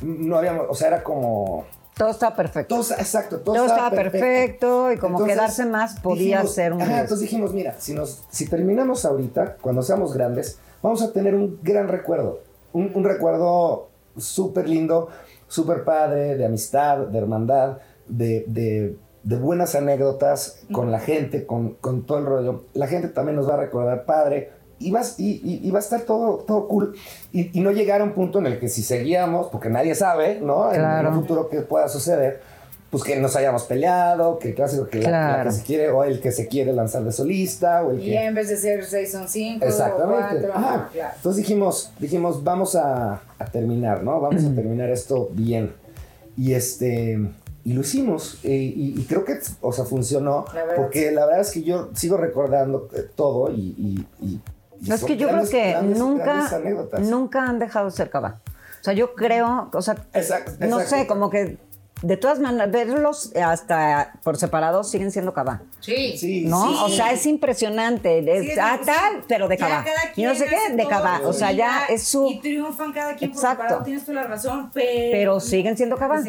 no 0.00 0.38
habíamos, 0.38 0.68
o 0.70 0.74
sea, 0.74 0.88
era 0.88 1.02
como... 1.04 1.66
Todo 1.94 2.08
está 2.08 2.34
perfecto. 2.34 2.76
Todo, 2.76 2.94
exacto, 2.94 3.40
todo, 3.40 3.56
Todo 3.56 3.66
estaba 3.66 3.88
estaba 3.88 4.02
perfecto 4.02 4.90
y 4.90 4.96
como 4.96 5.18
Entonces, 5.18 5.36
quedarse 5.36 5.66
más 5.66 6.00
podía 6.00 6.38
dijimos- 6.38 6.54
ser 6.54 6.72
un 6.72 6.80
ajá, 6.80 7.00
entonces 7.02 7.20
dijimos, 7.20 7.52
mira, 7.52 7.74
si, 7.78 7.92
nos, 7.92 8.24
si 8.30 8.48
terminamos 8.48 9.04
ahorita, 9.04 9.56
cuando 9.60 9.82
seamos 9.82 10.14
grandes, 10.14 10.58
vamos 10.80 11.02
a 11.02 11.12
tener 11.12 11.34
un 11.34 11.58
gran 11.62 11.88
recuerdo. 11.88 12.40
Un, 12.72 12.90
un 12.94 13.04
recuerdo 13.04 13.90
súper 14.16 14.66
lindo, 14.66 15.08
súper 15.46 15.84
padre, 15.84 16.36
de 16.38 16.46
amistad, 16.46 17.00
de 17.00 17.18
hermandad, 17.18 17.76
de, 18.08 18.44
de- 18.46 18.96
de 19.26 19.34
buenas 19.36 19.74
anécdotas 19.74 20.60
con 20.72 20.92
la 20.92 21.00
gente, 21.00 21.46
con, 21.46 21.74
con 21.74 22.06
todo 22.06 22.18
el 22.18 22.26
rollo. 22.26 22.64
La 22.74 22.86
gente 22.86 23.08
también 23.08 23.34
nos 23.34 23.48
va 23.48 23.54
a 23.54 23.58
recordar 23.58 24.04
padre. 24.04 24.50
Y, 24.78 24.92
vas, 24.92 25.18
y, 25.18 25.40
y- 25.42 25.66
y 25.66 25.70
va 25.72 25.78
a 25.78 25.82
estar 25.82 26.02
todo, 26.02 26.36
todo 26.46 26.68
cool. 26.68 26.94
Y, 27.32 27.58
y 27.58 27.60
no 27.62 27.72
llegar 27.72 28.02
a 28.02 28.04
un 28.04 28.12
punto 28.12 28.38
en 28.38 28.46
el 28.46 28.60
que 28.60 28.68
si 28.68 28.82
seguíamos, 28.82 29.48
porque 29.48 29.68
nadie 29.68 29.94
sabe, 29.96 30.38
¿no? 30.40 30.68
En- 30.70 30.78
Claro. 30.78 31.08
En 31.08 31.14
un 31.14 31.20
futuro 31.22 31.48
que 31.48 31.62
pueda 31.62 31.88
suceder, 31.88 32.40
pues 32.90 33.02
que 33.02 33.16
nos 33.16 33.34
hayamos 33.34 33.64
peleado, 33.64 34.38
que 34.38 34.50
el 34.50 34.54
clásico 34.54 34.86
que 34.86 35.00
la- 35.00 35.10
la, 35.10 35.26
Claro. 35.34 35.50
que 35.50 35.56
se 35.56 35.62
quiere, 35.64 35.90
o 35.90 36.04
el 36.04 36.20
que 36.20 36.30
se 36.30 36.46
quiere 36.46 36.72
lanzar 36.72 37.02
de 37.02 37.10
solista, 37.10 37.82
o 37.82 37.90
el 37.90 38.00
Y 38.00 38.04
que... 38.04 38.10
ya 38.12 38.26
en 38.26 38.34
vez 38.36 38.48
de 38.48 38.56
ser 38.58 38.84
seis 38.84 39.10
son 39.10 39.26
cinco 39.28 39.64
Exactamente. 39.64 40.46
o 40.46 40.52
ajá, 40.54 40.88
claro. 40.92 41.12
Entonces 41.16 41.42
dijimos, 41.42 41.90
dijimos, 41.98 42.44
vamos 42.44 42.76
a, 42.76 43.22
a 43.40 43.44
terminar, 43.46 44.04
¿no? 44.04 44.20
Vamos 44.20 44.44
a 44.44 44.54
terminar 44.54 44.90
esto 44.90 45.30
bien. 45.32 45.72
Y 46.36 46.52
este, 46.52 47.18
y 47.66 47.72
lo 47.72 47.80
hicimos. 47.80 48.38
Y, 48.44 48.48
y- 48.52 48.94
y 48.96 49.04
creo 49.04 49.24
que, 49.24 49.38
o 49.60 49.72
sea, 49.72 49.84
funcionó. 49.84 50.44
La 50.54 50.74
porque 50.76 51.10
la 51.10 51.26
verdad 51.26 51.40
es 51.42 51.50
que 51.50 51.62
yo 51.62 51.90
sigo 51.94 52.16
recordando 52.16 52.88
eh, 52.94 53.06
todo 53.14 53.50
y... 53.50 53.74
y- 53.76 54.06
y- 54.24 54.40
y 54.80 54.88
No, 54.88 54.94
es 54.94 55.04
que 55.04 55.16
yo 55.16 55.26
grandes- 55.28 55.50
creo 55.50 55.62
que 55.62 55.70
grandes- 55.72 55.98
nunca, 55.98 56.48
grandes 56.48 57.08
nunca 57.10 57.42
han 57.44 57.58
dejado 57.58 57.86
de 57.86 57.92
ser 57.92 58.08
cava. 58.10 58.40
O 58.80 58.84
sea, 58.84 58.92
yo 58.94 59.14
creo, 59.14 59.68
o 59.72 59.82
sea, 59.82 59.96
Exacto, 60.12 60.52
no 60.68 60.78
sé, 60.80 61.06
como 61.08 61.28
que 61.28 61.58
de 62.02 62.16
todas 62.18 62.40
maneras, 62.40 62.70
verlos 62.70 63.32
hasta 63.36 64.12
por 64.22 64.36
separado 64.36 64.84
siguen 64.84 65.10
siendo 65.10 65.32
cava. 65.32 65.62
Sí. 65.80 66.16
Sí, 66.18 66.44
¿No? 66.44 66.68
sí. 66.68 66.76
O 66.82 66.88
sea, 66.90 67.12
es 67.12 67.24
impresionante. 67.26 68.18
Es, 68.18 68.44
Sí, 68.44 68.50
es 68.50 68.58
ah, 68.60 68.78
tal, 68.84 69.24
pero 69.26 69.48
de 69.48 69.56
cada 69.56 69.84
Y 70.14 70.24
no 70.24 70.34
sé 70.34 70.46
qué, 70.46 70.74
de 70.74 70.84
su 70.84 71.28
O 71.28 71.32
sea, 71.32 71.52
ya 71.52 71.86
es 71.88 72.06
su. 72.06 72.26
Y 72.26 72.40
triunfan 72.40 72.92
cada 72.92 73.16
quien 73.16 73.30
Exacto. 73.30 73.56
por 73.56 73.64
separado, 73.64 73.84
tienes 73.84 74.04
toda 74.04 74.22
la 74.22 74.26
razón, 74.28 74.70
pero... 74.74 75.10
Pero 75.12 75.40
siguen 75.40 75.76
siendo 75.76 75.96
cava. 75.96 76.22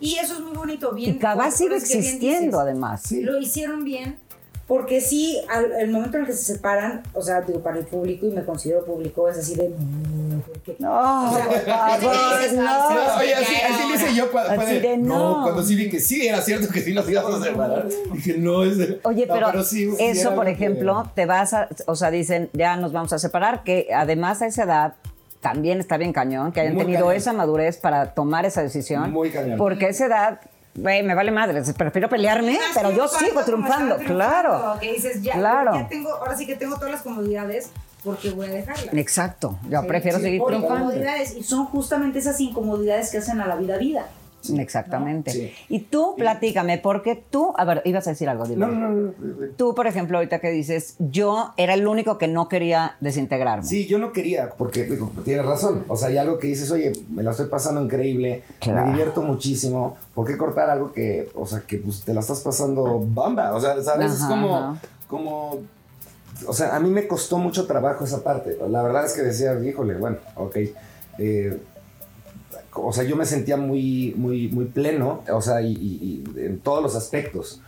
Y 0.00 0.16
eso 0.16 0.34
es 0.34 0.40
muy 0.40 0.52
bonito, 0.56 0.92
bien. 0.92 1.18
Y 1.20 1.26
ahora 1.26 1.50
sigue 1.50 1.76
existiendo, 1.76 2.58
además. 2.60 3.02
Sí. 3.04 3.20
Lo 3.20 3.38
hicieron 3.38 3.84
bien, 3.84 4.18
porque 4.66 5.00
sí, 5.00 5.40
al 5.50 5.72
el 5.72 5.90
momento 5.90 6.16
en 6.16 6.22
el 6.22 6.26
que 6.28 6.32
se 6.36 6.54
separan, 6.54 7.02
o 7.12 7.22
sea, 7.22 7.42
digo, 7.42 7.60
para 7.60 7.78
el 7.78 7.84
público, 7.84 8.26
y 8.26 8.30
me 8.30 8.44
considero 8.44 8.84
público, 8.84 9.28
es 9.28 9.36
así 9.38 9.54
de... 9.54 9.68
"Mm, 9.68 10.40
¿por 10.40 10.58
qué?". 10.60 10.76
No, 10.78 11.30
O 11.30 11.34
sea, 11.36 11.44
no. 11.44 11.52
"Ay, 11.74 12.00
No, 12.56 13.16
oye, 13.18 13.34
así, 13.34 13.54
así 13.56 13.88
le 13.88 13.94
hice 13.94 14.04
ahora". 14.06 14.14
yo 14.16 14.30
cuando, 14.32 14.62
Así 14.62 14.78
de 14.78 14.96
no. 14.96 15.40
cuando 15.42 15.62
sí 15.62 15.74
vi 15.76 15.90
que 15.90 16.00
sí 16.00 16.26
era 16.26 16.40
cierto 16.40 16.68
que 16.72 16.80
sí 16.80 16.94
nos 16.94 17.08
íbamos 17.08 17.40
a 17.40 17.44
separar. 17.44 17.88
Dije, 18.12 18.38
no, 18.38 18.64
es 18.64 18.78
Oye, 19.02 19.26
no, 19.26 19.34
pero, 19.34 19.62
sí 19.64 19.90
eso, 19.98 20.34
por 20.34 20.46
que- 20.46 20.52
ejemplo, 20.52 21.10
te 21.14 21.26
vas 21.26 21.52
a, 21.52 21.68
o 21.86 21.94
sea, 21.94 22.10
dicen, 22.10 22.48
ya 22.54 22.76
nos 22.76 22.92
vamos 22.92 23.12
a 23.12 23.18
separar, 23.18 23.64
que 23.64 23.88
además 23.94 24.40
a 24.42 24.46
esa 24.46 24.62
edad 24.64 24.94
también 25.40 25.78
está 25.78 25.98
bien 25.98 26.14
cañón, 26.14 26.52
que 26.52 26.60
hayan 26.62 26.74
Muy 26.74 26.84
tenido 26.84 27.00
cañón. 27.04 27.16
esa 27.16 27.32
madurez 27.34 27.76
para 27.76 28.14
tomar 28.14 28.46
esa 28.46 28.62
decisión. 28.62 29.12
Muy 29.12 29.28
cañón. 29.30 29.58
Porque 29.58 29.84
a 29.86 29.88
esa 29.90 30.06
edad, 30.06 30.40
güey, 30.74 31.02
me 31.02 31.14
vale 31.14 31.30
madre, 31.30 31.62
prefiero 31.76 32.08
pelearme, 32.08 32.58
pero 32.74 32.90
yo 32.90 33.06
sigo 33.08 33.42
triunfando, 33.44 33.96
claro. 33.98 34.50
triunfando, 34.50 34.80
Que 34.80 34.92
dices, 34.92 35.22
ya, 35.22 35.34
Claro. 35.34 35.74
ya 35.74 35.88
tengo, 35.88 36.10
ahora 36.14 36.36
sí 36.36 36.46
que 36.46 36.56
tengo 36.56 36.76
todas 36.76 36.90
las 36.90 37.02
comodidades, 37.02 37.70
porque 38.02 38.30
voy 38.30 38.46
a 38.46 38.50
dejarlas. 38.50 38.92
Exacto, 38.94 39.58
yo 39.70 39.80
Sí, 39.80 39.86
prefiero 39.88 40.18
sí, 40.18 40.24
seguir 40.24 40.42
triunfando. 40.46 40.76
incomodidades, 40.92 41.36
y 41.36 41.42
son 41.42 41.64
justamente 41.66 42.18
esas 42.18 42.40
incomodidades 42.40 43.10
que 43.10 43.18
hacen 43.18 43.40
a 43.40 43.46
la 43.46 43.56
vida 43.56 43.76
vida. 43.78 44.06
Exactamente. 44.50 45.30
Sí. 45.30 45.52
Y 45.68 45.80
tú, 45.80 46.14
platícame, 46.16 46.78
porque 46.78 47.22
tú, 47.30 47.52
a 47.56 47.64
ver, 47.64 47.82
ibas 47.84 48.06
a 48.06 48.10
decir 48.10 48.28
algo, 48.28 48.44
dile. 48.44 48.58
No, 48.60 48.68
no, 48.68 48.88
no, 48.90 49.00
no. 49.18 49.46
Tú, 49.56 49.74
por 49.74 49.86
ejemplo, 49.86 50.18
ahorita 50.18 50.38
que 50.40 50.50
dices, 50.50 50.96
yo 50.98 51.52
era 51.56 51.74
el 51.74 51.86
único 51.86 52.18
que 52.18 52.28
no 52.28 52.48
quería 52.48 52.96
desintegrarme. 53.00 53.64
Sí, 53.66 53.86
yo 53.86 53.98
no 53.98 54.12
quería, 54.12 54.50
porque 54.50 54.84
digo, 54.84 55.10
tienes 55.24 55.44
razón. 55.46 55.84
O 55.88 55.96
sea, 55.96 56.08
hay 56.08 56.18
algo 56.18 56.38
que 56.38 56.46
dices, 56.48 56.70
oye, 56.70 56.92
me 57.10 57.22
la 57.22 57.30
estoy 57.32 57.46
pasando 57.46 57.82
increíble, 57.82 58.42
Claro. 58.60 58.84
me 58.86 58.90
divierto 58.92 59.22
muchísimo. 59.22 59.96
¿Por 60.14 60.26
qué 60.26 60.36
cortar 60.36 60.70
algo 60.70 60.92
que, 60.92 61.28
o 61.34 61.46
sea, 61.46 61.60
que 61.60 61.78
pues, 61.78 62.02
te 62.02 62.12
la 62.14 62.20
estás 62.20 62.40
pasando 62.40 63.00
bamba? 63.06 63.54
O 63.54 63.60
sea, 63.60 63.80
¿sabes? 63.82 64.12
es 64.12 64.20
Ajá, 64.22 64.28
como, 64.28 64.56
ajá. 64.56 64.80
como, 65.08 65.58
o 66.46 66.52
sea, 66.52 66.74
a 66.74 66.80
mí 66.80 66.90
me 66.90 67.06
costó 67.06 67.38
mucho 67.38 67.66
trabajo 67.66 68.04
esa 68.04 68.22
parte. 68.22 68.56
La 68.68 68.82
verdad 68.82 69.04
es 69.06 69.12
que 69.12 69.22
decía, 69.22 69.58
híjole, 69.64 69.94
bueno, 69.94 70.16
ok. 70.36 70.56
eh, 71.18 71.58
o 72.74 72.92
sea, 72.92 73.04
yo 73.04 73.16
me 73.16 73.24
sentía 73.26 73.56
muy, 73.56 74.14
muy, 74.16 74.48
muy 74.48 74.64
pleno, 74.66 75.22
o 75.30 75.40
sea, 75.42 75.60
y, 75.62 75.72
y- 75.72 76.24
y 76.36 76.40
en 76.44 76.58
todos 76.60 76.82
los 76.82 76.94
aspectos. 76.96 77.60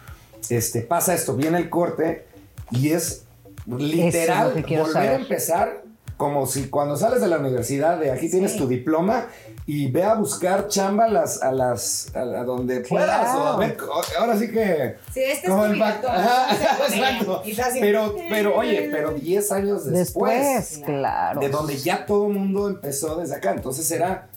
Este, 0.48 0.82
pasa 0.82 1.14
esto, 1.14 1.34
viene 1.36 1.58
el 1.58 1.68
corte 1.70 2.26
y 2.70 2.90
es 2.90 3.24
literal, 3.66 4.52
que 4.54 4.62
quiero 4.62 4.84
volver 4.84 4.94
saber. 4.94 5.10
a 5.10 5.16
empezar 5.22 5.82
como 6.16 6.46
si 6.46 6.68
cuando 6.68 6.96
sales 6.96 7.20
de 7.20 7.26
la 7.28 7.38
universidad, 7.38 7.98
de 7.98 8.10
aquí 8.10 8.30
tienes 8.30 8.56
tu 8.56 8.66
diploma 8.66 9.26
y 9.66 9.90
ve 9.90 10.02
a 10.04 10.14
buscar 10.14 10.68
chamba 10.68 11.04
a 11.06 11.08
las, 11.10 11.42
a 11.42 11.52
las, 11.52 12.14
a, 12.16 12.20
a 12.20 12.44
donde 12.44 12.80
puedas. 12.80 13.34
o 13.34 13.46
a 13.48 13.56
ver, 13.58 13.76
ahora 14.18 14.38
sí 14.38 14.50
que. 14.50 14.94
Sí, 15.12 15.20
este 15.20 15.46
es 15.46 15.50
como 15.50 15.66
el 15.66 15.72
jubilatorio, 15.72 16.08
back- 16.08 16.18
Ajá, 16.26 16.54
exacto. 16.86 17.42
Pero, 17.80 18.16
pero, 18.30 18.56
oye, 18.56 18.88
pero 18.90 19.10
10 19.12 19.52
años 19.52 19.84
después. 19.84 20.32
Después, 20.42 20.82
claro. 20.86 21.40
De 21.40 21.48
donde 21.50 21.76
ya 21.76 22.06
todo 22.06 22.28
el 22.28 22.32
mundo 22.34 22.68
empezó 22.68 23.16
desde 23.16 23.34
acá. 23.34 23.52
Entonces 23.52 23.90
era. 23.90 24.28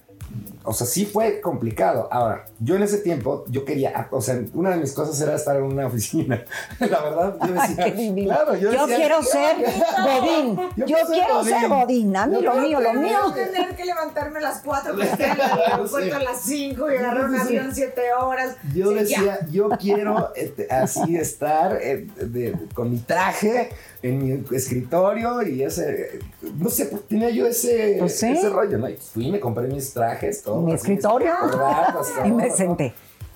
O 0.63 0.73
sea, 0.73 0.85
sí 0.85 1.05
fue 1.05 1.39
complicado. 1.41 2.07
Ahora, 2.11 2.45
yo 2.59 2.75
en 2.75 2.83
ese 2.83 2.97
tiempo, 2.97 3.45
yo 3.47 3.63
quería, 3.63 4.07
o 4.11 4.21
sea, 4.21 4.39
una 4.53 4.71
de 4.71 4.77
mis 4.77 4.91
cosas 4.91 5.19
era 5.21 5.33
estar 5.35 5.55
en 5.55 5.63
una 5.63 5.87
oficina. 5.87 6.43
La 6.79 7.01
verdad, 7.01 7.37
yo 7.47 7.53
decía, 7.53 7.93
claro, 8.25 8.55
yo, 8.55 8.71
yo 8.73 8.81
decía, 8.85 8.97
quiero 8.97 9.23
ser 9.23 9.55
Godín. 10.03 10.59
Yo, 10.75 10.85
quiero 11.07 11.43
ser 11.43 11.69
Godín. 11.69 12.15
A 12.17 12.27
mí 12.27 12.35
Yo 12.35 12.41
lo 12.41 12.55
mío, 12.61 12.79
lo 12.81 12.93
mío. 12.93 13.17
Godín. 13.23 13.45
tener 13.53 13.75
que 13.75 13.85
levantarme 13.85 14.39
a 14.39 14.41
las 14.41 14.61
4 14.61 14.93
para 14.97 15.05
estar 15.05 15.21
en 15.27 15.33
el 15.35 15.41
aeropuerto 15.71 16.15
a 16.15 16.19
las 16.19 16.41
5 16.41 16.91
y 16.91 16.95
agarrar 16.97 17.25
un 17.29 17.35
avión 17.39 17.69
7 17.73 18.01
horas. 18.21 18.55
Yo 18.75 18.89
Sí, 18.89 18.93
ya. 18.95 18.99
decía, 19.01 19.39
yo 19.51 19.69
quiero 19.79 20.31
este, 20.35 20.67
así 20.69 21.15
estar 21.15 21.77
eh, 21.81 22.05
de- 22.17 22.55
con 22.73 22.91
mi 22.91 22.99
traje 22.99 23.69
en 24.01 24.17
mi 24.17 24.55
escritorio 24.55 25.41
y 25.43 25.63
ese, 25.63 26.19
no 26.57 26.69
sé, 26.69 26.85
pues, 26.85 27.07
tenía 27.07 27.29
yo 27.29 27.45
ese, 27.45 27.97
Pues 27.99 28.17
sí. 28.19 28.27
ese 28.31 28.49
rollo, 28.49 28.77
¿no? 28.77 28.89
Y 28.89 28.95
fui 28.97 29.31
me 29.31 29.39
compré 29.39 29.67
mis 29.67 29.93
trajes, 29.93 30.41
todo. 30.43 30.61
Mi 30.61 30.73
escritorio. 30.73 31.31
mis 31.43 31.51
corbatas, 31.51 32.07
Y 32.25 32.29
todo, 32.29 32.35
me 32.37 32.47
¿no? 32.49 32.55
senté. 32.55 32.93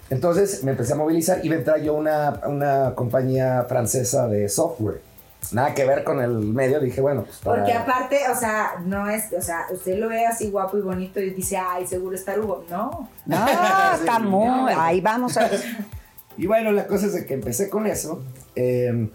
Entonces 0.09 0.63
me 0.63 0.71
empecé 0.71 0.93
a 0.93 0.95
movilizar 0.95 1.43
y 1.45 1.49
me 1.49 1.55
entré 1.55 1.83
yo 1.83 1.95
a 1.95 1.97
una, 1.97 2.41
una 2.47 2.93
compañía 2.95 3.65
francesa 3.67 4.27
de 4.27 4.47
software. 4.49 5.01
Nada 5.51 5.73
que 5.73 5.83
ver 5.83 6.05
con 6.05 6.21
el 6.21 6.31
medio, 6.39 6.79
dije, 6.79 7.01
bueno, 7.01 7.23
pues 7.23 7.37
para... 7.39 7.57
Porque 7.57 7.73
aparte, 7.73 8.17
o 8.31 8.35
sea, 8.35 8.81
no 8.85 9.09
es, 9.09 9.25
o 9.37 9.41
sea, 9.41 9.65
usted 9.73 9.97
lo 9.97 10.07
ve 10.07 10.25
así 10.25 10.49
guapo 10.49 10.77
y 10.77 10.81
bonito 10.81 11.19
y 11.19 11.31
dice, 11.31 11.57
ay, 11.57 11.85
seguro 11.85 12.15
está 12.15 12.39
Hugo. 12.39 12.63
No. 12.69 13.09
No, 13.25 13.45
Sí, 13.47 13.53
está 13.99 14.19
muy. 14.19 14.45
no. 14.47 14.67
Ahí 14.81 15.01
vamos 15.01 15.35
a. 15.37 15.49
Y 16.37 16.47
bueno, 16.47 16.71
la 16.71 16.87
cosa 16.87 17.05
es 17.07 17.13
de 17.13 17.25
que 17.27 17.33
empecé 17.35 17.69
con 17.69 17.85
eso. 17.85 18.23
eh, 18.55 19.07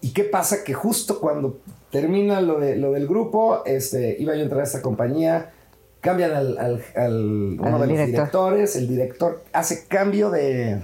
¿Y 0.00 0.12
qué 0.12 0.24
pasa? 0.24 0.62
Que 0.64 0.74
justo 0.74 1.20
cuando 1.20 1.58
termina 1.90 2.40
lo, 2.40 2.60
de, 2.60 2.76
lo 2.76 2.92
del 2.92 3.06
grupo, 3.08 3.62
este, 3.66 4.16
iba 4.18 4.34
yo 4.34 4.40
a 4.40 4.42
entrar 4.44 4.60
a 4.60 4.64
esta 4.64 4.82
compañía, 4.82 5.50
cambian 6.00 6.32
al, 6.32 6.56
al- 6.58 6.84
al- 6.94 7.56
uno 7.58 7.64
Al 7.66 7.72
de 7.72 7.78
los 7.78 7.88
director. 7.88 8.06
directores, 8.12 8.76
el 8.76 8.88
director 8.88 9.44
hace 9.52 9.86
cambio 9.86 10.30
de... 10.30 10.80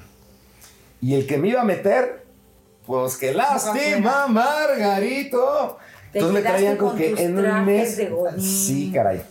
Y 1.00 1.14
el 1.14 1.26
que 1.26 1.36
me 1.38 1.48
iba 1.48 1.60
a 1.60 1.64
meter, 1.64 2.24
pues 2.86 3.16
que 3.18 3.34
lástima, 3.34 4.26
Margarito. 4.26 5.78
Te 6.12 6.18
Entonces 6.20 6.42
me 6.42 6.48
traían 6.48 6.76
como 6.76 6.90
con 6.92 6.98
que 6.98 7.10
en 7.22 7.38
un 7.38 7.64
mes... 7.66 7.96
de. 7.96 8.10
Sí, 8.38 8.90
caray. 8.92 9.22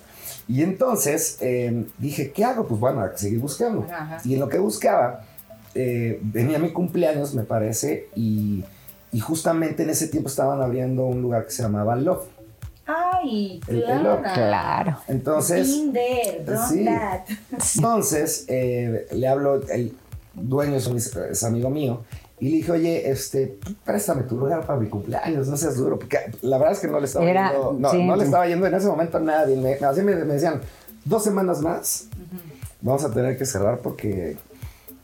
Y 0.48 0.62
entonces 0.62 1.38
eh, 1.42 1.86
dije, 1.98 2.32
¿qué 2.32 2.44
hago? 2.44 2.68
Pues 2.68 2.80
bueno, 2.80 3.02
a 3.02 3.18
seguir 3.18 3.40
buscando. 3.40 3.86
Ajá. 3.92 4.20
Y 4.26 4.34
en 4.36 4.40
lo 4.42 4.50
que 4.50 4.60
buscaba, 4.60 5.22
eh, 5.74 6.20
venía 6.22 6.60
mi 6.60 6.72
cumpleaños, 6.72 7.34
me 7.34 7.44
parece, 7.44 8.10
y, 8.16 8.64
y 9.14 9.20
justamente 9.20 9.84
en 9.84 9.90
ese 9.92 10.08
tiempo 10.08 10.28
estaban 10.30 10.62
abriendo 10.62 11.06
un 11.06 11.22
lugar 11.22 11.46
que 11.46 11.52
se 11.52 11.62
llamaba 11.64 11.96
Love. 11.96 12.26
Ay, 12.86 13.62
El- 13.68 13.78
el 13.78 13.84
claro. 13.86 14.04
loco. 14.04 14.24
Claro. 14.34 14.98
Entonces, 15.08 15.68
Tinder, 15.68 16.44
don't 16.46 16.70
sí. 16.70 16.84
that. 16.86 17.22
entonces 17.76 18.46
eh, 18.50 19.08
le 19.14 19.28
hablo, 19.28 19.62
el 19.70 19.96
dueño 20.34 20.76
es, 20.76 20.88
un- 20.88 20.98
es 20.98 21.44
amigo 21.44 21.70
mío, 21.70 22.04
y 22.40 22.50
le 22.50 22.56
dije, 22.58 22.72
oye, 22.74 23.10
este, 23.10 23.58
préstame 23.86 24.24
tu 24.24 24.36
lugar 24.38 24.66
para 24.66 24.78
mi 24.78 24.90
cumpleaños, 24.90 25.48
no 25.48 25.56
seas 25.56 25.78
duro, 25.78 25.98
porque 25.98 26.18
la 26.42 26.58
verdad 26.58 26.74
es 26.74 26.80
que 26.82 26.88
no 26.90 27.00
le 27.00 27.06
estaba 27.06 27.24
Era- 27.26 27.52
yendo, 27.54 27.74
no, 27.80 27.90
sí. 27.92 28.04
no 28.04 28.16
le 28.18 28.24
estaba 28.26 28.48
yendo 28.48 28.68
en 28.68 28.74
ese 28.74 28.88
momento 28.88 29.18
a 29.18 29.22
nadie, 29.22 29.56
me, 29.56 29.74
así 29.76 30.02
me, 30.02 30.16
me 30.16 30.34
decían, 30.34 30.60
dos 31.06 31.24
semanas 31.24 31.62
más, 31.62 32.08
vamos 32.82 33.06
a 33.06 33.12
tener 33.14 33.38
que 33.38 33.46
cerrar 33.46 33.78
porque, 33.80 34.36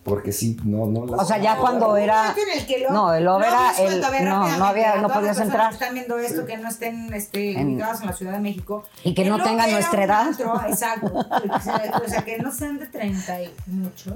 porque 0.09 0.31
sí, 0.33 0.57
no, 0.65 0.87
no 0.87 1.05
las- 1.05 1.21
O 1.21 1.25
sea, 1.25 1.37
ya 1.37 1.55
cuando 1.57 1.95
era. 1.95 2.35
No, 2.89 3.13
el 3.13 3.23
Love 3.23 3.43
era 3.43 3.71
el- 3.79 4.03
a 4.03 4.09
ver, 4.09 4.23
no, 4.23 4.57
no 4.57 4.65
había- 4.65 4.93
a 4.93 5.01
no 5.01 5.07
podías 5.07 5.39
entrar. 5.39 5.69
que 5.69 5.75
están 5.75 5.93
viendo 5.93 6.17
esto, 6.19 6.45
que 6.45 6.57
no 6.57 6.67
estén 6.67 7.13
este, 7.13 7.51
En- 7.59 7.75
ubicados 7.75 8.01
en 8.01 8.07
la 8.07 8.13
Ciudad 8.13 8.33
de 8.33 8.39
México. 8.39 8.83
Y 9.03 9.13
que 9.13 9.21
El 9.21 9.29
no 9.29 9.41
tengan 9.41 9.71
nuestra 9.71 10.03
edad. 10.03 10.21
antro, 10.27 10.61
exacto. 10.67 11.13
O 11.53 11.59
sea, 11.61 12.01
o 12.05 12.09
sea, 12.09 12.21
que 12.25 12.37
no 12.39 12.51
sean 12.51 12.79
de 12.79 12.87
30 12.87 13.41
y 13.43 13.53
muchos. 13.67 14.15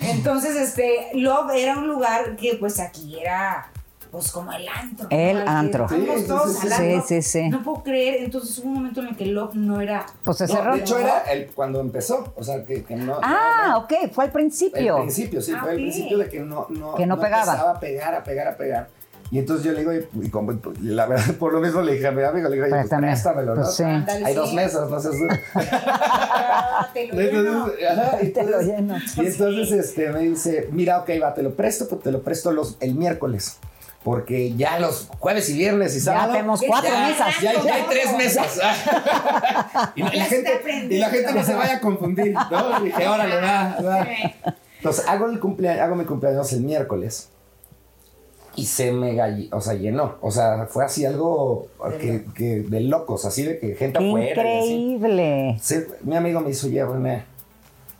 Entonces, 0.00 0.56
este, 0.56 1.10
Love 1.14 1.52
era 1.54 1.78
un 1.78 1.88
lugar 1.88 2.36
que 2.36 2.56
pues 2.60 2.80
aquí 2.80 3.18
era 3.18 3.70
pues 4.18 4.32
como 4.32 4.50
el 4.52 4.66
antro. 4.68 5.06
El 5.10 5.36
al 5.38 5.44
que 5.44 5.50
antro. 5.50 5.88
Sí, 5.88 6.06
sí, 6.16 6.24
todos 6.26 6.52
sí, 6.58 6.66
al 6.68 6.72
sí. 6.72 7.00
Sí, 7.06 7.22
sí, 7.22 7.22
sí. 7.42 7.48
No 7.50 7.62
puedo 7.62 7.82
creer, 7.82 8.22
entonces 8.24 8.58
hubo 8.58 8.68
un 8.68 8.74
momento 8.74 9.00
en 9.00 9.08
el 9.08 9.16
que 9.16 9.26
Love 9.26 9.54
no 9.54 9.80
era 9.80 10.06
Pues 10.24 10.38
se 10.38 10.46
No, 10.46 10.54
cerró. 10.54 10.74
de 10.74 10.80
hecho 10.80 10.98
era 10.98 11.18
el, 11.30 11.46
cuando 11.48 11.80
empezó, 11.80 12.32
o 12.36 12.42
sea, 12.42 12.64
que, 12.64 12.82
que 12.84 12.96
no... 12.96 13.18
Ah, 13.22 13.66
no- 13.72 13.78
ok, 13.80 14.10
fue 14.12 14.24
al 14.24 14.32
principio. 14.32 14.96
principio, 14.96 15.40
sí, 15.42 15.52
Ah, 15.54 15.60
fue 15.62 15.72
el 15.72 15.76
ok. 15.76 15.82
principio 15.82 16.18
de 16.18 16.28
que 16.28 16.40
no, 16.40 16.66
no, 16.70 16.94
Que 16.94 17.04
no 17.06 17.20
pegaba. 17.20 17.42
empezaba 17.52 17.70
a 17.72 17.80
pegar, 17.80 18.14
a 18.14 18.24
pegar, 18.24 18.48
a 18.48 18.56
pegar. 18.56 18.88
Y 19.28 19.40
entonces 19.40 19.66
yo 19.66 19.72
le 19.72 19.80
digo, 19.80 19.92
y, 19.92 20.06
y 20.26 20.30
como- 20.30 20.52
y 20.52 20.60
la 20.82 21.04
verdad, 21.06 21.34
por 21.38 21.52
lo 21.52 21.60
mismo 21.60 21.82
le 21.82 21.94
dije 21.94 22.06
a 22.06 22.12
mi 22.12 22.22
amigo, 22.22 22.48
le 22.48 22.54
dije, 22.54 22.62
oye, 22.66 22.70
pues 22.70 22.80
Préstame. 22.82 23.06
préstamelo, 23.08 23.54
¿no? 23.56 23.62
Pues 23.62 23.74
sí. 23.74 23.82
Ándale, 23.82 24.24
Hay 24.24 24.32
sí. 24.32 24.38
dos 24.38 24.54
mesas, 24.54 24.88
no. 24.88 24.96
Ah, 25.56 26.88
te 26.94 27.06
lo 27.08 27.14
lleno. 27.14 27.50
Entonces, 27.68 27.86
ajá, 27.90 28.18
Te 28.32 28.44
lo 28.44 28.60
lleno. 28.60 28.96
Y 29.16 29.26
entonces 29.26 29.72
este, 29.72 30.10
me 30.10 30.20
dice, 30.20 30.68
mira, 30.70 31.00
ok, 31.00 31.10
va, 31.22 31.34
te 31.34 31.42
lo 31.42 31.54
presto, 31.54 31.86
pero 31.88 32.00
te 32.00 32.12
lo 32.12 32.22
presto 32.22 32.52
los, 32.52 32.76
el 32.80 32.94
miércoles. 32.94 33.58
Porque 34.06 34.54
ya 34.54 34.78
los 34.78 35.08
jueves 35.18 35.48
y 35.50 35.54
viernes 35.58 35.96
y 35.96 36.00
sábado. 36.00 36.30
tenemos 36.30 36.62
cuatro 36.64 36.90
ya- 36.92 37.08
mesas. 37.08 37.34
Ya, 37.42 37.60
ya 37.60 37.74
hay 37.74 37.82
tres 37.90 38.16
mesas. 38.16 38.56
y, 39.96 40.02
la 40.04 40.12
Ya 40.14 40.24
gente, 40.26 40.86
y 40.90 40.98
la 40.98 41.10
gente 41.10 41.32
no 41.32 41.42
se 41.42 41.54
vaya 41.54 41.74
a 41.78 41.80
confundir. 41.80 42.32
¿no? 42.32 42.78
Y 42.82 42.84
dije, 42.84 43.08
órale, 43.08 43.34
va, 43.40 43.76
va. 43.84 44.06
Entonces 44.76 45.08
hago, 45.08 45.26
el 45.26 45.40
cumplea- 45.40 45.82
hago 45.82 45.96
mi 45.96 46.04
cumpleaños 46.04 46.52
el 46.52 46.60
miércoles. 46.60 47.30
Y 48.54 48.66
se 48.66 48.92
me 48.92 49.20
o 49.50 49.60
sea, 49.60 49.74
llenó. 49.74 50.18
O 50.20 50.30
sea, 50.30 50.68
fue 50.70 50.84
así 50.84 51.04
algo 51.04 51.66
que, 52.00 52.26
que 52.32 52.60
de 52.60 52.80
locos, 52.82 53.24
así 53.24 53.42
de 53.42 53.58
que 53.58 53.74
gente 53.74 53.98
afuera. 53.98 54.30
increíble. 54.30 55.58
Sí, 55.60 55.78
mi 56.04 56.14
amigo 56.14 56.38
me 56.42 56.50
dice, 56.50 56.68
oye, 56.68 56.84
René, 56.84 57.24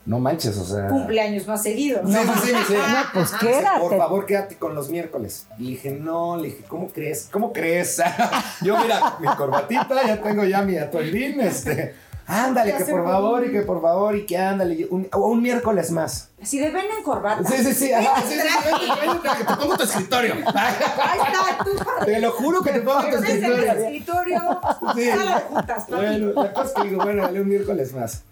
no 0.07 0.21
manches, 0.21 0.57
o 0.57 0.65
sea. 0.65 0.89
Cumpleaños 0.89 1.47
más 1.47 1.63
seguido. 1.63 2.01
Sí, 2.07 2.15
sí, 2.15 2.41
sí, 2.45 2.53
sí. 2.69 2.75
No, 2.75 2.99
pues 3.13 3.33
quédate. 3.33 3.81
Por 3.81 3.99
favor, 3.99 4.25
quédate 4.25 4.57
con 4.57 4.75
los 4.75 4.89
miércoles. 4.89 5.47
Y 5.59 5.71
dije, 5.71 5.91
no, 5.91 6.37
le 6.37 6.45
dije, 6.45 6.65
¿cómo 6.69 6.89
crees? 6.89 7.29
¿Cómo 7.31 7.53
crees? 7.53 8.01
Yo, 8.63 8.79
mira, 8.79 9.17
mi 9.19 9.27
corbatita, 9.27 10.07
ya 10.07 10.23
tengo 10.23 10.45
ya 10.45 10.63
mi 10.63 10.79
atuendín, 10.79 11.41
este. 11.41 11.95
Ándale, 12.29 12.75
que 12.77 12.85
por 12.85 13.05
favor, 13.05 13.47
y 13.47 13.53
que 13.53 13.63
por 13.63 13.81
favor, 13.81 14.17
y 14.17 14.27
que 14.27 14.37
ándale. 14.37 14.87
Un, 14.91 15.09
o 15.13 15.27
un 15.29 15.43
miércoles 15.43 15.91
más. 15.93 16.31
Si 16.43 16.59
de 16.59 16.71
ven 16.71 16.87
en 16.97 17.05
corbata. 17.05 17.49
Sí, 17.49 17.65
sí, 17.65 17.73
sí. 17.73 17.93
Ajá, 17.93 18.21
sí, 18.23 18.35
sí, 18.35 19.29
que 19.39 19.45
te 19.45 19.55
pongo 19.57 19.77
tu 19.77 19.85
escritorio. 19.85 20.35
Ahí 20.55 21.19
está, 21.25 21.65
tú, 21.65 21.85
padre. 21.85 22.15
Te 22.15 22.21
lo 22.21 22.33
juro 22.33 22.63
que 22.63 22.73
te 22.73 22.81
pongo 22.81 23.01
tu 23.01 23.21
Ves 23.21 23.31
en 23.31 23.45
el 23.45 23.65
escritorio. 23.65 24.41
escritorio. 24.41 24.61
Sí. 24.95 25.11
Juntas. 25.49 25.87
Bueno, 25.89 26.43
la 26.43 26.53
cosa 26.53 26.67
es 26.69 26.73
que 26.75 26.89
digo, 26.89 27.05
bueno, 27.05 27.23
dale 27.23 27.41
un 27.41 27.49
miércoles 27.49 27.93
más. 27.93 28.23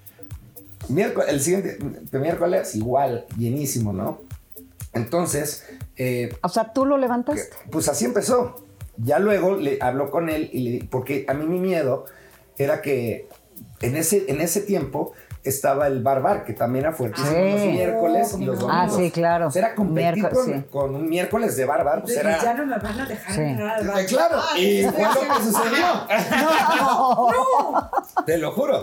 Miércoles, 0.89 1.29
el 1.31 1.41
siguiente 1.41 1.79
de 1.79 2.19
miércoles, 2.19 2.75
igual, 2.75 3.27
llenísimo, 3.39 3.93
¿no? 3.93 4.21
Entonces, 4.93 5.65
eh, 5.97 6.35
O 6.43 6.49
sea, 6.49 6.73
tú 6.73 6.87
lo 6.87 6.97
levantaste. 6.97 7.57
pues 7.71 7.89
así 7.89 8.05
empezó. 8.05 8.65
Ya 8.97 9.19
luego 9.19 9.57
le 9.57 9.79
habló 9.81 10.11
con 10.11 10.29
él 10.29 10.49
y 10.53 10.69
le 10.69 10.85
porque 10.85 11.25
a 11.29 11.35
mí 11.35 11.47
mi 11.47 11.59
miedo 11.59 12.05
era 12.59 12.81
que 12.81 13.29
en 13.81 13.97
ese, 13.97 14.25
en 14.29 14.41
ese 14.41 14.61
tiempo 14.61 15.13
estaba 15.45 15.87
el 15.87 16.03
bar 16.03 16.23
bar, 16.23 16.45
que 16.45 16.53
también 16.55 16.87
era 16.87 16.95
fuertísimo 16.95 17.31
Sí. 17.31 17.53
los 17.53 17.65
miércoles 17.67 18.37
y 18.39 18.45
los 18.47 18.59
Ah, 18.69 18.87
domingos. 18.87 18.97
sí, 18.97 19.11
claro. 19.11 19.51
Sea, 19.51 19.67
era 19.67 19.75
competir 19.75 20.29
con, 20.31 20.45
sí. 20.47 20.65
con 20.71 20.95
un 20.95 21.09
miércoles 21.09 21.57
de 21.57 21.65
bar 21.67 21.85
bar, 21.85 22.03
pues 22.03 22.17
era... 22.17 22.43
ya 22.43 22.55
no 22.55 22.67
me 22.67 22.79
van 22.79 23.01
a 23.01 23.07
dejar 23.07 23.35
Sí. 23.35 23.41
entrar 23.43 23.71
al 23.79 23.87
bar. 23.89 24.07
Claro, 24.07 24.39
y 24.57 24.83
fue 24.85 25.03
lo 25.03 25.21
que 25.21 25.43
sucedió. 25.45 25.87
Te 28.27 28.39
lo 28.39 28.53
juro. 28.53 28.83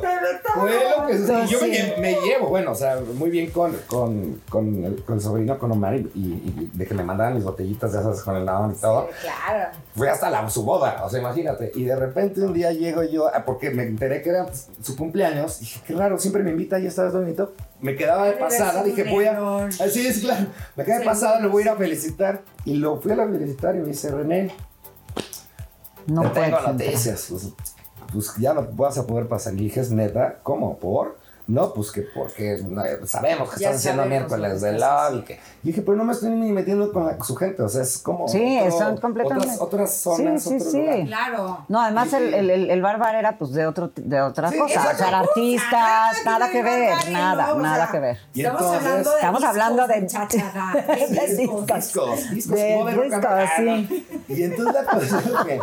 Fue 0.53 0.73
lo 0.97 1.07
que 1.07 1.17
sucedió. 1.17 1.45
Yo 1.45 1.59
me, 1.61 1.67
lle- 1.67 1.97
me 1.99 2.13
llevo, 2.21 2.47
bueno, 2.49 2.71
o 2.71 2.75
sea, 2.75 2.97
muy 3.15 3.29
bien 3.29 3.49
con, 3.51 3.75
con, 3.87 4.41
con, 4.49 4.83
el, 4.85 5.03
con 5.03 5.15
el 5.15 5.21
sobrino, 5.21 5.57
con 5.57 5.71
Omar, 5.71 5.95
y, 5.95 6.05
y 6.15 6.71
de 6.73 6.85
que 6.85 6.93
me 6.93 7.03
mandaban 7.03 7.33
mis 7.35 7.43
botellitas 7.43 7.91
de 7.93 7.99
esas 7.99 8.21
con 8.21 8.35
el 8.35 8.45
lavón 8.45 8.75
y 8.77 8.81
todo. 8.81 9.09
Claro. 9.21 9.69
Fue 9.95 10.09
hasta 10.09 10.29
la, 10.29 10.47
su 10.49 10.63
boda, 10.63 11.01
o 11.03 11.09
sea, 11.09 11.19
imagínate. 11.19 11.71
Y 11.75 11.85
de 11.85 11.95
repente 11.95 12.41
un 12.41 12.53
día 12.53 12.71
llego 12.71 13.03
yo, 13.03 13.27
ah, 13.33 13.43
porque 13.45 13.71
me 13.71 13.83
enteré 13.83 14.21
que 14.21 14.29
era 14.29 14.45
pues, 14.45 14.67
su 14.81 14.95
cumpleaños, 14.95 15.59
dije, 15.59 15.79
qué 15.87 15.93
raro, 15.95 16.17
siempre 16.19 16.43
me 16.43 16.50
invita 16.51 16.79
y 16.79 16.85
está 16.85 17.09
bonito. 17.09 17.53
Me 17.81 17.95
quedaba 17.95 18.27
de 18.27 18.33
pasada, 18.33 18.83
dije, 18.83 19.03
voy 19.03 19.25
a. 19.25 19.65
Así 19.65 20.05
es, 20.05 20.19
claro. 20.19 20.47
Me 20.75 20.85
quedé 20.85 20.99
de 20.99 21.05
pasada, 21.05 21.39
lo 21.39 21.49
voy 21.49 21.63
a 21.63 21.65
ir 21.65 21.71
a 21.71 21.75
felicitar. 21.75 22.43
Y 22.65 22.75
lo 22.75 23.01
fui 23.01 23.11
a 23.11 23.15
la 23.15 23.27
felicitar 23.27 23.75
y 23.75 23.79
me 23.79 23.87
dice, 23.87 24.11
René, 24.11 24.51
No 26.07 26.23
te 26.23 26.29
puedes 26.29 26.55
tengo 26.55 26.67
noticias. 26.67 27.27
Pues, 27.29 27.49
pues 28.11 28.35
ya 28.37 28.53
no 28.53 28.67
vas 28.73 28.97
a 28.97 29.07
poder 29.07 29.27
pasar. 29.27 29.53
Y 29.53 29.57
dije, 29.57 29.79
es 29.79 29.91
neta, 29.91 30.39
¿cómo? 30.43 30.77
¿Por? 30.77 31.20
No, 31.51 31.73
pues 31.73 31.91
que 31.91 32.01
porque 32.01 32.59
no, 32.65 32.81
sabemos 33.05 33.49
que 33.49 33.59
Ya 33.59 33.71
están 33.71 33.75
haciendo 33.79 34.05
miércoles 34.05 34.61
de 34.61 34.71
love 34.73 35.15
y 35.15 35.21
que. 35.23 35.33
Y 35.63 35.67
dije, 35.67 35.81
pero 35.81 35.97
no 35.97 36.05
me 36.05 36.13
estoy 36.13 36.29
ni 36.29 36.51
metiendo 36.51 36.91
con 36.93 37.05
la- 37.07 37.21
su 37.23 37.35
gente, 37.35 37.61
o 37.61 37.67
sea, 37.67 37.81
es 37.81 37.97
como. 37.97 38.27
Sí, 38.29 38.57
otro- 38.61 38.77
son 38.77 38.97
completamente. 38.97 39.47
Otras, 39.47 39.61
otras 39.61 39.93
zonas, 39.95 40.41
Sí, 40.43 40.49
sí, 40.49 40.55
otro 40.55 40.71
sí. 40.71 40.77
lugar. 40.81 41.05
Claro. 41.07 41.65
No, 41.67 41.81
además 41.81 42.09
Sí, 42.09 42.15
el, 42.15 42.33
el, 42.33 42.49
el, 42.49 42.71
el 42.71 42.81
bárbaro 42.81 43.17
era 43.19 43.37
pues 43.37 43.51
de 43.51 43.65
otro 43.67 43.91
de 43.95 44.21
otra 44.21 44.49
Sí, 44.49 44.57
cosa. 44.57 44.73
O 44.73 44.77
exacto. 44.77 44.97
sea, 44.99 45.07
era 45.09 45.19
artistas, 45.19 45.71
Nada 46.25 46.39
nada 46.39 46.49
que 46.51 46.63
ver, 46.63 47.11
nada, 47.11 47.47
no, 47.47 47.53
o 47.53 47.59
nada 47.59 47.75
sea, 47.83 47.91
que 47.91 47.99
ver. 47.99 48.17
Y 48.33 48.41
Estamos 48.41 48.61
entonces- 48.61 48.87
hablando 48.87 49.09
de 49.09 49.15
Estamos 49.17 49.43
hablando 49.43 49.87
de- 49.87 50.01
discos. 50.01 51.65
discos. 51.67 52.29
discos, 52.31 52.31
discos 52.31 52.55
De 52.55 53.47
sí. 53.57 54.07
Y 54.29 54.43
entonces 54.43 54.73
la 54.73 54.83
cosa 54.85 55.19
es 55.19 55.45
que, 55.45 55.59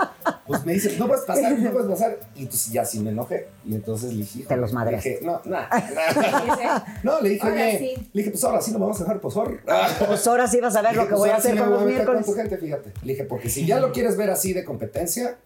pues 0.47 0.64
me 0.66 0.72
dice, 0.74 0.97
no 0.99 1.07
puedes 1.07 1.24
pasar, 1.24 1.53
no 1.59 1.70
puedes 1.70 1.89
pasar. 1.91 2.18
Y 2.34 2.43
entonces 2.43 2.72
ya 2.72 2.84
sí 2.84 3.01
me 3.01 3.11
enojé. 3.11 3.49
Y 3.64 3.74
entonces 3.74 4.12
le 4.12 4.18
dije, 4.20 4.45
Te 4.45 4.57
los 4.57 4.70
le 4.70 4.74
madreaste. 4.74 5.09
dije, 5.11 5.24
no, 5.24 5.41
no, 5.45 5.59
no. 7.03 7.20
Le 7.20 7.29
dije, 7.31 7.47
Ahora 7.47 7.70
sí. 7.79 7.95
le 8.12 8.20
dije, 8.22 8.31
pues 8.31 8.45
ahora 8.45 8.61
sí 8.61 8.72
no 8.72 8.79
me 8.79 8.85
vamos 8.85 9.01
a 9.01 9.05
dejar 9.05 9.20
posor. 9.20 9.61
Pues 10.07 10.26
ahora 10.26 10.47
sí 10.47 10.61
vas 10.61 10.76
a 10.76 10.83
ver 10.83 10.97
lo 10.97 11.09
que 11.09 11.14
voy 11.14 11.31
a 11.31 11.37
pues 11.37 11.37
ahora 11.37 11.43
sí 11.43 11.49
hacer 11.49 11.59
con 11.61 11.70
los 11.70 11.83
voy 11.83 11.93
a 11.93 11.95
miércoles. 11.95 12.24
Con 12.26 12.35
tu 12.35 12.41
gente, 12.41 12.59
fíjate. 12.59 12.93
Le 13.03 13.12
dije, 13.12 13.24
porque 13.24 13.49
si 13.49 13.66
ya 13.66 13.81
lo 13.81 13.93
quieres 13.93 14.16
ver 14.16 14.31
así 14.31 14.53
de 14.53 14.64
competencia, 14.64 15.39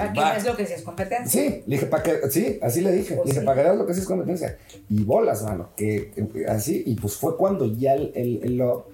va. 0.00 0.08
no 0.12 0.32
es 0.34 0.44
lo 0.44 0.56
que 0.56 0.66
sí 0.66 0.72
es 0.74 0.82
competencia. 0.82 1.28
Sí, 1.42 1.62
le 1.66 1.76
dije, 1.76 1.86
para 1.86 2.02
que, 2.02 2.30
sí, 2.30 2.58
así 2.62 2.80
le 2.80 2.92
dije, 2.92 3.14
Pues 3.14 3.26
le 3.26 3.30
dije, 3.32 3.40
sí. 3.40 3.46
para 3.46 3.56
que 3.56 3.62
veas 3.64 3.76
lo 3.78 3.86
que 3.86 3.94
sí 3.94 4.00
es 4.00 4.06
competencia. 4.06 4.56
Y 4.88 5.02
bolas, 5.04 5.42
mano, 5.42 5.70
que, 5.76 6.10
que 6.32 6.46
así, 6.46 6.82
y 6.86 6.94
pues 6.96 7.16
fue 7.16 7.36
cuando 7.36 7.66
ya 7.66 7.94
el, 7.94 8.12
el, 8.14 8.40
el 8.44 8.56
lo, 8.56 8.88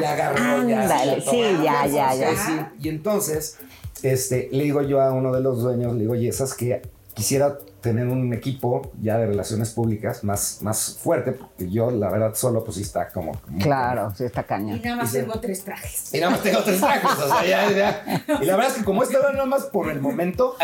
ya 0.00 0.12
agarró. 0.14 0.42
Ándale, 0.42 1.20
ya 1.22 1.30
sí, 1.30 1.40
ya, 1.62 1.86
ya, 1.86 2.14
ya. 2.14 2.36
sí. 2.36 2.52
Y 2.80 2.88
entonces, 2.88 3.56
este, 4.02 4.48
le 4.50 4.64
digo 4.64 4.82
yo 4.82 5.00
a 5.00 5.12
uno 5.12 5.32
de 5.32 5.40
los 5.40 5.62
dueños, 5.62 5.92
le 5.94 6.00
digo, 6.00 6.12
oye, 6.14 6.32
¿sabes 6.32 6.54
qué? 6.54 6.82
Quisiera 7.14 7.58
tener 7.86 8.06
un 8.08 8.32
equipo 8.34 8.92
ya 9.00 9.16
de 9.18 9.26
relaciones 9.26 9.70
públicas 9.70 10.22
más, 10.24 10.58
más 10.60 10.96
fuerte, 11.00 11.32
porque 11.32 11.70
yo, 11.70 11.90
la 11.90 12.10
verdad, 12.10 12.34
solo, 12.34 12.62
pues 12.64 12.76
sí 12.76 12.82
está 12.82 13.08
como... 13.08 13.32
como- 13.40 13.58
Claro, 13.58 14.12
sí 14.16 14.24
está 14.24 14.42
Y 14.42 14.44
cañón. 14.44 14.80
nada 14.84 14.96
más 14.96 15.12
tengo 15.12 15.40
tres 15.40 15.64
trajes. 15.64 16.12
y 16.14 16.18
nada 16.20 16.30
más 16.32 16.42
tengo 16.42 16.62
tres 16.62 16.80
trajes, 16.80 17.10
o 17.10 17.28
sea, 17.28 17.44
ya, 17.46 17.70
ya. 17.72 18.24
Y 18.42 18.44
la 18.44 18.56
verdad 18.56 18.72
es 18.72 18.78
que 18.78 18.84
como 18.84 19.02
esto 19.02 19.18
era 19.18 19.32
nada 19.32 19.46
más 19.46 19.64
por 19.64 19.90
el 19.90 20.00
momento, 20.00 20.56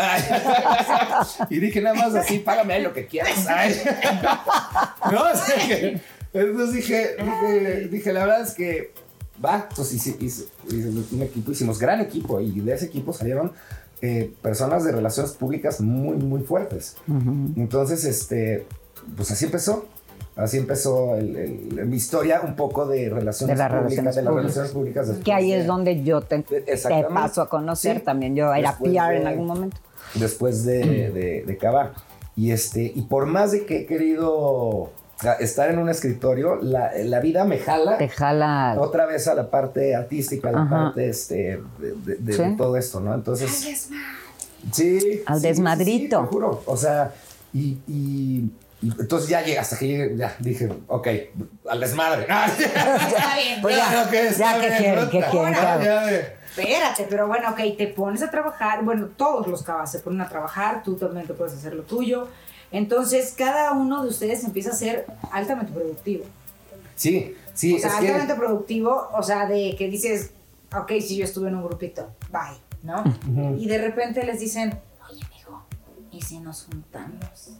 y 1.49 1.59
dije 1.59 1.81
nada 1.81 1.95
más 1.95 2.15
así, 2.15 2.39
págame 2.39 2.73
ahí 2.75 2.83
lo 2.83 2.93
que 2.93 3.07
quieras. 3.07 3.45
Ay. 3.47 3.81
No, 5.11 5.21
o 5.31 5.35
sea 5.35 5.67
que- 5.67 6.01
entonces 6.33 6.73
dije, 6.75 7.15
dije, 7.19 7.87
dije, 7.89 8.13
la 8.13 8.21
verdad 8.25 8.41
es 8.41 8.53
que 8.53 8.91
va, 9.43 9.69
pues 9.75 9.93
hice, 9.93 10.15
hice- 10.19 10.45
hice 10.67 10.89
un 10.89 11.21
equipo, 11.21 11.51
hicimos 11.51 11.77
gran 11.79 11.99
equipo 12.01 12.39
y 12.39 12.59
de 12.59 12.73
ese 12.73 12.85
equipo 12.85 13.13
salieron 13.13 13.51
eh, 14.05 14.33
personas 14.41 14.83
de 14.83 14.91
relaciones 14.91 15.31
públicas 15.31 15.79
muy, 15.79 16.17
muy 16.17 16.41
fuertes. 16.41 16.97
Entonces, 17.55 18.03
este, 18.03 18.65
pues 19.15 19.31
así 19.31 19.45
empezó. 19.45 19.85
Así 20.35 20.57
empezó 20.57 21.15
el- 21.15 21.35
el- 21.37 21.85
mi 21.85 21.95
historia 21.95 22.41
un 22.43 22.55
poco 22.55 22.85
de 22.87 23.07
relaciones 23.09 23.55
De 23.55 23.63
las 23.63 23.69
públicas. 23.71 23.89
relaciones 24.03 24.15
de 24.15 24.21
las 24.23 24.31
públicas. 24.31 24.55
relaciones 24.55 24.71
públicas. 24.71 25.07
después 25.07 25.23
Que 25.25 25.31
ahí 25.33 25.53
es 25.53 25.67
donde 25.67 26.03
yo 26.03 26.21
te, 26.21 26.39
te 26.39 26.63
paso 27.13 27.41
a 27.43 27.49
conocer 27.49 27.99
Sí. 27.99 28.03
también. 28.03 28.35
Yo 28.35 28.51
era 28.53 28.71
Después 28.71 28.91
PR 28.91 29.13
de- 29.13 29.21
en 29.21 29.27
algún 29.27 29.45
momento. 29.47 29.77
después 30.15 30.65
de, 30.65 31.11
de, 31.11 31.43
de 31.45 31.57
Cava. 31.57 31.93
Y, 32.35 32.51
este, 32.51 32.91
y 32.95 33.03
por 33.03 33.27
más 33.27 33.51
de 33.51 33.65
que 33.65 33.81
he 33.81 33.85
querido 33.85 34.89
a- 35.25 35.33
estar 35.33 35.69
en 35.69 35.79
un 35.79 35.89
escritorio, 35.89 36.55
la, 36.61 36.91
la 37.03 37.19
vida 37.19 37.43
me 37.45 37.57
jala 37.59 37.97
Te 37.97 38.09
jala. 38.09 38.75
otra 38.79 39.05
vez 39.05 39.27
a 39.27 39.33
la 39.35 39.49
parte 39.49 39.95
artística, 39.95 40.49
a 40.49 40.51
la 40.51 40.61
Ajá. 40.63 40.69
parte 40.85 41.09
este, 41.09 41.61
de, 41.79 41.91
de- 42.05 42.15
de- 42.15 42.33
Sí. 42.33 42.43
de 42.43 42.55
todo 42.57 42.77
esto, 42.77 42.99
¿no? 42.99 43.13
Entonces, 43.13 43.49
sí. 44.71 45.23
Al 45.25 45.39
sí, 45.41 45.47
desmadrito. 45.47 46.19
sí, 46.21 46.25
te 46.25 46.31
juro. 46.31 46.63
O 46.65 46.77
sea, 46.77 47.11
y, 47.53 47.77
y- 47.87 48.49
y 48.81 48.91
entonces 48.99 49.29
ya 49.29 49.41
llegué, 49.41 49.59
hasta 49.59 49.77
que 49.77 49.87
llegué, 49.87 50.17
ya 50.17 50.35
dije, 50.39 50.69
ok, 50.87 51.07
al 51.69 51.79
desmadre. 51.79 52.23
Está 52.27 53.35
bien. 53.37 53.61
Pues 53.61 53.75
ya, 53.77 54.03
Ok, 54.05 54.13
está 54.13 54.37
ya, 54.55 54.61
¿qué 54.61 54.67
bien, 54.67 54.77
quieren? 54.79 55.09
¿Qué 55.09 55.19
puta. 55.31 55.79
quieren? 55.79 56.05
De- 56.07 56.43
Espérate, 56.55 57.07
pero 57.09 57.27
bueno, 57.27 57.49
ok, 57.49 57.59
te 57.77 57.87
pones 57.87 58.21
a 58.21 58.29
trabajar. 58.29 58.83
Bueno, 58.83 59.07
todos 59.17 59.47
los 59.47 59.63
cabas 59.63 59.91
se 59.91 59.99
ponen 59.99 60.21
a 60.21 60.29
trabajar, 60.29 60.83
tú 60.83 60.95
también 60.95 61.25
te 61.25 61.33
puedes 61.33 61.53
hacer 61.55 61.73
lo 61.73 61.81
tuyo. 61.83 62.27
Entonces, 62.73 63.33
cada 63.37 63.71
uno 63.71 64.03
de 64.03 64.09
ustedes 64.09 64.43
empieza 64.43 64.71
a 64.71 64.73
ser 64.73 65.05
altamente 65.31 65.71
productivo. 65.71 66.25
Sí, 66.95 67.33
sí, 67.53 67.75
o 67.75 67.79
sea, 67.79 67.89
es 67.91 67.95
que... 67.95 68.07
altamente 68.09 68.35
productivo, 68.35 69.07
o 69.13 69.23
sea, 69.23 69.45
de 69.47 69.75
que 69.77 69.87
dices, 69.87 70.31
ok, 70.77 70.91
si 70.99 71.15
yo 71.17 71.23
estuve 71.23 71.47
en 71.47 71.55
un 71.55 71.63
grupito, 71.63 72.09
bye, 72.31 72.57
¿no? 72.83 73.03
Y 73.57 73.67
de 73.67 73.77
repente 73.77 74.23
les 74.25 74.39
dicen, 74.39 74.77
oye, 75.09 75.21
amigo, 75.31 75.63
¿y 76.11 76.21
si 76.21 76.39
nos 76.39 76.65
juntamos? 76.65 77.51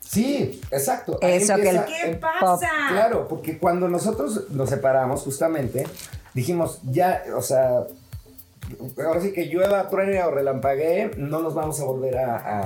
Sí, 0.00 0.60
exacto. 0.70 1.18
Eso 1.20 1.56
que 1.56 1.68
el- 1.70 1.84
¿Qué 1.84 2.18
pasa? 2.20 2.68
Claro, 2.90 3.26
porque 3.26 3.58
cuando 3.58 3.88
nosotros 3.88 4.48
nos 4.50 4.70
separamos, 4.70 5.22
justamente, 5.22 5.86
dijimos, 6.34 6.78
ya, 6.84 7.24
o 7.36 7.42
sea, 7.42 7.84
ahora 9.04 9.20
sí 9.20 9.32
que 9.32 9.46
llueva, 9.46 9.88
truene 9.88 10.22
o 10.22 10.30
relampaguee, 10.30 11.10
no 11.16 11.40
nos 11.40 11.54
vamos 11.54 11.80
a 11.80 11.84
volver 11.84 12.16
a, 12.18 12.36
a- 12.36 12.60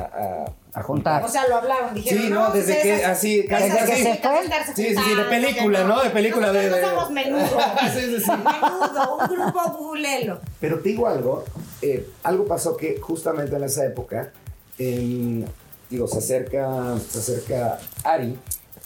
a- 0.44 0.53
a 0.79 0.83
juntar. 0.83 1.22
O 1.24 1.29
sea, 1.29 1.47
lo 1.49 1.57
hablaron, 1.57 1.95
dijeron, 1.95 2.22
Sí, 2.24 2.31
no, 2.31 2.51
desde 2.53 2.81
que 2.83 3.05
así, 3.05 3.47
casi, 3.47 3.64
esas 3.66 3.79
casi. 3.79 3.91
necesitan 4.03 4.37
estarse 4.45 4.74
Sí, 4.74 4.85
sí, 4.89 4.97
sí, 4.97 5.14
de 5.14 5.24
película, 5.24 5.79
que 5.81 5.85
¿no? 5.85 6.03
De 6.03 6.11
película 6.11 6.53
de- 6.53 6.70
de- 6.70 6.81
somos 6.83 7.11
menudo. 7.11 7.43
Sí, 7.95 8.01
sí, 8.01 8.20
sí. 8.20 8.31
Menudo, 8.31 9.18
un 9.18 9.37
grupo 9.37 9.76
bulelo. 9.79 10.41
Pero 10.61 10.79
te 10.81 10.89
digo 10.91 11.07
algo, 11.07 11.45
eh, 11.83 12.07
algo 12.22 12.47
pasó 12.47 12.76
que 12.76 12.99
justamente 13.01 13.55
en 13.57 13.64
esa 13.64 13.85
época, 13.85 14.33
em, 14.79 15.45
digo, 15.91 16.07
se 16.09 16.18
acerca, 16.18 16.97
se 17.11 17.18
acerca 17.18 17.79
Ari 18.05 18.39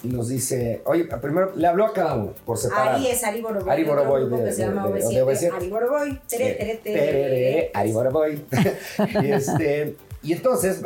y 0.05 0.09
nos 0.09 0.29
dice, 0.29 0.83
oye, 0.85 1.05
primero 1.05 1.53
le 1.55 1.67
habló 1.67 1.87
a 1.87 1.93
cada 1.93 2.15
uno 2.15 2.33
por 2.45 2.59
separado. 2.59 2.97
Ari 2.97 3.07
es 3.09 3.23
Ari 3.23 3.41
Boroboy. 3.41 3.71
Ari 3.71 3.85
Boroboy 3.85 4.29
de- 4.31 4.45
que 4.47 4.53
se 4.53 4.63
de- 4.63 4.69
llama 4.69 4.89
de- 4.89 4.93
de 5.01 5.23
OV7. 5.23 5.23
OV7. 5.25 5.57
Ari 5.57 5.69
Boroboy. 5.69 6.21
Tere, 6.29 6.51
tere, 6.55 6.75
tere. 6.83 7.71
Ari 7.75 7.93
Boroboy. 7.93 8.45
y, 9.23 9.31
este, 9.31 9.97
y 10.23 10.33
entonces 10.33 10.81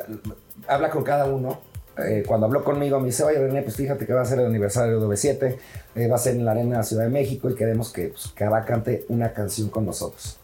habla 0.68 0.90
con 0.90 1.02
cada 1.04 1.26
uno. 1.26 1.60
Eh, 1.98 2.24
cuando 2.26 2.46
habló 2.46 2.62
conmigo 2.62 3.00
me 3.00 3.06
dice, 3.06 3.24
oye 3.24 3.38
René, 3.38 3.62
pues 3.62 3.76
fíjate 3.76 4.04
que 4.06 4.12
va 4.12 4.20
a 4.20 4.24
ser 4.26 4.38
el 4.40 4.46
aniversario 4.46 5.00
de 5.00 5.06
OV7, 5.06 5.56
eh, 5.94 6.08
va 6.08 6.16
a 6.16 6.18
ser 6.18 6.34
en 6.34 6.44
la 6.44 6.50
Arena 6.50 6.82
Ciudad 6.82 7.04
de 7.04 7.08
México 7.10 7.48
y 7.48 7.54
queremos 7.54 7.90
que 7.90 8.08
pues, 8.08 8.28
Cava 8.34 8.64
cante 8.66 9.06
una 9.08 9.32
canción 9.32 9.70
con 9.70 9.86
nosotros. 9.86 10.38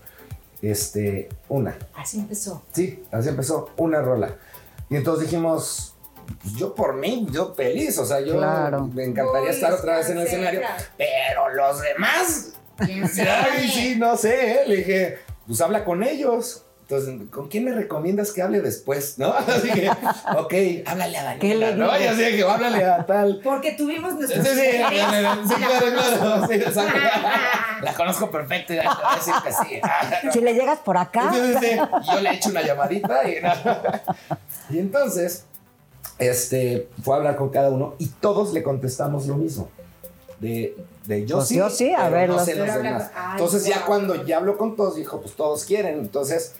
Este, 0.63 1.29
una. 1.49 1.77
Así 1.95 2.21
empezó. 2.21 2.63
Sí, 2.73 3.03
así 3.11 3.29
empezó, 3.29 3.71
una 3.77 4.01
rola. 4.01 4.37
Y 4.89 4.97
entonces 4.97 5.25
dijimos, 5.29 5.95
pues 6.41 6.55
yo 6.55 6.75
por 6.75 6.95
mí, 6.95 7.27
yo 7.31 7.53
feliz, 7.55 7.99
o 7.99 8.07
sea, 8.07 8.21
yo 8.21 8.37
Claro. 8.39 8.87
me 8.87 9.05
encantaría 9.05 9.51
Uy, 9.51 9.55
estar 9.55 9.73
otra 9.73 9.97
vez 9.99 10.09
en 10.09 10.19
el 10.19 10.27
sí, 10.29 10.35
escenario, 10.35 10.61
pero 10.97 11.51
los 11.55 11.83
demás, 11.83 12.53
¿Quién 12.79 13.07
sabe? 13.15 13.29
ay, 13.29 13.69
sí, 13.69 13.97
no 13.99 14.17
sé, 14.17 14.53
¿eh? 14.53 14.59
le 14.67 14.77
dije, 14.77 15.19
pues 15.47 15.61
habla 15.61 15.85
con 15.85 16.03
ellos. 16.03 16.65
Entonces, 16.83 17.15
¿con 17.31 17.49
quién 17.49 17.65
me 17.65 17.73
recomiendas 17.73 18.33
que 18.33 18.43
hable 18.43 18.61
después? 18.61 19.19
¿No? 19.19 19.33
Así 19.33 19.71
que, 19.71 19.89
ok, 19.89 20.55
háblale 20.87 21.17
a 21.19 21.39
¿Qué 21.39 21.55
Daniela, 21.57 21.71
¿no? 21.73 21.99
Y 21.99 22.05
así 22.05 22.23
que 22.37 22.43
háblale 22.43 22.85
a 22.85 23.07
tal. 23.07 23.41
Porque 23.43 23.73
tuvimos 23.73 24.15
nuestros 24.15 24.47
sí, 24.47 24.53
sí, 24.55 24.77
claro, 24.77 25.39
claro, 25.95 26.47
sí, 26.49 26.55
exacto. 26.55 26.99
La 27.83 27.95
conozco 27.95 28.31
perfecto 28.31 28.75
y 28.75 28.79
te 28.79 28.83
voy 28.85 28.95
a 29.11 29.15
decir 29.17 29.35
que 29.45 29.53
sí. 29.53 29.81
Si 30.33 30.41
le 30.41 30.53
llegas 30.55 30.81
por 30.81 30.99
acá, 30.99 31.33
Sí, 31.33 31.55
sí, 31.61 31.77
Yo 32.13 32.21
le 32.21 32.33
echo 32.35 32.51
una 32.51 32.63
llamadita 32.63 33.23
y, 33.29 33.37
y 34.75 34.79
entonces 34.79 35.45
este, 36.19 36.89
fue 37.03 37.15
a 37.15 37.19
hablar 37.19 37.37
con 37.37 37.49
cada 37.51 37.71
uno 37.71 37.95
y 37.99 38.07
todos 38.09 38.53
le 38.53 38.63
contestamos 38.63 39.27
lo 39.27 39.37
mismo. 39.37 39.69
De, 40.41 40.77
de 41.07 41.25
yo 41.25 41.37
Pues 41.37 41.49
sí, 41.49 41.57
yo 41.57 41.71
sí, 41.71 41.93
a 41.95 42.09
ver, 42.09 42.29
no 42.29 42.35
los- 42.37 42.45
sé 42.45 42.57
los 42.57 42.75
demás. 42.75 43.11
ay, 43.15 43.31
Entonces 43.33 43.65
ya 43.65 43.85
cuando 43.85 44.25
ya 44.27 44.39
habló 44.39 44.59
con 44.59 44.75
todos, 44.77 44.97
dijo, 44.97 45.21
pues 45.21 45.35
todos 45.37 45.65
quieren. 45.65 45.99
Entonces 46.01 46.55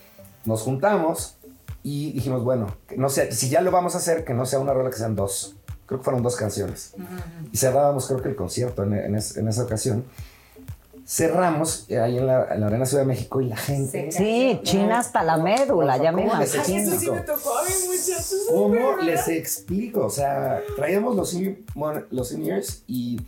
nos 0.45 0.63
juntamos 0.63 1.37
y 1.83 2.13
dijimos, 2.13 2.45
bueno, 2.45 2.69
que 2.89 2.97
no 2.97 3.09
sé, 3.09 3.33
si 3.33 3.49
ya 3.49 3.61
lo 3.61 3.71
vamos 3.71 3.95
a 3.95 3.99
hacer, 3.99 4.25
que 4.25 4.35
no 4.35 4.47
sea 4.47 4.59
una 4.61 4.73
rola, 4.73 4.91
que 4.91 4.97
sean 4.97 5.17
dos. 5.17 5.57
Creo 5.87 5.99
que 6.01 6.05
fueron 6.05 6.23
dos 6.23 6.37
canciones. 6.37 6.95
Y 7.53 7.57
cerrábamos, 7.57 8.07
creo 8.07 8.23
que 8.23 8.29
el 8.31 8.37
concierto 8.37 8.83
en, 8.85 8.95
en 8.95 9.15
es- 9.17 9.37
en 9.37 9.49
esa 9.49 9.65
ocasión. 9.65 10.05
Cerramos 11.05 11.87
eh, 11.89 11.99
ahí 11.99 12.17
en 12.17 12.27
la, 12.29 12.47
en 12.55 12.61
la 12.61 12.69
Arena 12.69 12.87
Ciudad 12.87 13.03
de 13.03 13.09
México 13.09 13.41
y 13.41 13.47
la 13.49 13.57
gente... 13.57 14.13
sí, 14.13 14.61
china 14.63 15.01
hasta 15.01 15.25
la 15.25 15.37
médula, 15.37 15.97
ya 15.97 16.13
me 16.13 16.23
¿Cómo 16.27 16.39
les 16.41 16.55
imagino. 16.55 16.79
Ay, 16.79 16.89
eso 16.89 17.01
sí 17.01 17.11
me 17.11 17.21
tocó 17.23 17.59
a 17.59 17.63
mí, 17.65 17.71
muchachos. 17.89 18.35
¿Cómo 18.49 18.97
les 18.99 19.29
explico? 19.29 20.07
O 20.07 20.11
sea, 20.11 20.61
traíamos 20.77 21.17
los, 21.17 21.35
in- 21.35 21.67
bueno, 21.75 22.03
los 22.11 22.31
in-ears 22.33 22.85
y, 22.87 23.21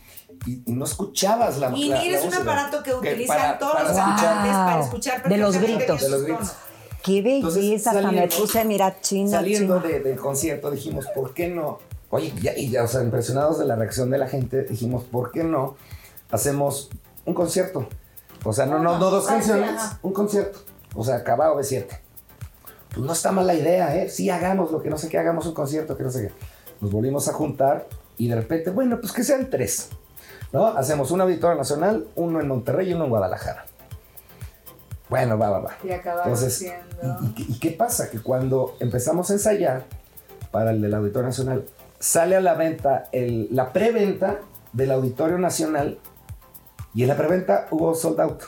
y- 0.45 0.63
y 0.65 0.71
no 0.71 0.85
escuchabas 0.85 1.57
la 1.57 1.69
Y 1.75 1.89
la 1.89 2.01
es 2.01 2.21
un 2.21 2.27
música. 2.27 2.43
aparato 2.43 2.81
que 2.81 2.93
utilizan 2.93 3.37
para- 3.37 3.59
todos 3.59 3.73
para 3.73 3.83
los 3.89 3.97
escuchar. 3.97 4.15
cantantes 4.15 4.51
para 4.55 4.79
escuchar 4.81 5.29
De 5.29 5.37
los 5.37 5.57
gritos. 5.57 6.01
De 6.01 6.09
los 6.09 6.23
gritos. 6.23 6.53
Qué 7.05 7.19
Entonces, 7.19 7.61
belleza, 7.61 7.91
hasta 7.91 8.11
me 8.11 8.27
puse, 8.27 8.65
mira, 8.65 8.99
china, 8.99 9.29
Saliendo 9.29 9.79
de- 9.79 9.99
del 9.99 10.17
concierto 10.17 10.71
dijimos, 10.71 11.05
¿por 11.13 11.33
qué 11.33 11.47
no? 11.49 11.77
Oye, 12.09 12.33
ya, 12.41 12.57
y 12.57 12.69
ya, 12.69 12.83
o 12.83 12.87
sea, 12.87 13.03
impresionados 13.03 13.59
de 13.59 13.65
la 13.65 13.75
reacción 13.75 14.09
de 14.09 14.17
la 14.17 14.27
gente, 14.27 14.63
dijimos, 14.63 15.03
¿por 15.03 15.31
qué 15.31 15.43
no 15.43 15.75
hacemos 16.31 16.89
un 17.25 17.33
concierto? 17.33 17.87
O 18.43 18.53
sea, 18.53 18.65
no, 18.65 18.79
no, 18.79 18.97
no 18.97 19.09
dos 19.11 19.25
Ajá. 19.25 19.35
canciones, 19.35 19.81
un 20.01 20.13
concierto. 20.13 20.59
O 20.95 21.03
sea, 21.03 21.15
acabado 21.17 21.57
de 21.57 21.63
siete. 21.63 21.99
Pues 22.93 23.05
no 23.05 23.11
está 23.13 23.31
mala 23.31 23.53
idea, 23.53 23.95
¿eh? 23.97 24.09
Sí, 24.09 24.29
hagamos 24.29 24.71
lo 24.71 24.81
que 24.81 24.89
no 24.89 24.97
sé 24.97 25.09
qué, 25.09 25.17
hagamos 25.17 25.45
un 25.45 25.53
concierto, 25.53 25.97
que 25.97 26.03
no 26.03 26.09
sé 26.11 26.27
qué. 26.27 26.33
Nos 26.81 26.91
volvimos 26.91 27.27
a 27.27 27.33
juntar 27.33 27.87
Y 28.17 28.29
de 28.29 28.35
repente, 28.35 28.69
bueno, 28.69 28.99
pues 29.01 29.11
que 29.11 29.23
sean 29.25 29.49
tres. 29.49 29.89
¿No? 30.53 30.67
Hacemos 30.67 31.11
un 31.11 31.19
auditorio 31.19 31.57
nacional, 31.57 32.07
uno 32.15 32.39
en 32.39 32.47
Monterrey 32.47 32.89
y 32.89 32.93
uno 32.93 33.03
en 33.03 33.09
Guadalajara. 33.09 33.65
Bueno, 35.09 35.37
va, 35.37 35.49
va, 35.51 35.59
va. 35.59 35.77
Y 35.83 35.89
Entonces, 35.91 36.57
siendo- 36.57 37.19
¿y, 37.37 37.41
y- 37.41 37.45
y 37.53 37.59
qué 37.59 37.71
pasa? 37.71 38.09
Que 38.09 38.19
cuando 38.21 38.75
empezamos 38.79 39.29
a 39.29 39.33
ensayar 39.33 39.83
para 40.51 40.71
el 40.71 40.81
del 40.81 40.93
Auditorio 40.95 41.27
Nacional, 41.27 41.65
sale 41.99 42.35
a 42.35 42.41
la 42.41 42.55
venta 42.55 43.07
el- 43.11 43.47
la 43.51 43.71
preventa 43.71 44.39
del 44.73 44.91
Auditorio 44.91 45.37
Nacional 45.37 45.99
y 46.93 47.03
en 47.03 47.07
la 47.09 47.17
preventa 47.17 47.67
hubo 47.71 47.93
sold 47.93 48.19
out. 48.21 48.41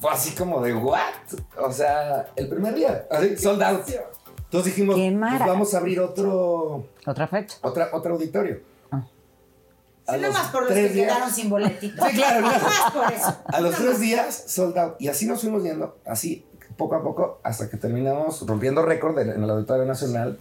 Fue 0.00 0.10
así 0.12 0.34
como 0.34 0.60
de, 0.60 0.74
¿what? 0.74 1.00
O 1.58 1.72
sea, 1.72 2.26
el 2.36 2.48
primer 2.48 2.74
día, 2.74 3.06
así, 3.10 3.36
sold 3.36 3.62
out. 3.62 3.88
Entonces 4.44 4.74
dijimos, 4.74 4.96
pues 4.96 5.48
vamos 5.48 5.74
a 5.74 5.78
abrir 5.78 5.98
otro, 6.00 6.86
Otra 7.06 7.26
fecha. 7.26 7.56
otra, 7.62 7.88
otro 7.92 8.14
auditorio. 8.14 8.60
A 10.06 10.14
Sí, 10.14 10.20
nada 10.20 10.28
los 10.28 10.32
más 10.42 10.50
por 10.52 10.62
los 10.62 10.70
tres 10.70 10.88
que 10.88 10.92
días- 10.94 11.06
quedaron 11.12 11.30
sin 11.34 11.48
boletito. 11.50 12.04
Sí, 12.06 12.16
claro, 12.16 12.46
claro. 12.46 12.64
Más 12.64 12.92
por 12.92 13.12
eso. 13.12 13.36
A 13.46 13.60
los 13.60 13.74
tres 13.74 14.00
días, 14.00 14.44
sold 14.48 14.76
out. 14.78 14.94
Y 14.98 15.08
así 15.08 15.26
nos 15.26 15.40
fuimos 15.40 15.62
yendo, 15.62 15.96
así, 16.04 16.44
poco 16.76 16.94
a 16.96 17.02
poco, 17.02 17.40
hasta 17.42 17.70
que 17.70 17.76
terminamos 17.76 18.46
rompiendo 18.46 18.82
récord 18.82 19.18
en 19.18 19.30
el 19.42 19.48
Auditorio 19.50 19.84
Nacional 19.86 20.38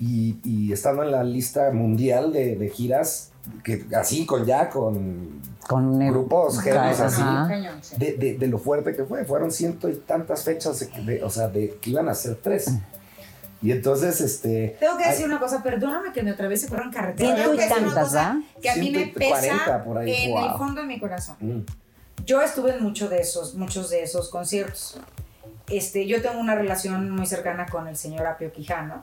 y, 0.00 0.36
y 0.44 0.72
estando 0.72 1.02
en 1.02 1.12
la 1.12 1.22
lista 1.24 1.70
mundial 1.70 2.32
de, 2.32 2.56
de 2.56 2.68
giras, 2.68 3.30
que 3.62 3.84
así, 3.96 4.26
con 4.26 4.44
ya, 4.44 4.68
con 4.70 5.40
Con 5.68 6.02
el- 6.02 6.10
grupos, 6.10 6.60
géneros, 6.60 6.98
así, 7.00 7.22
Cañón, 7.22 7.78
sí. 7.82 7.96
de, 7.98 8.12
de- 8.16 8.38
de 8.38 8.46
lo 8.48 8.58
fuerte 8.58 8.94
que 8.96 9.04
fue. 9.04 9.24
Fueron 9.24 9.50
ciento 9.50 9.88
y 9.88 9.94
tantas 9.96 10.42
fechas, 10.42 10.80
de, 10.80 10.86
de- 11.04 11.22
o 11.24 11.30
sea, 11.30 11.48
de 11.48 11.78
que 11.80 11.90
iban 11.90 12.08
a 12.08 12.14
ser 12.14 12.36
tres. 12.42 12.70
Y 13.64 13.72
entonces, 13.72 14.20
este... 14.20 14.76
Tengo 14.78 14.98
que 14.98 15.08
decir 15.08 15.24
una 15.24 15.38
cosa, 15.38 15.62
perdóname 15.62 16.12
que 16.12 16.22
me 16.22 16.32
atraviese 16.32 16.68
por 16.68 16.82
en 16.82 16.90
carretera. 16.90 17.34
Tengo 17.34 17.54
y 17.54 17.56
que 17.56 17.62
decir 17.62 17.78
una 17.78 17.86
tantas, 17.94 18.08
cosa 18.08 18.30
¿ah? 18.32 18.42
Que 18.60 18.68
a 18.68 18.76
mí 18.76 18.90
me 18.90 19.04
140 19.04 19.14
pesa 19.40 19.84
por 19.84 19.96
ahí, 19.96 20.12
en 20.12 20.30
wow. 20.32 20.44
el 20.44 20.58
fondo 20.58 20.80
de 20.82 20.86
mi 20.86 21.00
corazón. 21.00 21.36
mm, 21.40 21.64
Yo 22.26 22.42
estuve 22.42 22.74
en 22.74 22.82
muchos 22.82 23.08
de 23.08 23.20
esos, 23.20 23.54
muchos 23.54 23.88
de 23.88 24.02
esos 24.02 24.28
conciertos. 24.28 24.98
Este, 25.70 26.06
yo 26.06 26.20
tengo 26.20 26.38
una 26.40 26.54
relación 26.54 27.08
muy 27.08 27.24
cercana 27.24 27.64
con 27.64 27.88
el 27.88 27.96
señor 27.96 28.26
Apio 28.26 28.52
Quijano. 28.52 29.02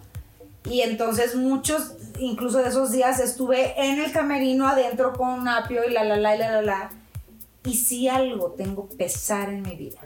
Y 0.70 0.82
entonces 0.82 1.34
muchos, 1.34 1.94
incluso 2.20 2.60
de 2.60 2.70
esos 2.70 2.92
días, 2.92 3.20
estuve 3.20 3.74
en 3.84 4.00
el 4.00 4.12
camerino 4.12 4.68
adentro 4.68 5.14
con 5.14 5.48
Apio 5.48 5.90
y 5.90 5.92
la 5.92 6.04
la 6.04 6.18
la 6.18 6.36
y 6.36 6.38
la 6.38 6.52
la 6.52 6.62
la. 6.62 6.90
Y 7.64 7.78
si 7.78 8.08
algo 8.08 8.52
tengo 8.52 8.88
pesar 8.90 9.50
en 9.50 9.64
mi 9.64 9.76
vida, 9.76 10.02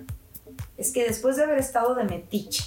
es 0.77 0.93
que 0.93 1.03
después 1.03 1.35
de 1.35 1.43
haber 1.43 1.57
estado 1.57 1.93
de 1.93 2.05
metiche 2.05 2.63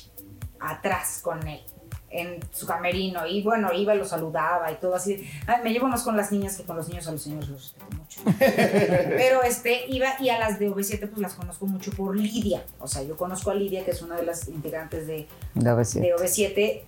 atrás 0.61 1.21
con 1.23 1.49
él, 1.49 1.63
en 2.11 2.39
su 2.53 2.67
camerino, 2.67 3.27
y 3.27 3.43
bueno, 3.43 3.73
iba 3.73 3.95
y 3.95 3.99
lo 3.99 4.05
saludaba 4.05 4.71
y 4.73 4.77
todo 4.77 4.95
así. 4.95 5.29
Ay, 5.47 5.63
me 5.63 5.73
llevo 5.73 5.89
más 5.89 6.03
con 6.03 6.17
las 6.17 6.33
niñas 6.33 6.57
que 6.57 6.63
con 6.63 6.77
los 6.77 6.89
niños, 6.89 7.07
a 7.07 7.13
los 7.13 7.23
señores 7.23 7.49
los 7.49 7.63
respeto 7.63 7.87
mucho. 7.97 8.21
Pero 8.39 9.43
este, 9.43 9.87
iba 9.89 10.09
y 10.21 10.31
a 10.31 10.39
las 10.39 10.59
de 10.59 10.71
OV7 10.71 11.09
pues 11.09 11.19
las 11.19 11.35
conozco 11.35 11.67
mucho 11.67 11.91
por 11.93 12.17
Lidia. 12.17 12.65
O 12.81 12.89
sea, 12.89 13.03
yo 13.03 13.17
conozco 13.17 13.51
a 13.51 13.55
Lidia, 13.55 13.85
que 13.85 13.91
es 13.91 14.03
una 14.03 14.17
de 14.17 14.25
las 14.25 14.49
integrantes 14.49 15.07
de, 15.07 15.27
de 15.55 15.71
OV7. 15.71 16.01
de 16.01 16.15
OV7. 16.15 16.81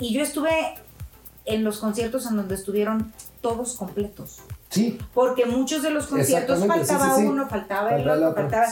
Y 0.00 0.12
yo 0.12 0.22
estuve 0.22 0.50
en 1.44 1.64
los 1.64 1.78
conciertos 1.78 2.26
en 2.26 2.36
donde 2.36 2.56
estuvieron 2.56 3.12
todos 3.40 3.74
completos. 3.74 4.40
sí, 4.68 4.98
Porque 5.14 5.46
muchos 5.46 5.82
de 5.82 5.90
los 5.90 6.08
conciertos 6.08 6.60
sí, 6.60 6.66
faltaba 6.66 7.14
sí, 7.14 7.22
sí. 7.22 7.26
uno, 7.28 7.48
faltaba 7.48 7.94
el 7.94 8.08
otro, 8.08 8.34
faltaba... 8.34 8.66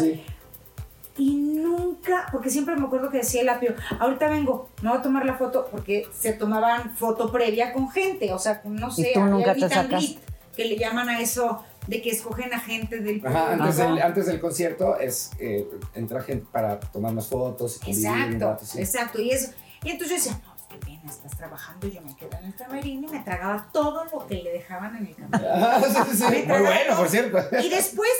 Y 1.17 1.37
nunca, 1.37 2.27
porque 2.33 2.51
siempre 2.51 2.75
me 2.77 2.87
acuerdo 2.87 3.09
que 3.11 3.19
decía 3.19 3.43
el 3.43 3.49
apio, 3.49 3.75
ahorita 4.01 4.29
vengo, 4.29 4.69
me 4.83 4.89
voy 4.89 4.99
a 4.99 5.03
tomar 5.03 5.25
la 5.25 5.35
foto, 5.35 5.69
porque 5.71 6.09
se 6.12 6.33
tomaban 6.33 6.97
foto 6.97 7.31
previa 7.31 7.73
con 7.73 7.89
gente, 7.91 8.33
o 8.33 8.39
sea, 8.39 8.61
no 8.65 8.91
sé, 8.91 9.12
tú 9.15 9.21
había 9.21 9.33
nunca 9.33 9.55
te 9.55 9.69
sacas? 9.69 10.17
que 10.57 10.65
le 10.65 10.77
llaman 10.77 11.09
a 11.09 11.21
eso 11.21 11.65
de 11.87 12.01
que 12.01 12.11
escogen 12.11 12.53
a 12.55 12.61
gente 12.61 13.01
del 13.01 13.25
Ajá, 13.27 13.53
antes, 13.53 13.75
público. 13.75 13.95
del, 13.95 14.03
antes 14.03 14.27
del 14.27 14.41
concierto 14.41 14.99
es 14.99 15.31
eh, 15.39 15.69
entra 15.95 16.23
gente 16.23 16.47
para 16.51 16.81
tomarnos 16.81 17.27
fotos 17.29 17.81
y 17.87 17.91
Exacto, 17.91 18.47
rato, 18.51 18.65
sí. 18.65 18.81
exacto, 18.81 19.21
y 19.21 19.31
eso. 19.31 19.51
Y 19.83 19.91
entonces 19.91 20.25
yo 20.25 20.31
decía, 20.33 20.55
pena, 20.85 21.03
estás 21.11 21.37
trabajando, 21.37 21.87
yo 21.89 22.01
me 22.03 22.15
quedo 22.17 22.31
en 22.39 22.47
el 22.47 22.55
camerino 22.55 23.09
y 23.09 23.11
me 23.12 23.21
tragaba 23.21 23.69
todo 23.73 24.05
lo 24.05 24.27
que 24.27 24.37
le 24.37 24.53
dejaban 24.53 24.97
en 24.97 25.07
el 25.07 25.15
camerino. 25.15 25.51
Ah, 25.55 25.83
sí, 25.87 26.17
sí, 26.17 26.17
sí. 26.17 26.45
Muy 26.47 26.61
bueno, 26.61 26.97
por 26.97 27.09
cierto. 27.09 27.39
Y 27.62 27.69
después 27.69 28.11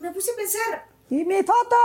me 0.00 0.10
puse 0.12 0.30
a 0.30 0.36
pensar, 0.36 0.86
¡Y 1.08 1.24
mi 1.24 1.42
foto! 1.42 1.76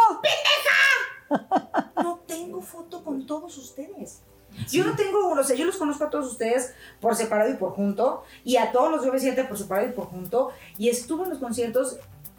no 2.04 2.20
tengo 2.28 2.62
foto 2.62 3.04
con 3.04 3.26
todos 3.26 3.58
ustedes. 3.58 4.22
Yo 4.70 4.84
no 4.84 4.96
tengo 4.96 5.30
o 5.30 5.44
sea, 5.44 5.56
yo 5.56 5.66
los 5.66 5.78
conozco 5.78 6.04
a 6.04 6.10
todos 6.10 6.30
ustedes 6.30 6.74
por 7.00 7.16
separado 7.16 7.52
y 7.52 7.56
por 7.56 7.72
junto, 7.72 8.24
y 8.44 8.58
a 8.58 8.72
todos 8.72 8.92
los 8.92 9.04
de 9.04 9.12
OV7 9.12 9.48
por 9.48 9.58
separado 9.58 9.90
y 9.90 9.94
por 9.94 10.08
junto, 10.08 10.52
y 10.78 10.90
estuve 10.90 11.24
en 11.24 11.30
los 11.30 11.40
conciertos 11.40 11.98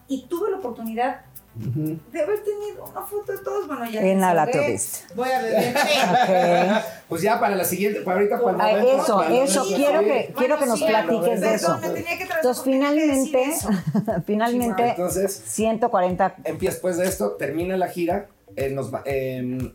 y 0.09 0.27
tuve 0.27 0.51
la 0.51 0.59
oportunidad 0.59 1.25
De 1.55 2.23
haber 2.23 2.43
tenido 2.43 2.85
una 2.91 3.03
foto 3.03 3.33
de 3.33 3.39
todos. 3.39 3.67
Bueno, 3.67 3.85
ya 3.91 4.01
En 4.01 4.21
la 4.21 4.47
tuviste. 4.51 5.01
Voy 5.15 5.29
a 5.31 5.43
beber. 5.43 5.75
Ok. 6.13 6.85
Pues 7.09 7.23
ya 7.23 7.39
para 7.39 7.55
la 7.57 7.65
siguiente, 7.65 8.01
para 8.01 8.19
ahorita 8.19 8.39
cuando 8.39 8.63
Ah, 8.65 8.75
vemos, 8.75 9.03
eso, 9.05 9.23
eso, 9.23 9.65
quiero 9.77 10.01
sí. 10.01 10.05
que, 10.07 10.35
quiero 10.37 10.59
que 10.59 10.67
nos 10.67 10.79
sí, 10.79 10.87
platiques 10.87 11.41
de 11.43 11.55
eso. 11.55 11.79
me 11.79 11.89
tenía 11.91 12.17
que 12.17 12.25
Entonces, 12.25 12.63
finalmente, 12.65 13.43
eso. 13.43 13.69
finalmente, 14.27 14.89
Entonces, 14.91 15.43
140 15.47 16.37
empieza 16.45 16.73
después 16.75 16.97
de 16.97 17.05
esto, 17.07 17.33
termina 17.33 17.77
la 17.77 17.89
gira, 17.89 18.29
eh, 18.57 18.71
nos, 18.71 18.91
eh, 19.05 19.73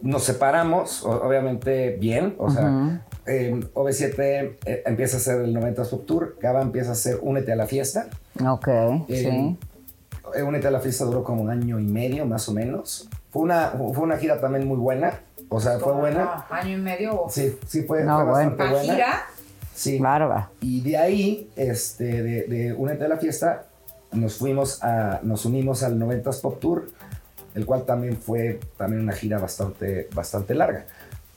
nos 0.00 0.24
separamos, 0.24 1.04
obviamente 1.04 1.96
bien, 2.00 2.34
o 2.38 2.50
sea, 2.50 3.02
eh, 3.26 3.60
OV7 3.74 4.56
eh, 4.64 4.82
empieza 4.86 5.16
a 5.18 5.20
hacer 5.20 5.40
el 5.42 5.54
90s 5.54 5.88
Pop 5.90 6.06
Tour, 6.06 6.36
Cava 6.40 6.62
empieza 6.62 6.90
a 6.90 6.92
hacer 6.92 7.18
Únete 7.20 7.52
a 7.52 7.56
la 7.56 7.66
Fiesta. 7.66 8.08
Ok, 8.46 8.68
Eh, 8.68 9.02
sí. 9.08 9.58
Únete 10.42 10.66
a 10.66 10.70
la 10.70 10.80
Fiesta 10.80 11.04
duró 11.04 11.22
como 11.22 11.42
un 11.42 11.50
año 11.50 11.78
y 11.78 11.84
medio, 11.84 12.26
más 12.26 12.48
o 12.48 12.52
menos. 12.52 13.08
Fue 13.30 13.42
una, 13.42 13.68
fue 13.70 14.02
una 14.04 14.16
gira 14.16 14.40
también 14.40 14.66
muy 14.66 14.76
buena, 14.76 15.20
o 15.48 15.60
sea, 15.60 15.78
fue 15.78 15.92
buena. 15.92 16.24
No, 16.50 16.56
año 16.56 16.76
y 16.78 16.80
medio. 16.80 17.24
Sí, 17.28 17.56
sí 17.66 17.82
fue, 17.82 18.04
No, 18.04 18.16
fue 18.16 18.24
bueno. 18.30 18.50
bastante 18.50 18.62
¿A 18.62 18.70
buena. 18.70 18.94
gira? 18.94 19.22
Sí. 19.74 19.98
Bárbara. 19.98 20.50
Y 20.60 20.80
de 20.82 20.96
ahí, 20.96 21.50
este, 21.56 22.22
de, 22.22 22.42
de 22.44 22.72
Únete 22.72 23.04
a 23.04 23.08
la 23.08 23.16
Fiesta, 23.16 23.66
nos 24.12 24.36
fuimos 24.36 24.82
a, 24.84 25.20
nos 25.22 25.44
unimos 25.44 25.82
al 25.82 25.98
90s 25.98 26.40
Pop 26.40 26.60
Tour, 26.60 26.88
el 27.54 27.66
cual 27.66 27.84
también 27.84 28.16
fue 28.16 28.60
también 28.76 29.02
una 29.02 29.12
gira 29.12 29.38
bastante, 29.38 30.08
bastante 30.14 30.54
larga. 30.54 30.86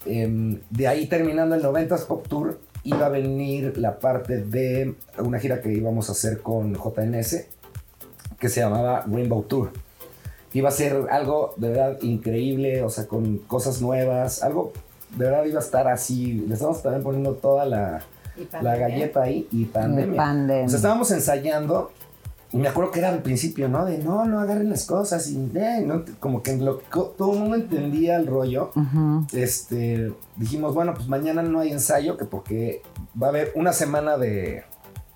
Em, 0.06 0.60
de 0.70 0.88
ahí 0.88 1.08
terminando 1.08 1.56
el 1.56 1.64
90s 1.64 2.06
Pop 2.06 2.28
Tour, 2.28 2.60
iba 2.84 3.08
a 3.08 3.10
venir 3.10 3.78
la 3.78 3.98
parte 4.00 4.38
de 4.38 4.94
una 5.18 5.40
gira 5.40 5.60
que 5.62 5.74
íbamos 5.74 6.10
a 6.10 6.12
hacer 6.14 6.42
con 6.42 6.76
JNS, 6.76 7.46
que 8.40 8.50
se 8.50 8.62
llamaba 8.62 9.06
Rainbow 9.08 9.44
Tour. 9.44 9.72
Iba 10.54 10.70
a 10.70 10.72
ser 10.72 11.08
algo 11.12 11.54
de 11.58 11.70
verdad 11.70 12.02
increíble, 12.02 12.84
o 12.84 12.90
sea, 12.90 13.08
con 13.08 13.38
cosas 13.40 13.82
nuevas, 13.82 14.42
algo 14.44 14.74
de 15.16 15.26
verdad 15.26 15.46
iba 15.46 15.60
a 15.60 15.64
estar 15.64 15.88
así. 15.88 16.46
Le 16.48 16.54
estamos 16.54 16.82
también 16.82 17.04
poniendo 17.04 17.34
toda 17.34 17.66
la, 17.66 18.02
la 18.62 18.76
galleta 18.76 19.24
ahí 19.24 19.48
y 19.52 19.66
pandemia. 19.66 20.16
pandemia. 20.16 20.66
O 20.66 20.70
sea, 20.70 20.78
estábamos 20.78 21.12
ensayando 21.12 21.92
y 22.52 22.58
me 22.58 22.70
acuerdo 22.70 22.92
que 22.92 23.00
era 23.00 23.10
al 23.10 23.22
principio, 23.22 23.68
¿no? 23.68 23.86
De 23.86 23.98
no, 23.98 24.26
no 24.26 24.40
agarren 24.40 24.70
las 24.70 24.86
cosas 24.86 25.28
y 25.30 25.52
eh, 25.54 25.84
no, 25.86 26.06
como 26.20 26.42
que 26.44 26.52
en 26.52 26.64
lo 26.64 26.76
todo 26.76 27.34
el 27.34 27.40
mundo 27.40 27.56
entendía 27.56 28.16
el 28.16 28.26
rollo. 28.26 28.72
Este, 29.34 30.14
dijimos, 30.38 30.74
bueno, 30.74 30.94
pues 30.94 31.10
mañana 31.10 31.42
no 31.44 31.60
hay 31.60 31.72
ensayo, 31.72 32.16
que 32.18 32.24
porque 32.24 32.82
va 33.22 33.28
a 33.28 33.30
haber 33.32 33.52
una 33.56 33.74
semana 33.74 34.18
de, 34.18 34.64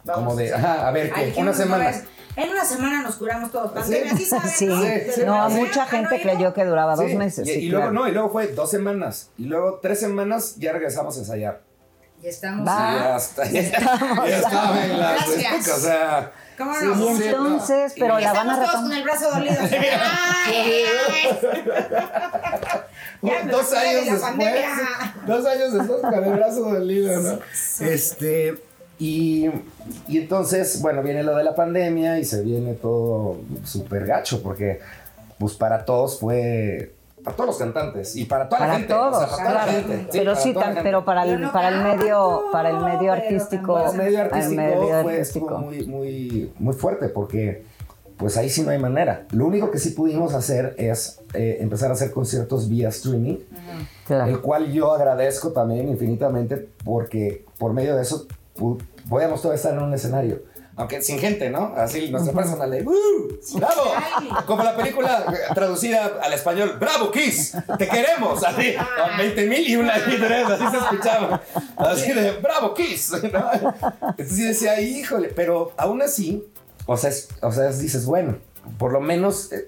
Vamos 0.03 0.23
como 0.25 0.35
de, 0.35 0.51
a 0.51 0.55
hacer. 0.57 0.65
ajá, 0.65 0.87
a 0.87 0.91
ver, 0.91 1.11
que 1.13 1.33
una 1.37 1.53
semana. 1.53 1.91
En 2.35 2.49
una 2.49 2.65
semana 2.65 3.01
nos 3.01 3.15
curamos 3.15 3.51
todos. 3.51 3.71
Pandemia, 3.71 4.15
sí, 4.15 4.25
Sí, 4.25 4.65
¿no? 4.65 4.81
Sí, 4.81 5.21
no, 5.25 5.49
mucha 5.49 5.83
ah, 5.83 5.87
gente 5.87 6.17
no, 6.17 6.23
creyó 6.23 6.53
que 6.53 6.65
duraba 6.65 6.95
dos 6.95 7.13
meses. 7.13 7.47
Y, 7.47 7.53
sí, 7.53 7.59
y 7.59 7.69
luego, 7.69 7.87
claro. 7.87 7.99
no, 7.99 8.07
y 8.07 8.11
luego 8.11 8.29
fue 8.29 8.47
dos 8.47 8.71
semanas. 8.71 9.31
Y 9.37 9.45
luego 9.45 9.79
tres 9.81 9.99
semanas 9.99 10.55
ya 10.57 10.71
regresamos 10.71 11.15
a 11.17 11.19
ensayar. 11.19 11.61
Ya 12.21 12.29
estamos. 12.29 12.67
Va. 12.67 12.91
Y 12.91 12.99
ya 12.99 13.15
está. 13.17 13.49
Ya, 13.49 14.37
estaba 14.37 14.85
en 14.85 14.99
la. 14.99 15.13
Gracias. 15.13 15.67
O 15.67 15.79
sea. 15.79 16.31
¿Cómo 16.57 16.75
sí, 16.75 16.85
no? 16.85 16.93
Y 16.93 17.17
sí, 17.17 17.23
entonces, 17.23 17.93
pero 17.97 18.19
Y 18.19 18.23
la 18.23 18.33
van 18.33 18.49
a 18.49 18.53
Estamos 18.53 18.71
todos 18.71 18.83
con 18.83 18.93
el 18.93 19.03
brazo 19.03 19.31
dolido. 19.31 19.55
¡Ay! 20.45 20.85
Dos 23.21 23.71
de 23.71 23.77
años 23.77 24.05
la 24.05 24.13
después, 24.13 24.21
pandemia. 24.21 25.15
dos 25.27 25.45
años 25.45 25.73
después 25.73 26.01
con 26.01 26.13
el 26.13 26.33
brazo 26.33 26.61
dolido, 26.61 27.19
¿no? 27.19 27.39
Este, 27.85 28.63
y, 29.01 29.49
y 30.07 30.17
entonces, 30.19 30.79
bueno, 30.81 31.01
viene 31.01 31.23
lo 31.23 31.35
de 31.35 31.43
la 31.43 31.55
pandemia 31.55 32.19
y 32.19 32.23
se 32.25 32.43
viene 32.43 32.73
todo 32.75 33.37
súper 33.63 34.05
gacho, 34.05 34.43
porque 34.43 34.79
pues 35.39 35.53
para 35.55 35.83
todos 35.85 36.19
fue, 36.19 36.93
para 37.23 37.35
todos 37.35 37.47
los 37.47 37.57
cantantes 37.57 38.15
y 38.15 38.25
para 38.25 38.47
toda 38.47 38.59
la 38.61 38.65
Para 38.67 38.77
gente. 38.79 38.93
todos, 38.93 39.15
o 39.15 39.19
sea, 39.19 39.27
para 39.29 39.37
toda 39.43 39.53
la 39.53 39.63
claro. 39.63 39.87
gente. 39.87 40.07
pero 40.11 40.31
para 40.33 40.43
sí, 40.43 40.53
la 40.53 40.59
tan- 40.59 40.67
gente. 40.69 40.83
pero 40.83 41.05
para 41.05 41.23
el, 41.25 41.49
para 41.49 41.67
el 41.69 41.81
medio, 41.83 42.43
para 42.51 42.69
el 42.69 42.77
medio 42.79 43.11
artístico, 43.13 43.79
El 43.91 43.97
medio 43.97 44.19
el 44.19 44.25
artístico 44.27 44.61
medio 44.61 45.01
fue, 45.01 45.13
artístico. 45.13 45.45
estuvo 45.49 45.57
muy, 45.59 45.85
muy, 45.87 46.53
muy 46.59 46.73
fuerte 46.75 47.09
porque 47.09 47.63
pues 48.17 48.37
ahí 48.37 48.51
sí 48.51 48.61
no 48.61 48.69
hay 48.69 48.77
manera. 48.77 49.25
Lo 49.31 49.47
único 49.47 49.71
que 49.71 49.79
sí 49.79 49.89
pudimos 49.91 50.35
hacer 50.35 50.75
es 50.77 51.21
eh, 51.33 51.57
empezar 51.59 51.89
a 51.89 51.93
hacer 51.93 52.11
conciertos 52.11 52.69
vía 52.69 52.89
streaming. 52.89 53.37
el 54.09 54.41
cual 54.41 54.71
yo 54.71 54.91
agradezco 54.93 55.49
también 55.53 55.89
infinitamente 55.89 56.69
porque 56.85 57.45
por 57.57 57.73
medio 57.73 57.95
de 57.95 58.03
eso 58.03 58.27
podíamos 59.09 59.41
todavía 59.41 59.57
estar 59.57 59.73
en 59.73 59.79
un 59.83 59.93
escenario. 59.93 60.43
Aunque 60.77 61.01
sin 61.01 61.19
gente, 61.19 61.49
¿no? 61.49 61.73
Así 61.75 62.09
nuestra 62.09 62.33
personal 62.33 62.71
de 62.71 62.81
¡Uh! 62.83 63.37
¡Bravo! 63.55 63.83
Como 64.47 64.63
la 64.63 64.75
película 64.75 65.25
traducida 65.53 66.05
al 66.23 66.33
español, 66.33 66.77
¡Bravo, 66.79 67.11
Kiss! 67.11 67.55
¡Te 67.77 67.87
queremos! 67.89 68.41
Así, 68.43 68.73
con 68.75 69.17
20 69.17 69.47
mil 69.47 69.67
y 69.69 69.75
una 69.75 69.97
y 69.97 70.17
tres, 70.17 70.47
así 70.47 70.63
se 70.71 70.77
escuchaba. 70.77 71.41
Así 71.75 72.13
de 72.13 72.31
¡Bravo, 72.39 72.73
Kiss! 72.73 73.11
¿no? 73.31 73.51
Entonces 74.17 74.37
decía, 74.47 74.79
híjole, 74.79 75.27
pero 75.35 75.73
aún 75.77 76.01
así, 76.01 76.47
o 76.85 76.95
sea, 76.97 77.09
es- 77.09 77.27
o 77.41 77.51
sea 77.51 77.69
es- 77.69 77.79
dices, 77.79 78.05
bueno, 78.05 78.37
por 78.79 78.93
lo 78.93 79.01
menos 79.01 79.51
eh, 79.51 79.67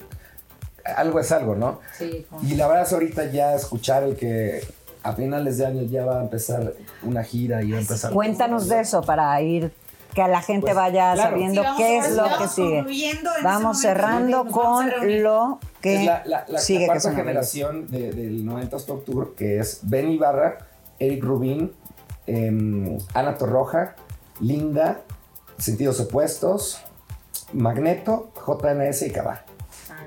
algo 0.96 1.20
es 1.20 1.32
algo, 1.34 1.54
¿no? 1.56 1.82
Sí, 1.98 2.26
Y 2.44 2.56
la 2.56 2.68
verdad 2.68 2.84
es 2.88 2.94
ahorita 2.94 3.26
ya 3.26 3.54
escuchar 3.54 4.04
el 4.04 4.16
que 4.16 4.66
a 5.04 5.14
finales 5.14 5.58
de 5.58 5.66
año 5.66 5.82
ya 5.84 6.06
va 6.06 6.20
a 6.20 6.24
empezar 6.24 6.74
una 7.04 7.24
gira 7.24 7.62
y 7.62 7.72
va 7.72 7.78
a 7.78 7.82
empezar. 7.82 8.12
Cuéntanos 8.14 8.68
de 8.70 8.80
eso 8.80 9.02
para 9.02 9.40
ir, 9.42 9.74
que 10.14 10.26
la 10.28 10.42
gente 10.42 10.62
Pues, 10.68 10.76
vaya 10.76 11.14
claro. 11.14 11.32
sabiendo 11.32 11.62
Sí, 11.64 11.70
qué 11.78 11.98
es 11.98 12.16
lo 12.16 12.24
que 12.38 12.48
sigue. 12.48 12.86
Vamos 13.44 13.82
cerrando 13.82 14.46
con 14.46 14.90
lo 15.24 15.60
que 15.82 15.96
Es 16.02 16.06
la, 16.06 16.24
la, 16.26 16.46
la- 16.48 16.60
sigue, 16.60 16.82
la 16.88 16.94
cuarta 16.94 17.12
generación 17.14 17.88
de- 17.88 18.12
del 18.14 18.46
90 18.46 18.78
Stop 18.78 19.04
Tour, 19.06 19.36
que 19.36 19.60
es 19.60 19.80
Ben 19.84 20.10
Ibarra, 20.12 20.58
Eric 21.00 21.24
Rubin, 21.24 21.74
em, 22.28 22.98
Ana 23.14 23.36
Torroja, 23.38 23.96
Linda, 24.40 25.02
Sentidos 25.58 26.00
Opuestos, 26.00 26.82
Magneto, 27.52 28.32
JNS 28.46 29.02
y 29.08 29.12
Cabá. 29.12 29.44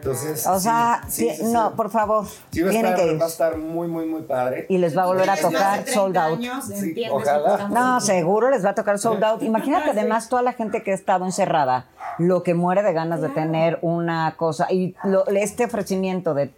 Entonces, 0.06 0.46
O 0.46 0.60
sea, 0.60 1.02
sí, 1.08 1.28
no, 1.42 1.70
sí. 1.70 1.74
por 1.76 1.90
favor, 1.90 2.24
Sí, 2.52 2.62
va 2.62 2.70
a, 2.70 2.72
estar, 2.74 2.94
que 2.94 3.06
ir. 3.12 3.20
va 3.20 3.24
a 3.24 3.28
estar 3.28 3.56
muy, 3.58 3.88
muy, 3.88 4.06
muy 4.06 4.22
padre. 4.22 4.66
Y 4.68 4.78
les 4.78 4.96
va 4.96 5.02
a 5.02 5.06
volver 5.06 5.28
a 5.28 5.36
tocar 5.36 5.82
30 5.82 5.92
sold 5.92 6.16
out. 6.16 6.38
años, 6.38 6.64
ojalá. 7.10 7.68
No, 7.68 8.00
seguro 8.00 8.50
les 8.50 8.64
va 8.64 8.70
a 8.70 8.74
tocar 8.74 8.98
sold 9.00 9.22
out. 9.24 9.42
Imagínate 9.42 9.90
además 9.98 10.28
toda 10.28 10.42
la 10.42 10.52
gente 10.52 10.82
que 10.84 10.92
ha 10.92 10.94
estado 10.94 11.24
encerrada, 11.24 11.86
lo 12.18 12.42
que 12.44 12.54
muere 12.54 12.82
de 12.84 12.92
ganas 12.92 13.20
de 13.20 13.28
tener 13.30 13.78
una 13.82 14.34
cosa 14.36 14.68
y 14.70 14.94
lo- 15.04 15.26
este 15.26 15.64
ofrecimiento 15.64 16.34
de 16.34 16.50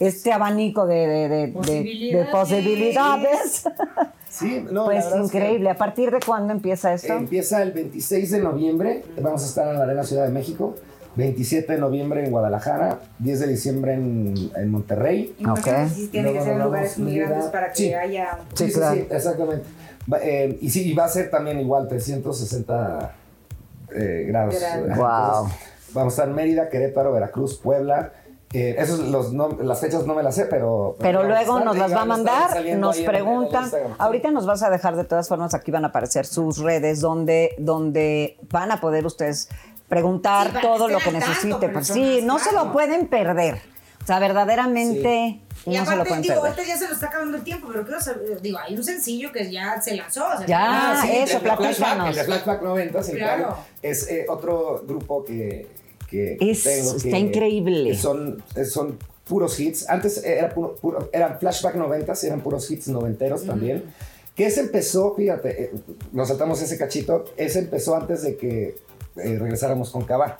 este 0.00 0.32
abanico 0.32 0.86
de, 0.86 1.06
de- 1.06 1.28
de- 1.28 1.46
de- 1.48 2.16
de 2.18 2.24
Posibilidades. 2.32 3.64
Sí, 4.34 4.66
no, 4.68 4.86
pues 4.86 5.04
es 5.06 5.12
que- 5.12 5.18
increíble. 5.20 5.70
¿A 5.70 5.76
partir 5.76 6.10
de 6.10 6.18
cuándo 6.18 6.52
empieza 6.52 6.92
esto? 6.92 7.12
Empieza 7.12 7.62
el 7.62 7.70
26 7.70 8.32
de 8.32 8.40
noviembre, 8.40 9.04
vamos 9.20 9.44
a 9.44 9.46
estar 9.46 9.68
en 9.68 9.78
la 9.78 9.84
Arena 9.84 10.02
Ciudad 10.02 10.24
de 10.24 10.32
México, 10.32 10.74
27 11.16 11.72
de 11.72 11.78
noviembre 11.78 12.24
en 12.24 12.30
Guadalajara, 12.30 13.00
10 13.18 13.40
de 13.40 13.46
diciembre 13.46 13.94
en, 13.94 14.34
en 14.56 14.70
Monterrey. 14.70 15.34
Imagínate 15.38 15.84
Ok. 15.84 15.90
si 15.94 16.08
tiene 16.08 16.32
que 16.32 16.40
ser 16.42 16.56
lugares 16.56 16.98
muy 16.98 17.16
grandes 17.18 17.46
para 17.46 17.68
que 17.70 17.76
Sí. 17.76 17.94
haya... 17.94 18.38
Sí, 18.54 18.72
claro. 18.72 19.00
exactamente. 19.10 19.64
Va- 20.12 20.18
eh, 20.22 20.58
y 20.60 20.70
sí, 20.70 20.90
y 20.90 20.94
va 20.94 21.04
a 21.04 21.08
ser 21.08 21.30
también 21.30 21.60
igual 21.60 21.88
360 21.88 23.12
eh, 23.94 24.24
grados. 24.28 24.54
Wow. 24.54 24.86
entonces, 24.86 25.58
Vamos 25.94 26.12
a 26.12 26.14
estar 26.16 26.28
en 26.28 26.34
Mérida, 26.34 26.68
Querétaro, 26.68 27.12
Veracruz, 27.12 27.58
Puebla. 27.60 28.12
Eh, 28.52 28.76
esos 28.78 29.00
los 29.00 29.32
nom- 29.32 29.60
las 29.62 29.80
fechas 29.80 30.06
no 30.06 30.14
me 30.14 30.22
las 30.22 30.34
sé, 30.36 30.46
pero... 30.46 30.96
Pero 31.00 31.20
a 31.20 31.24
luego 31.24 31.60
nos 31.60 31.76
las 31.76 31.92
va 31.92 32.02
a 32.02 32.04
mandar, 32.04 32.50
nos 32.76 32.98
preguntan. 33.00 33.70
Ahorita 33.98 34.30
nos 34.30 34.46
vas 34.46 34.62
a 34.62 34.70
dejar 34.70 34.94
de 34.96 35.04
todas 35.04 35.28
formas, 35.28 35.54
aquí 35.54 35.70
van 35.72 35.84
a 35.84 35.88
aparecer 35.88 36.24
sus 36.26 36.58
redes 36.58 37.00
donde, 37.00 37.50
donde 37.58 38.36
van 38.50 38.70
a 38.70 38.80
poder 38.80 39.06
ustedes 39.06 39.48
preguntar 39.88 40.50
Sí, 40.52 40.58
todo 40.62 40.88
lo 40.88 40.98
que 40.98 41.12
necesite. 41.12 41.68
Pues 41.68 41.86
sí, 41.88 42.20
no 42.22 42.38
se 42.38 42.52
lo 42.52 42.72
pueden 42.72 43.06
perder. 43.06 43.60
O 44.02 44.06
sea, 44.06 44.18
verdaderamente 44.18 45.40
Y 45.66 45.70
no 45.78 45.84
se 45.86 45.96
lo 45.96 46.02
aparte, 46.02 46.08
pueden 46.08 46.22
digo, 46.22 46.34
perder. 46.34 46.50
ahorita 46.50 46.62
ya 46.68 46.76
se 46.78 46.84
nos 46.84 46.92
está 46.94 47.06
acabando 47.06 47.36
el 47.38 47.42
tiempo, 47.44 47.68
pero 47.72 47.84
quiero 47.84 48.00
saber, 48.00 48.40
digo, 48.42 48.58
hay 48.58 48.76
un 48.76 48.84
sencillo 48.84 49.32
que 49.32 49.50
ya 49.50 49.80
se 49.80 49.94
lanzó. 49.96 50.26
o 50.26 50.36
sea, 50.38 50.46
Ya, 50.46 50.92
Ah, 50.92 51.02
sí, 51.02 51.08
eso, 51.10 51.38
el 51.38 51.42
de 51.44 51.50
Flashback, 51.50 51.58
platícanos. 51.58 52.08
El 52.08 52.14
de 52.16 52.24
Flashback 52.24 52.62
90, 52.62 53.02
sí, 53.02 53.12
Claro. 53.12 53.42
claro. 53.44 53.58
Es 53.82 54.08
eh, 54.10 54.26
otro 54.28 54.84
grupo 54.86 55.24
que, 55.24 55.66
que 56.10 56.36
Es- 56.40 56.64
tengo 56.64 56.96
está 56.96 57.16
increíble. 57.18 57.90
que 57.90 57.96
son, 57.96 58.42
eh, 58.56 58.64
son 58.66 58.98
puros 59.26 59.58
hits. 59.58 59.88
Antes 59.88 60.22
era 60.22 60.50
puro, 60.50 60.76
puro- 60.76 61.08
eran 61.12 61.38
Flashback 61.40 61.76
90, 61.76 62.12
eran 62.24 62.40
puros 62.42 62.70
hits 62.70 62.88
noventeros 62.88 63.46
también. 63.46 63.84
Que 64.36 64.46
ese 64.46 64.60
empezó, 64.60 65.14
fíjate, 65.14 65.62
eh, 65.64 65.70
nos 66.12 66.28
saltamos 66.28 66.60
ese 66.60 66.76
cachito, 66.76 67.24
ese 67.38 67.60
empezó 67.60 67.94
antes 67.96 68.22
de 68.22 68.36
que 68.36 68.76
eh, 69.16 69.38
regresáramos 69.38 69.90
con 69.90 70.04
Cabá. 70.04 70.38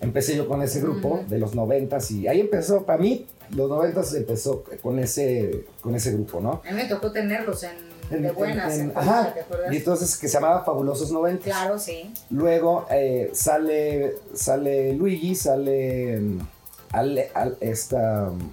Empecé 0.00 0.36
yo 0.36 0.46
con 0.46 0.62
ese 0.62 0.80
grupo 0.80 1.24
de 1.28 1.38
los 1.38 1.54
noventas 1.54 2.10
y 2.10 2.28
ahí 2.28 2.40
empezó, 2.40 2.84
para 2.84 2.98
mí, 2.98 3.26
los 3.50 3.68
noventas 3.70 4.12
empezó 4.14 4.62
con 4.82 4.98
ese, 4.98 5.64
con 5.80 5.94
ese 5.94 6.12
grupo, 6.12 6.40
¿no? 6.40 6.60
A 6.66 6.70
mí 6.70 6.76
me 6.76 6.84
tocó 6.84 7.12
tenerlos 7.12 7.62
en, 7.62 7.70
En- 8.10 8.22
de 8.22 8.28
en- 8.28 8.34
buenas. 8.34 8.74
en- 8.74 8.90
en 8.90 8.98
ajá, 8.98 9.32
¿te 9.32 9.40
acuerdas? 9.40 9.72
y 9.72 9.76
entonces 9.78 10.16
que 10.18 10.28
se 10.28 10.34
llamaba 10.34 10.64
Fabulosos 10.64 11.10
Noventas. 11.12 11.44
Claro, 11.46 11.78
sí. 11.78 12.12
Luego 12.30 12.86
eh, 12.90 13.30
sale, 13.32 14.16
sale 14.34 14.92
Luigi, 14.92 15.34
sale 15.34 16.18
mm, 16.20 16.38
Ale- 16.92 17.30
al- 17.34 17.56
esta, 17.60 18.30
mm, 18.30 18.50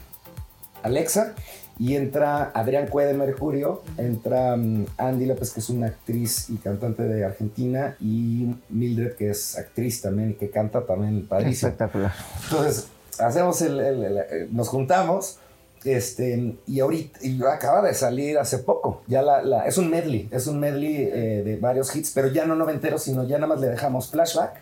Alexa 0.84 1.34
y 1.80 1.96
entra 1.96 2.52
Adrián 2.54 2.88
Cue 2.88 3.06
de 3.06 3.14
Mercurio, 3.14 3.82
entra 3.98 4.56
mm, 4.56 4.86
Andy 4.98 5.26
López, 5.26 5.52
que 5.52 5.60
es 5.60 5.70
una 5.70 5.88
actriz 5.88 6.50
y 6.50 6.58
cantante 6.58 7.04
de 7.04 7.26
Argentina, 7.26 7.96
y 8.00 8.56
Mildred, 8.70 9.14
que 9.16 9.30
es 9.32 9.58
actriz 9.58 10.02
también 10.02 10.32
y 10.32 10.34
que 10.34 10.50
canta 10.50 10.86
también 10.86 11.26
padrísimo. 11.28 11.70
Espectacular. 11.70 12.14
Entonces, 12.44 12.88
hacemos 13.20 13.62
el, 13.62 13.80
el- 13.80 14.04
el- 14.04 14.18
eh, 14.18 14.48
nos 14.52 14.70
juntamos, 14.70 15.38
este, 15.84 16.56
y 16.68 16.80
ahorita, 16.80 17.20
y 17.24 17.42
acaba 17.44 17.82
de 17.82 17.94
salir 17.94 18.38
hace 18.38 18.60
poco, 18.60 19.02
ya 19.08 19.22
la, 19.22 19.42
la- 19.44 19.66
es 19.68 19.78
un 19.78 19.90
medley, 19.90 20.30
es 20.32 20.48
un 20.48 20.60
medley 20.60 20.96
eh, 21.12 21.42
de 21.44 21.58
varios 21.58 21.94
hits, 21.96 22.12
pero 22.16 22.28
ya 22.30 22.46
no 22.46 22.56
noventeros, 22.56 23.04
sino 23.04 23.24
ya 23.28 23.38
nada 23.38 23.48
más 23.48 23.60
le 23.62 23.68
dejamos 23.68 24.10
flashback, 24.10 24.62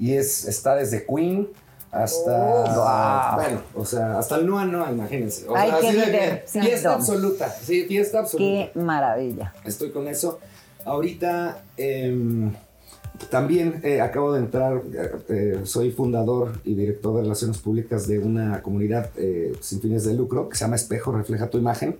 y 0.00 0.14
es, 0.14 0.46
está 0.48 0.74
desde 0.74 1.06
Queen 1.06 1.48
hasta, 1.92 3.34
bueno, 3.34 3.60
o 3.74 3.84
sea, 3.84 4.18
hasta 4.18 4.36
el 4.36 4.46
Noa 4.46 4.64
Noa, 4.64 4.92
imagínense. 4.92 5.48
O 5.48 5.56
Hay 5.56 5.70
sea, 5.70 5.80
que 5.80 5.88
así 5.88 5.96
de 5.96 6.06
divertirnos. 6.06 6.68
fiesta 6.68 6.94
absoluta, 6.94 7.50
sí, 7.50 7.84
fiesta 7.84 8.18
absoluta. 8.20 8.72
Qué 8.72 8.78
maravilla. 8.78 9.52
Estoy 9.64 9.90
con 9.90 10.06
eso. 10.06 10.38
Ahorita 10.84 11.62
em, 11.76 12.52
también 13.28 13.80
eh, 13.82 14.00
acabo 14.00 14.32
de 14.32 14.40
entrar, 14.40 14.80
eh, 14.94 15.10
eh, 15.28 15.60
soy 15.64 15.90
fundador 15.90 16.52
y 16.64 16.74
director 16.74 17.16
de 17.16 17.22
relaciones 17.22 17.58
públicas 17.58 18.06
de 18.06 18.18
una 18.18 18.62
comunidad 18.62 19.10
eh, 19.16 19.52
sin 19.60 19.80
fines 19.80 20.04
de 20.04 20.14
lucro 20.14 20.48
que 20.48 20.56
se 20.56 20.64
llama 20.64 20.76
Espejo 20.76 21.12
Refleja 21.12 21.50
tu 21.50 21.58
Imagen, 21.58 21.98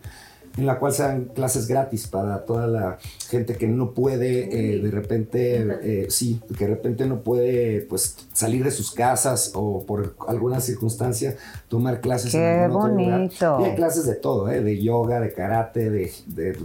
en 0.56 0.66
la 0.66 0.78
cual 0.78 0.92
se 0.92 1.02
dan 1.04 1.26
clases 1.26 1.66
gratis 1.68 2.06
para 2.08 2.44
toda 2.44 2.66
la 2.66 2.98
gente 3.28 3.54
que 3.56 3.66
no 3.68 3.92
puede 3.92 4.74
eh, 4.74 4.78
de 4.80 4.90
repente, 4.90 5.66
eh, 5.82 6.06
sí, 6.10 6.40
que 6.58 6.64
de 6.66 6.70
repente 6.74 7.06
no 7.06 7.20
puede 7.22 7.82
pues 7.82 8.16
salir 8.32 8.64
de 8.64 8.70
sus 8.72 8.90
casas 8.90 9.52
o 9.54 9.84
por 9.86 10.16
alguna 10.26 10.60
circunstancia 10.60 11.36
tomar 11.68 12.00
clases 12.00 12.34
en 12.34 12.40
Qué 12.40 12.46
algún 12.64 12.82
otro 12.82 12.94
lugar. 12.96 13.18
bonito. 13.18 13.58
Y 13.60 13.64
hay 13.64 13.74
clases 13.76 14.06
de 14.06 14.16
todo, 14.16 14.50
¿eh? 14.50 14.60
de 14.60 14.82
yoga, 14.82 15.20
de 15.20 15.32
karate, 15.32 15.88
de, 15.90 16.10
de 16.26 16.58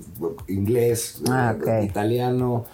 inglés, 0.48 1.22
Ah, 1.30 1.54
de- 1.54 1.60
ok. 1.60 1.66
de 1.68 1.84
italiano. 1.86 2.66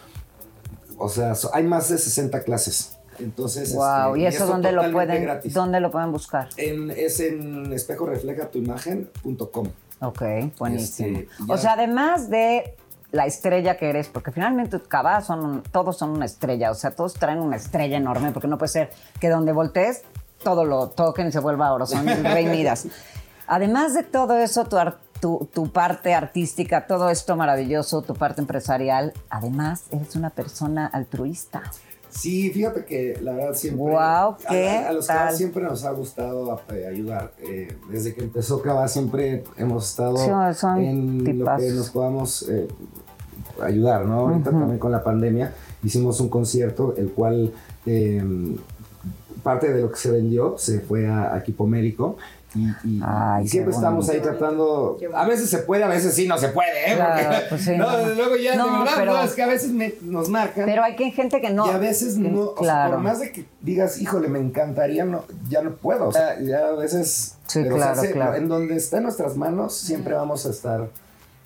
O 0.97 1.09
sea, 1.09 1.35
so- 1.35 1.49
hay 1.53 1.63
más 1.63 1.89
de 1.89 1.97
60 1.97 2.41
clases. 2.43 2.97
Entonces, 3.19 3.73
Wow. 3.75 4.15
este, 4.15 4.19
¿Y 4.21 4.25
eso 4.27 4.47
dónde 4.47 4.71
lo 4.71 4.89
pueden, 4.91 5.23
gratis. 5.23 5.53
dónde 5.53 5.79
lo 5.81 5.91
pueden 5.91 6.11
buscar? 6.11 6.47
En, 6.57 6.89
es 6.89 7.19
en 7.19 7.71
espejoreflejatuimagen.com. 7.73 9.67
Ok, 10.01 10.21
buenísimo. 10.57 11.19
Este, 11.19 11.29
ya- 11.47 11.53
o 11.53 11.57
sea, 11.57 11.73
además 11.73 12.29
de 12.29 12.75
la 13.11 13.25
estrella 13.25 13.77
que 13.77 13.89
eres, 13.89 14.07
porque 14.07 14.31
finalmente 14.31 14.79
Cabá 14.81 15.21
son, 15.21 15.63
todos 15.71 15.97
son 15.97 16.11
una 16.11 16.25
estrella, 16.25 16.71
o 16.71 16.75
sea, 16.75 16.91
todos 16.91 17.13
traen 17.13 17.39
una 17.39 17.57
estrella 17.57 17.97
enorme, 17.97 18.31
porque 18.31 18.47
no 18.47 18.57
puede 18.57 18.69
ser 18.71 18.91
que 19.19 19.29
donde 19.29 19.51
voltees 19.51 20.03
todo 20.43 20.65
lo 20.65 20.89
toquen 20.89 21.27
y 21.27 21.31
se 21.31 21.39
vuelva 21.39 21.71
oro, 21.73 21.85
son 21.85 22.05
rey 22.23 22.45
Midas. 22.47 22.87
Además 23.47 23.93
de 23.93 24.03
todo 24.03 24.37
eso, 24.37 24.63
tu, 24.65 24.77
tu, 25.19 25.49
tu 25.53 25.71
parte 25.71 26.13
artística, 26.13 26.87
todo 26.87 27.09
esto 27.09 27.35
maravilloso, 27.35 28.01
tu 28.01 28.15
parte 28.15 28.39
empresarial, 28.41 29.13
además 29.29 29.83
eres 29.91 30.15
una 30.15 30.29
persona 30.29 30.87
altruista. 30.87 31.61
Sí, 32.11 32.49
fíjate 32.51 32.85
que 32.85 33.17
la 33.21 33.33
verdad 33.33 33.53
siempre. 33.55 33.95
A- 33.97 34.37
¿qué 34.49 34.69
a, 34.69 34.89
a 34.89 34.91
los 34.93 35.07
tal? 35.07 35.17
Cabas 35.17 35.37
siempre 35.37 35.63
nos 35.63 35.83
ha 35.85 35.91
gustado 35.91 36.61
eh, 36.73 36.85
ayudar. 36.87 37.33
Eh, 37.39 37.75
desde 37.89 38.13
que 38.13 38.21
empezó 38.23 38.61
Cava 38.61 38.87
siempre 38.87 39.43
hemos 39.57 39.89
estado 39.89 40.17
Sí, 40.17 40.85
en 40.85 41.39
lo 41.39 41.45
que 41.57 41.69
nos 41.71 41.89
podamos 41.89 42.47
eh, 42.49 42.67
ayudar, 43.61 44.05
¿no? 44.05 44.19
Ahorita 44.27 44.51
también 44.51 44.77
con 44.79 44.91
la 44.91 45.03
pandemia 45.03 45.53
hicimos 45.83 46.19
un 46.19 46.29
concierto, 46.29 46.93
el 46.97 47.11
cual 47.11 47.53
eh, 47.85 48.23
parte 49.43 49.73
de 49.73 49.81
lo 49.81 49.89
que 49.91 49.97
se 49.97 50.11
vendió 50.11 50.55
se 50.57 50.81
fue 50.81 51.07
a, 51.07 51.33
a 51.33 51.39
equipo 51.39 51.65
médico, 51.65 52.17
Y, 52.53 52.67
y- 52.83 53.01
Ay, 53.05 53.41
y 53.41 53.45
qué 53.45 53.49
siempre 53.51 53.73
estamos 53.73 54.09
ahí 54.09 54.19
tratando. 54.19 54.97
A 55.13 55.25
veces 55.25 55.49
se 55.49 55.59
puede, 55.59 55.83
a 55.83 55.87
veces 55.87 56.13
sí 56.13 56.27
no 56.27 56.37
se 56.37 56.49
puede, 56.49 56.91
¿eh? 56.91 56.95
Claro, 56.95 57.23
Porque- 57.29 57.45
pues 57.49 57.61
sí, 57.63 57.77
no, 57.77 57.89
no. 57.97 58.09
luego 58.13 58.35
ya, 58.35 58.55
No, 58.55 58.65
de 58.65 58.71
verdad, 58.79 58.93
pero- 58.97 59.13
no, 59.13 59.23
es 59.23 59.31
que 59.33 59.43
a 59.43 59.47
veces 59.47 59.71
me- 59.71 59.93
nos 60.01 60.27
marcan. 60.29 60.65
Pero 60.65 60.83
hay 60.83 60.95
que 60.97 61.11
gente 61.11 61.39
que 61.39 61.49
no. 61.49 61.65
y 61.65 61.69
a 61.69 61.77
veces 61.77 62.15
que- 62.15 62.19
no, 62.29 62.41
o 62.41 62.53
sea, 62.55 62.61
claro. 62.63 62.91
por 62.95 62.99
más 63.01 63.19
de 63.21 63.31
que 63.31 63.45
digas, 63.61 64.01
híjole, 64.01 64.27
me 64.27 64.39
encantaría, 64.39 65.05
no, 65.05 65.23
ya 65.49 65.61
no 65.61 65.75
puedo. 65.75 66.09
O 66.09 66.11
sea, 66.11 66.39
ya 66.41 66.67
a 66.67 66.71
veces. 66.73 67.35
Sí, 67.47 67.61
pero 67.63 67.75
claro, 67.77 67.95
se 67.95 68.01
hace- 68.07 68.11
claro. 68.13 68.35
En 68.35 68.47
donde 68.49 68.75
está 68.75 68.97
en 68.97 69.03
nuestras 69.03 69.37
manos, 69.37 69.73
siempre 69.75 70.13
vamos 70.13 70.45
a 70.45 70.49
estar 70.49 70.89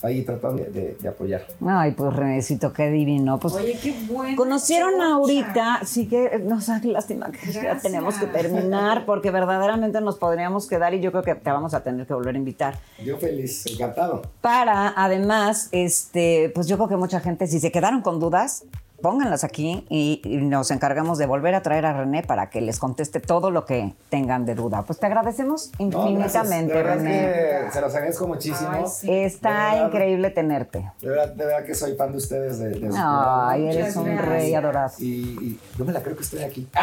ahí 0.02 0.22
tratando 0.24 0.64
de, 0.64 0.70
de- 0.70 0.98
de 1.00 1.08
apoyar. 1.10 1.46
Ay, 1.66 1.92
pues 1.92 2.14
Renecito, 2.14 2.72
qué 2.74 2.90
divino. 2.92 3.40
Pues 3.40 3.54
Oye, 3.56 3.78
qué 3.82 3.96
bueno. 4.08 4.36
Conocieron 4.38 5.02
ahorita, 5.02 5.82
sí 5.86 6.08
que 6.08 6.40
nos 6.44 6.68
da 6.68 6.80
lástima 6.84 7.32
que 7.32 7.52
ya 7.52 7.78
tenemos 7.80 8.16
que 8.16 8.28
terminar 8.28 9.06
porque 9.06 9.32
verdaderamente 9.32 10.02
nos 10.02 10.18
podríamos 10.18 10.68
quedar 10.68 10.94
y 10.94 11.00
yo 11.02 11.12
creo 11.12 11.24
que 11.24 11.36
te 11.36 11.50
vamos 11.52 11.74
a 11.74 11.84
tener 11.84 12.06
que 12.06 12.14
volver 12.14 12.36
a 12.36 12.38
invitar. 12.38 12.78
Yo 13.04 13.18
feliz, 13.18 13.66
encantado. 13.66 14.22
Para, 14.42 14.94
además, 14.96 15.70
este, 15.72 16.52
pues 16.54 16.68
yo 16.68 16.76
creo 16.78 16.88
que 16.90 16.98
mucha 16.98 17.20
gente, 17.20 17.48
si 17.48 17.60
se 17.60 17.72
quedaron 17.72 18.02
con 18.02 18.20
dudas, 18.20 18.64
pónganlas 19.02 19.44
aquí 19.44 19.86
y, 19.90 20.22
y 20.24 20.38
nos 20.38 20.72
encargamos 20.72 21.18
de 21.18 21.26
volver 21.26 21.54
a 21.56 21.62
traer 21.62 21.86
a 21.86 21.94
René 21.94 22.24
para 22.24 22.50
que 22.50 22.62
les 22.62 22.80
conteste 22.80 23.20
todo 23.20 23.52
lo 23.52 23.66
que 23.66 23.94
tengan 24.10 24.46
de 24.46 24.56
duda. 24.56 24.84
Pues 24.84 25.00
te 25.00 25.06
agradecemos 25.06 25.72
No, 25.80 25.86
infinitamente, 26.08 26.74
gracias. 26.74 27.04
René. 27.04 27.66
que 27.66 27.72
se 27.72 27.82
los 27.82 27.94
agradezco 27.96 28.28
muchísimo. 28.28 28.70
Ay, 28.72 28.84
sí. 28.88 29.12
Está 29.12 29.50
De 29.50 29.56
verdad. 29.76 29.88
increíble 29.88 30.30
tenerte. 30.32 30.92
De 31.02 31.10
verdad, 31.10 31.28
de 31.34 31.46
verdad 31.46 31.66
que 31.66 31.76
soy 31.76 31.96
fan 31.96 32.12
de 32.12 32.18
ustedes. 32.18 32.60
De, 32.60 32.70
de 32.70 32.90
Ay, 32.98 33.68
eres 33.68 33.96
un 33.96 34.06
gracias. 34.06 34.26
rey 34.28 34.54
adorado. 34.56 34.92
Y, 35.00 35.06
y 35.06 35.60
no 35.78 35.86
me 35.86 35.94
la 35.94 36.02
creo 36.02 36.16
que 36.16 36.24
estoy 36.24 36.44
aquí. 36.44 36.68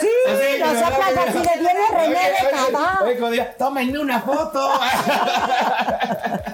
Sí, 0.00 0.08
nosotras 0.60 1.28
así 1.28 1.38
de 1.38 1.58
viene 1.60 1.80
René 1.92 2.14
de 2.30 2.50
Cabá. 2.72 3.00
Oye, 3.04 3.16
como 3.16 3.30
diría, 3.30 3.56
tómenme 3.56 3.98
una 3.98 4.20
foto. 4.20 4.70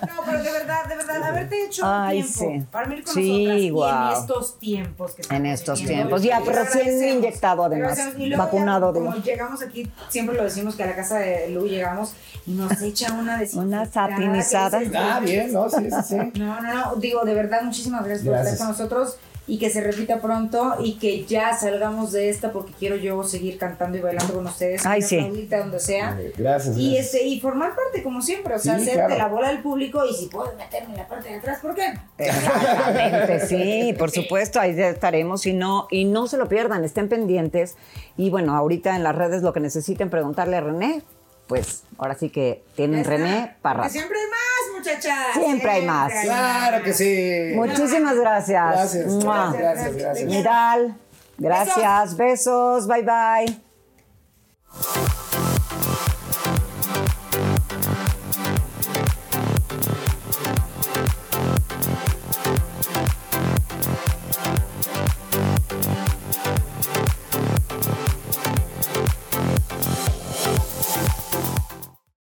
No, 0.07 0.23
pero 0.25 0.43
de 0.43 0.51
verdad, 0.53 0.85
de 0.87 0.97
verdad, 0.97 1.26
haberte 1.37 1.65
hecho 1.65 1.83
Ay, 1.85 2.23
tiempo 2.23 2.39
sí. 2.61 2.67
para 2.71 2.89
venir 2.89 3.05
con 3.05 3.15
Sí, 3.15 3.45
nosotras 3.45 3.61
y 3.63 3.71
guau. 3.71 4.13
en 4.13 4.19
estos 4.21 4.59
tiempos 4.59 5.15
que 5.15 5.35
En 5.37 5.47
estos 5.47 5.79
tiempos. 5.85 6.23
Ya, 6.23 6.41
recién 6.41 7.17
inyectado, 7.19 7.65
además. 7.65 7.99
Y 8.19 8.27
luego 8.27 8.43
Vacunado, 8.45 8.93
ya, 8.95 9.01
como 9.01 9.15
llegamos 9.17 9.63
aquí, 9.63 9.91
siempre 10.09 10.37
lo 10.37 10.45
decimos 10.45 10.75
que 10.77 10.83
a 10.83 10.87
la 10.87 10.97
casa 10.97 11.19
de 11.19 11.49
Lu 11.51 11.67
llegamos 11.67 12.15
y 12.47 12.53
nos 12.53 12.81
echa 12.83 13.13
una 13.13 13.39
de 13.39 13.49
Una 13.55 13.87
satinizada. 13.87 14.81
Ah, 14.95 15.21
bien, 15.21 15.53
¿no? 15.53 15.69
Sí, 15.69 15.85
sí, 15.91 15.97
sí. 16.09 16.17
No, 16.39 16.61
no, 16.61 16.75
no. 16.75 16.97
Digo, 16.97 17.25
de 17.25 17.35
verdad, 17.35 17.63
muchísimas 17.63 18.05
gracias, 18.05 18.25
por 18.25 18.33
Gracias. 18.35 18.53
estar 18.55 18.67
con 18.69 18.77
nosotros 18.77 19.17
y 19.49 19.59
que 19.59 19.71
se 19.71 19.81
repita 19.81 20.21
pronto 20.21 20.77
y 20.83 20.95
que 20.95 21.25
ya 21.25 21.57
salgamos 21.57 22.13
de 22.13 22.31
esta 22.31 22.53
porque 22.53 22.73
quiero 22.79 22.97
yo 22.97 23.23
seguir 23.23 23.59
cantando 23.59 23.97
y 23.97 24.01
bailando 24.01 24.35
con 24.35 24.47
ustedes. 24.47 24.85
Ay, 24.85 25.03
sí. 25.03 25.19
donde 25.49 25.79
sea. 25.79 26.19
Gracias. 26.37 26.77
Y, 26.77 26.91
gracias. 26.91 27.15
este, 27.15 27.27
y 27.27 27.41
formar 27.41 27.75
parte 27.77 28.03
como 28.03 28.21
siempre, 28.21 28.55
o 28.55 28.59
sea, 28.59 28.77
Sí, 28.77 28.83
hacerte 28.83 29.07
claro. 29.07 29.19
la 29.19 29.29
bola 29.29 29.49
del 29.49 29.63
público 29.63 30.05
y 30.05 30.15
si 30.15 30.27
puedo 30.27 30.53
meterme 30.57 30.95
en 30.95 30.97
la 30.97 31.09
parte 31.09 31.29
de 31.29 31.37
atrás, 31.37 31.61
¿por 31.61 31.75
qué? 31.75 31.95
Exactamente, 32.19 33.41
sí, 33.47 33.95
por 33.99 34.11
supuesto, 34.11 34.61
ahí 34.61 34.79
estaremos 34.79 35.47
y 35.47 35.53
no, 35.53 35.87
y 35.91 36.05
no 36.05 36.27
se 36.27 36.37
lo 36.37 36.49
pierdan, 36.49 36.85
estén 36.85 37.09
pendientes. 37.09 37.77
Y 38.17 38.31
bueno, 38.31 38.57
ahorita 38.57 38.97
en 38.97 39.03
las 39.05 39.15
redes 39.15 39.43
lo 39.43 39.53
que 39.53 39.61
necesiten 39.61 40.11
preguntarle 40.11 40.57
a 40.57 40.61
René, 40.61 41.03
pues 41.47 41.83
ahora 41.99 42.15
sí 42.17 42.31
que 42.31 42.65
tienen 42.75 43.05
René 43.05 43.39
está. 43.39 43.57
para 43.63 43.83
Que 43.85 43.91
siempre 43.91 44.19
hay 44.19 44.27
más, 44.31 44.77
muchachas. 44.79 45.27
Siempre 45.35 45.71
hay 45.71 45.87
más. 45.87 46.13
Claro 46.23 46.85
que 46.85 46.93
sí. 46.93 47.53
Muchísimas 47.55 48.17
gracias. 48.17 48.73
Gracias, 48.73 49.07
Mua. 49.07 49.53
gracias, 49.53 49.97
gracias. 49.97 50.29
Midal, 50.29 50.97
gracias, 51.39 52.17
besos, 52.17 52.87
bye 52.87 53.03
bye. 53.03 53.61